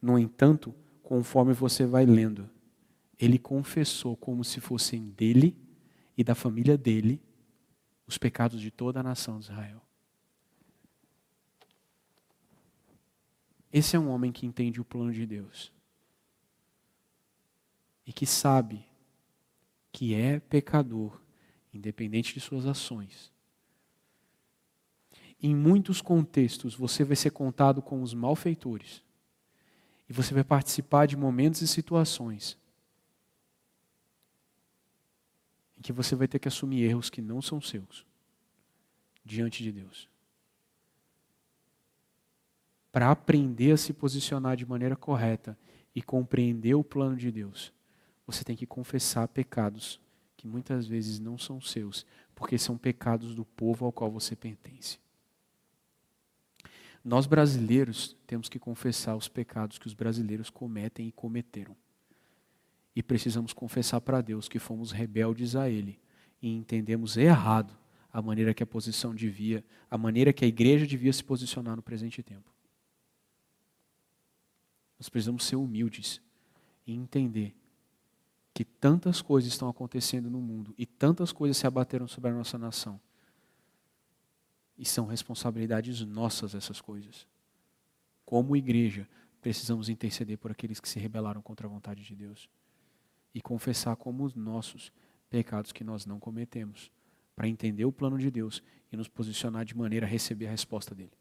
No 0.01 0.19
entanto, 0.19 0.73
conforme 1.01 1.53
você 1.53 1.85
vai 1.85 2.05
lendo, 2.05 2.49
ele 3.19 3.37
confessou 3.39 4.15
como 4.17 4.43
se 4.43 4.59
fossem 4.59 5.09
dele 5.09 5.55
e 6.17 6.23
da 6.23 6.35
família 6.35 6.77
dele 6.77 7.21
os 8.07 8.17
pecados 8.17 8.59
de 8.59 8.71
toda 8.71 8.99
a 8.99 9.03
nação 9.03 9.39
de 9.39 9.45
Israel. 9.45 9.81
Esse 13.71 13.95
é 13.95 13.99
um 13.99 14.09
homem 14.09 14.31
que 14.31 14.45
entende 14.45 14.81
o 14.81 14.85
plano 14.85 15.13
de 15.13 15.25
Deus. 15.25 15.71
E 18.05 18.11
que 18.11 18.25
sabe 18.25 18.85
que 19.91 20.13
é 20.13 20.39
pecador, 20.39 21.21
independente 21.73 22.33
de 22.33 22.41
suas 22.41 22.65
ações. 22.65 23.31
Em 25.41 25.55
muitos 25.55 26.01
contextos, 26.01 26.75
você 26.75 27.03
vai 27.03 27.15
ser 27.15 27.31
contado 27.31 27.81
com 27.81 28.01
os 28.01 28.13
malfeitores. 28.13 29.01
E 30.09 30.13
você 30.13 30.33
vai 30.33 30.43
participar 30.43 31.05
de 31.05 31.15
momentos 31.15 31.61
e 31.61 31.67
situações 31.67 32.57
em 35.77 35.81
que 35.81 35.93
você 35.93 36.15
vai 36.15 36.27
ter 36.27 36.37
que 36.37 36.47
assumir 36.47 36.83
erros 36.83 37.09
que 37.09 37.21
não 37.21 37.41
são 37.41 37.61
seus 37.61 38.05
diante 39.25 39.63
de 39.63 39.71
Deus 39.71 40.10
para 42.91 43.09
aprender 43.09 43.71
a 43.71 43.77
se 43.77 43.93
posicionar 43.93 44.57
de 44.57 44.65
maneira 44.65 44.95
correta 44.95 45.57
e 45.95 46.01
compreender 46.01 46.75
o 46.75 46.83
plano 46.83 47.15
de 47.15 47.31
Deus, 47.31 47.73
você 48.25 48.43
tem 48.43 48.55
que 48.55 48.65
confessar 48.65 49.27
pecados 49.27 49.99
que 50.35 50.47
muitas 50.47 50.87
vezes 50.87 51.19
não 51.19 51.37
são 51.37 51.61
seus, 51.61 52.05
porque 52.33 52.57
são 52.57 52.77
pecados 52.77 53.35
do 53.35 53.45
povo 53.45 53.85
ao 53.85 53.91
qual 53.91 54.09
você 54.09 54.35
pertence. 54.35 54.99
Nós 57.03 57.25
brasileiros 57.25 58.15
temos 58.27 58.47
que 58.47 58.59
confessar 58.59 59.15
os 59.15 59.27
pecados 59.27 59.79
que 59.79 59.87
os 59.87 59.93
brasileiros 59.93 60.49
cometem 60.49 61.07
e 61.07 61.11
cometeram. 61.11 61.75
E 62.95 63.01
precisamos 63.01 63.53
confessar 63.53 64.01
para 64.01 64.21
Deus 64.21 64.49
que 64.49 64.59
fomos 64.59 64.91
rebeldes 64.91 65.55
a 65.55 65.69
Ele 65.69 65.99
e 66.41 66.53
entendemos 66.53 67.17
errado 67.17 67.75
a 68.11 68.21
maneira 68.21 68.53
que 68.53 68.61
a 68.61 68.67
posição 68.67 69.15
devia, 69.15 69.63
a 69.89 69.97
maneira 69.97 70.33
que 70.33 70.43
a 70.43 70.47
igreja 70.47 70.85
devia 70.85 71.13
se 71.13 71.23
posicionar 71.23 71.75
no 71.75 71.81
presente 71.81 72.21
tempo. 72.21 72.50
Nós 75.01 75.09
precisamos 75.09 75.45
ser 75.45 75.55
humildes 75.55 76.21
e 76.85 76.93
entender 76.93 77.55
que 78.53 78.63
tantas 78.63 79.19
coisas 79.19 79.51
estão 79.51 79.67
acontecendo 79.67 80.29
no 80.29 80.39
mundo 80.39 80.75
e 80.77 80.85
tantas 80.85 81.31
coisas 81.31 81.57
se 81.57 81.65
abateram 81.65 82.07
sobre 82.07 82.29
a 82.29 82.33
nossa 82.35 82.55
nação. 82.55 83.01
E 84.77 84.85
são 84.85 85.07
responsabilidades 85.07 86.05
nossas 86.05 86.53
essas 86.53 86.79
coisas. 86.79 87.25
Como 88.23 88.55
igreja, 88.55 89.09
precisamos 89.41 89.89
interceder 89.89 90.37
por 90.37 90.51
aqueles 90.51 90.79
que 90.79 90.87
se 90.87 90.99
rebelaram 90.99 91.41
contra 91.41 91.65
a 91.65 91.69
vontade 91.69 92.03
de 92.03 92.15
Deus 92.15 92.47
e 93.33 93.41
confessar 93.41 93.95
como 93.95 94.23
os 94.23 94.35
nossos 94.35 94.93
pecados 95.31 95.71
que 95.71 95.83
nós 95.83 96.05
não 96.05 96.19
cometemos, 96.19 96.91
para 97.35 97.47
entender 97.47 97.85
o 97.85 97.91
plano 97.91 98.19
de 98.19 98.29
Deus 98.29 98.61
e 98.91 98.95
nos 98.95 99.07
posicionar 99.07 99.65
de 99.65 99.75
maneira 99.75 100.05
a 100.05 100.09
receber 100.09 100.45
a 100.45 100.51
resposta 100.51 100.93
dele. 100.93 101.17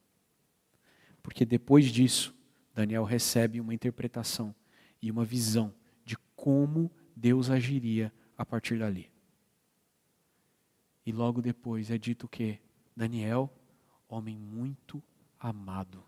Porque 1.23 1.47
depois 1.47 1.86
disso, 1.86 2.39
Daniel 2.75 3.05
recebe 3.05 3.61
uma 3.61 3.75
interpretação 3.75 4.55
e 5.03 5.11
uma 5.11 5.25
visão 5.25 5.75
de 6.05 6.17
como 6.37 6.91
Deus 7.15 7.51
agiria 7.51 8.13
a 8.37 8.45
partir 8.45 8.79
dali. 8.79 9.11
E 11.05 11.13
logo 11.13 11.43
depois 11.43 11.91
é 11.91 11.99
dito 11.99 12.29
que 12.29 12.61
Daniel, 12.97 13.53
homem 14.09 14.37
muito 14.37 15.03
amado. 15.39 16.05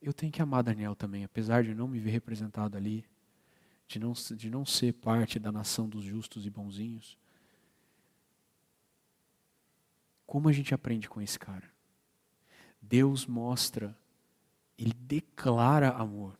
Eu 0.00 0.12
tenho 0.12 0.32
que 0.32 0.42
amar 0.42 0.62
Daniel 0.62 0.96
também, 0.96 1.24
apesar 1.24 1.62
de 1.62 1.74
não 1.74 1.86
me 1.86 1.98
ver 1.98 2.10
representado 2.10 2.76
ali, 2.76 3.04
de 3.86 3.98
não, 3.98 4.12
de 4.12 4.50
não 4.50 4.66
ser 4.66 4.92
parte 4.94 5.38
da 5.38 5.52
nação 5.52 5.88
dos 5.88 6.04
justos 6.04 6.44
e 6.44 6.50
bonzinhos. 6.50 7.16
Como 10.26 10.48
a 10.48 10.52
gente 10.52 10.74
aprende 10.74 11.08
com 11.08 11.20
esse 11.20 11.38
cara? 11.38 11.71
Deus 12.82 13.24
mostra, 13.26 13.96
ele 14.76 14.92
declara 14.92 15.90
amor. 15.90 16.36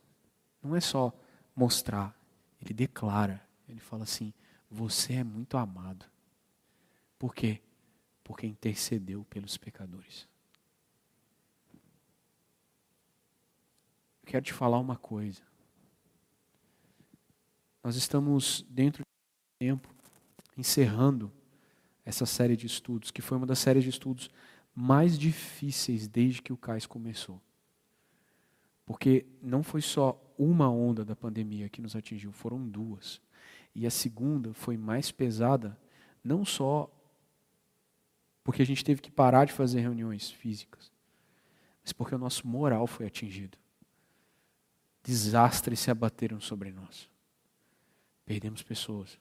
Não 0.61 0.75
é 0.75 0.81
só 0.81 1.13
mostrar, 1.55 2.13
ele 2.61 2.73
declara. 2.73 3.41
Ele 3.67 3.79
fala 3.79 4.03
assim: 4.03 4.33
Você 4.69 5.13
é 5.13 5.23
muito 5.23 5.57
amado. 5.57 6.05
Por 7.17 7.33
quê? 7.33 7.61
Porque 8.23 8.45
intercedeu 8.45 9.23
pelos 9.29 9.57
pecadores. 9.57 10.27
Eu 14.21 14.27
quero 14.27 14.43
te 14.43 14.53
falar 14.53 14.79
uma 14.79 14.97
coisa. 14.97 15.41
Nós 17.83 17.95
estamos 17.95 18.65
dentro 18.69 19.03
de 19.03 19.67
tempo 19.67 19.93
encerrando 20.57 21.31
essa 22.05 22.25
série 22.25 22.55
de 22.55 22.65
estudos, 22.65 23.11
que 23.11 23.21
foi 23.21 23.37
uma 23.37 23.47
das 23.47 23.59
séries 23.59 23.83
de 23.83 23.89
estudos 23.89 24.29
mais 24.75 25.17
difíceis 25.17 26.07
desde 26.07 26.41
que 26.41 26.53
o 26.53 26.57
CAIS 26.57 26.85
começou. 26.85 27.41
Porque 28.85 29.25
não 29.41 29.63
foi 29.63 29.81
só 29.81 30.19
uma 30.37 30.69
onda 30.69 31.05
da 31.05 31.15
pandemia 31.15 31.69
que 31.69 31.81
nos 31.81 31.95
atingiu, 31.95 32.31
foram 32.31 32.67
duas. 32.67 33.21
E 33.75 33.85
a 33.85 33.91
segunda 33.91 34.53
foi 34.53 34.77
mais 34.77 35.11
pesada, 35.11 35.77
não 36.23 36.43
só 36.43 36.89
porque 38.43 38.61
a 38.61 38.65
gente 38.65 38.83
teve 38.83 39.01
que 39.01 39.09
parar 39.11 39.45
de 39.45 39.53
fazer 39.53 39.79
reuniões 39.79 40.29
físicas, 40.29 40.91
mas 41.81 41.93
porque 41.93 42.13
o 42.13 42.19
nosso 42.19 42.45
moral 42.45 42.85
foi 42.85 43.05
atingido. 43.05 43.57
Desastres 45.01 45.79
se 45.79 45.91
abateram 45.91 46.39
sobre 46.39 46.71
nós. 46.71 47.09
Perdemos 48.25 48.61
pessoas. 48.63 49.19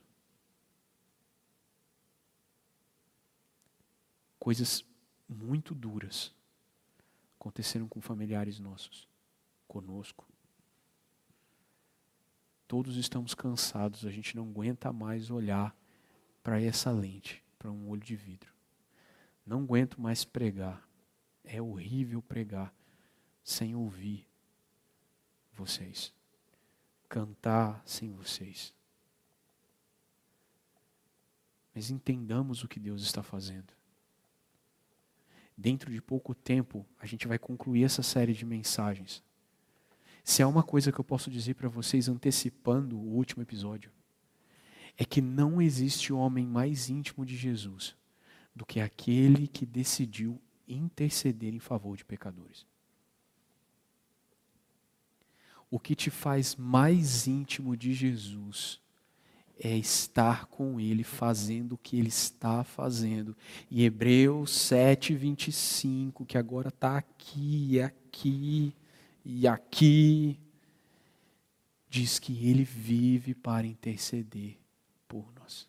Coisas 4.38 4.84
muito 5.32 5.74
duras 5.74 6.34
aconteceram 7.42 7.88
com 7.88 8.00
familiares 8.00 8.60
nossos, 8.60 9.08
conosco. 9.66 10.24
Todos 12.68 12.96
estamos 12.96 13.34
cansados, 13.34 14.06
a 14.06 14.10
gente 14.10 14.36
não 14.36 14.44
aguenta 14.44 14.92
mais 14.92 15.28
olhar 15.28 15.76
para 16.40 16.62
essa 16.62 16.92
lente, 16.92 17.42
para 17.58 17.70
um 17.70 17.88
olho 17.88 18.00
de 18.00 18.14
vidro. 18.14 18.52
Não 19.44 19.62
aguento 19.62 20.00
mais 20.00 20.24
pregar. 20.24 20.88
É 21.42 21.60
horrível 21.60 22.22
pregar 22.22 22.72
sem 23.42 23.74
ouvir 23.74 24.24
vocês. 25.52 26.14
Cantar 27.08 27.82
sem 27.84 28.10
vocês. 28.12 28.72
Mas 31.74 31.90
entendamos 31.90 32.62
o 32.62 32.68
que 32.68 32.78
Deus 32.78 33.02
está 33.02 33.22
fazendo 33.22 33.81
dentro 35.56 35.90
de 35.90 36.00
pouco 36.00 36.34
tempo, 36.34 36.86
a 36.98 37.06
gente 37.06 37.26
vai 37.28 37.38
concluir 37.38 37.84
essa 37.84 38.02
série 38.02 38.32
de 38.32 38.44
mensagens. 38.44 39.22
Se 40.24 40.42
há 40.42 40.48
uma 40.48 40.62
coisa 40.62 40.92
que 40.92 41.00
eu 41.00 41.04
posso 41.04 41.30
dizer 41.30 41.54
para 41.54 41.68
vocês, 41.68 42.08
antecipando 42.08 42.96
o 42.98 43.14
último 43.14 43.42
episódio, 43.42 43.90
é 44.96 45.04
que 45.04 45.20
não 45.20 45.60
existe 45.60 46.12
homem 46.12 46.46
mais 46.46 46.88
íntimo 46.88 47.24
de 47.24 47.36
Jesus 47.36 47.96
do 48.54 48.66
que 48.66 48.80
aquele 48.80 49.46
que 49.48 49.64
decidiu 49.64 50.40
interceder 50.68 51.54
em 51.54 51.58
favor 51.58 51.96
de 51.96 52.04
pecadores. 52.04 52.66
O 55.70 55.78
que 55.80 55.94
te 55.94 56.10
faz 56.10 56.54
mais 56.54 57.26
íntimo 57.26 57.76
de 57.76 57.94
Jesus 57.94 58.81
é 59.58 59.76
estar 59.76 60.46
com 60.46 60.80
Ele 60.80 61.04
fazendo 61.04 61.72
o 61.72 61.78
que 61.78 61.98
Ele 61.98 62.08
está 62.08 62.64
fazendo. 62.64 63.36
E 63.70 63.84
Hebreus 63.84 64.50
7, 64.50 65.14
25, 65.14 66.24
que 66.24 66.36
agora 66.36 66.68
está 66.68 66.98
aqui, 66.98 67.80
aqui 67.80 68.74
e 69.24 69.46
aqui, 69.46 70.38
diz 71.88 72.18
que 72.18 72.46
Ele 72.46 72.64
vive 72.64 73.34
para 73.34 73.66
interceder 73.66 74.58
por 75.06 75.32
nós. 75.34 75.68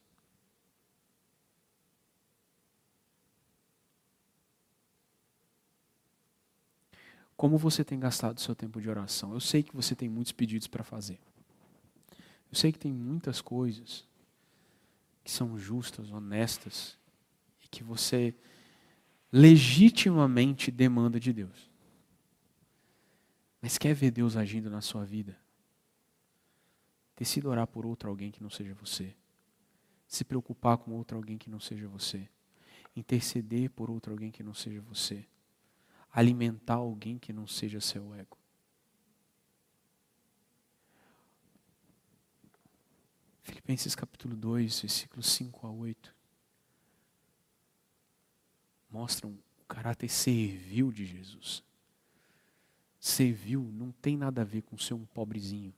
Como 7.35 7.57
você 7.57 7.83
tem 7.83 7.99
gastado 7.99 8.39
seu 8.39 8.55
tempo 8.55 8.79
de 8.79 8.89
oração? 8.89 9.33
Eu 9.33 9.39
sei 9.39 9.61
que 9.61 9.75
você 9.75 9.95
tem 9.95 10.07
muitos 10.07 10.31
pedidos 10.31 10.67
para 10.67 10.83
fazer. 10.83 11.19
Eu 12.53 12.55
sei 12.55 12.71
que 12.71 12.77
tem 12.77 12.93
muitas 12.93 13.41
coisas 13.41 14.07
que 15.23 15.31
são 15.31 15.57
justas, 15.57 16.11
honestas 16.11 16.95
e 17.63 17.67
que 17.67 17.83
você 17.83 18.35
legitimamente 19.31 20.69
demanda 20.69 21.19
de 21.19 21.33
Deus. 21.33 21.71
Mas 23.59 23.79
quer 23.79 23.95
ver 23.95 24.11
Deus 24.11 24.37
agindo 24.37 24.69
na 24.69 24.81
sua 24.81 25.03
vida? 25.03 25.35
Decida 27.17 27.49
orar 27.49 27.65
por 27.65 27.87
outro 27.87 28.07
alguém 28.07 28.29
que 28.29 28.43
não 28.43 28.51
seja 28.51 28.75
você. 28.75 29.15
Se 30.05 30.23
preocupar 30.23 30.77
com 30.77 30.91
outro 30.91 31.17
alguém 31.17 31.39
que 31.39 31.49
não 31.49 31.59
seja 31.59 31.87
você. 31.87 32.29
Interceder 32.95 33.71
por 33.71 33.89
outro 33.89 34.13
alguém 34.13 34.29
que 34.29 34.43
não 34.43 34.53
seja 34.53 34.79
você. 34.79 35.25
Alimentar 36.11 36.75
alguém 36.75 37.17
que 37.17 37.33
não 37.33 37.47
seja 37.47 37.81
seu 37.81 38.13
ego. 38.13 38.37
Filipenses 43.43 43.93
capítulo 43.93 44.35
2, 44.35 44.81
versículos 44.81 45.27
5 45.27 45.67
a 45.67 45.69
8. 45.69 46.15
Mostram 48.89 49.31
o 49.31 49.65
caráter 49.65 50.09
servil 50.09 50.91
de 50.91 51.05
Jesus. 51.05 51.61
Servil 52.99 53.61
não 53.61 53.91
tem 53.91 54.15
nada 54.15 54.41
a 54.41 54.45
ver 54.45 54.61
com 54.61 54.77
ser 54.77 54.93
um 54.93 55.05
pobrezinho. 55.05 55.73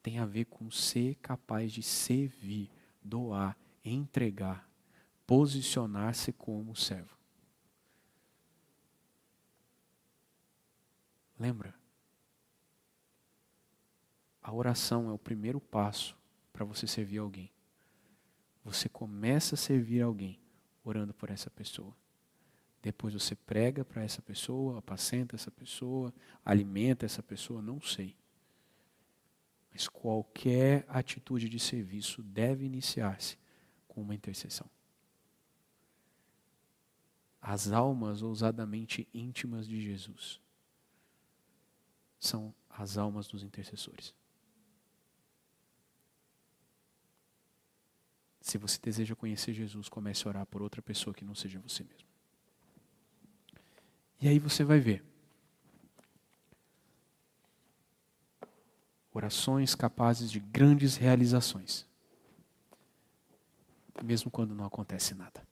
Tem 0.00 0.20
a 0.20 0.24
ver 0.24 0.44
com 0.44 0.70
ser 0.70 1.16
capaz 1.16 1.72
de 1.72 1.82
servir, 1.82 2.70
doar, 3.02 3.56
entregar, 3.84 4.68
posicionar-se 5.26 6.32
como 6.32 6.76
servo. 6.76 7.18
Lembra? 11.38 11.79
A 14.42 14.52
oração 14.52 15.08
é 15.10 15.12
o 15.12 15.18
primeiro 15.18 15.60
passo 15.60 16.16
para 16.52 16.64
você 16.64 16.86
servir 16.86 17.18
alguém. 17.18 17.50
Você 18.64 18.88
começa 18.88 19.54
a 19.54 19.58
servir 19.58 20.02
alguém 20.02 20.38
orando 20.84 21.12
por 21.14 21.30
essa 21.30 21.50
pessoa. 21.50 21.94
Depois 22.82 23.12
você 23.12 23.34
prega 23.34 23.84
para 23.84 24.02
essa 24.02 24.22
pessoa, 24.22 24.78
apacenta 24.78 25.36
essa 25.36 25.50
pessoa, 25.50 26.12
alimenta 26.44 27.04
essa 27.04 27.22
pessoa, 27.22 27.60
não 27.60 27.80
sei. 27.80 28.16
Mas 29.70 29.86
qualquer 29.86 30.84
atitude 30.88 31.48
de 31.48 31.60
serviço 31.60 32.22
deve 32.22 32.64
iniciar-se 32.64 33.38
com 33.86 34.00
uma 34.00 34.14
intercessão. 34.14 34.68
As 37.40 37.70
almas 37.70 38.22
ousadamente 38.22 39.08
íntimas 39.14 39.66
de 39.66 39.80
Jesus 39.80 40.40
são 42.18 42.54
as 42.68 42.98
almas 42.98 43.26
dos 43.26 43.42
intercessores. 43.42 44.14
Se 48.40 48.56
você 48.56 48.78
deseja 48.82 49.14
conhecer 49.14 49.52
Jesus, 49.52 49.88
comece 49.88 50.26
a 50.26 50.30
orar 50.30 50.46
por 50.46 50.62
outra 50.62 50.80
pessoa 50.80 51.14
que 51.14 51.24
não 51.24 51.34
seja 51.34 51.58
você 51.58 51.84
mesmo. 51.84 52.08
E 54.20 54.28
aí 54.28 54.38
você 54.38 54.64
vai 54.64 54.78
ver. 54.78 55.04
Orações 59.12 59.74
capazes 59.74 60.30
de 60.30 60.38
grandes 60.38 60.96
realizações, 60.96 61.86
mesmo 64.02 64.30
quando 64.30 64.54
não 64.54 64.64
acontece 64.64 65.14
nada. 65.14 65.49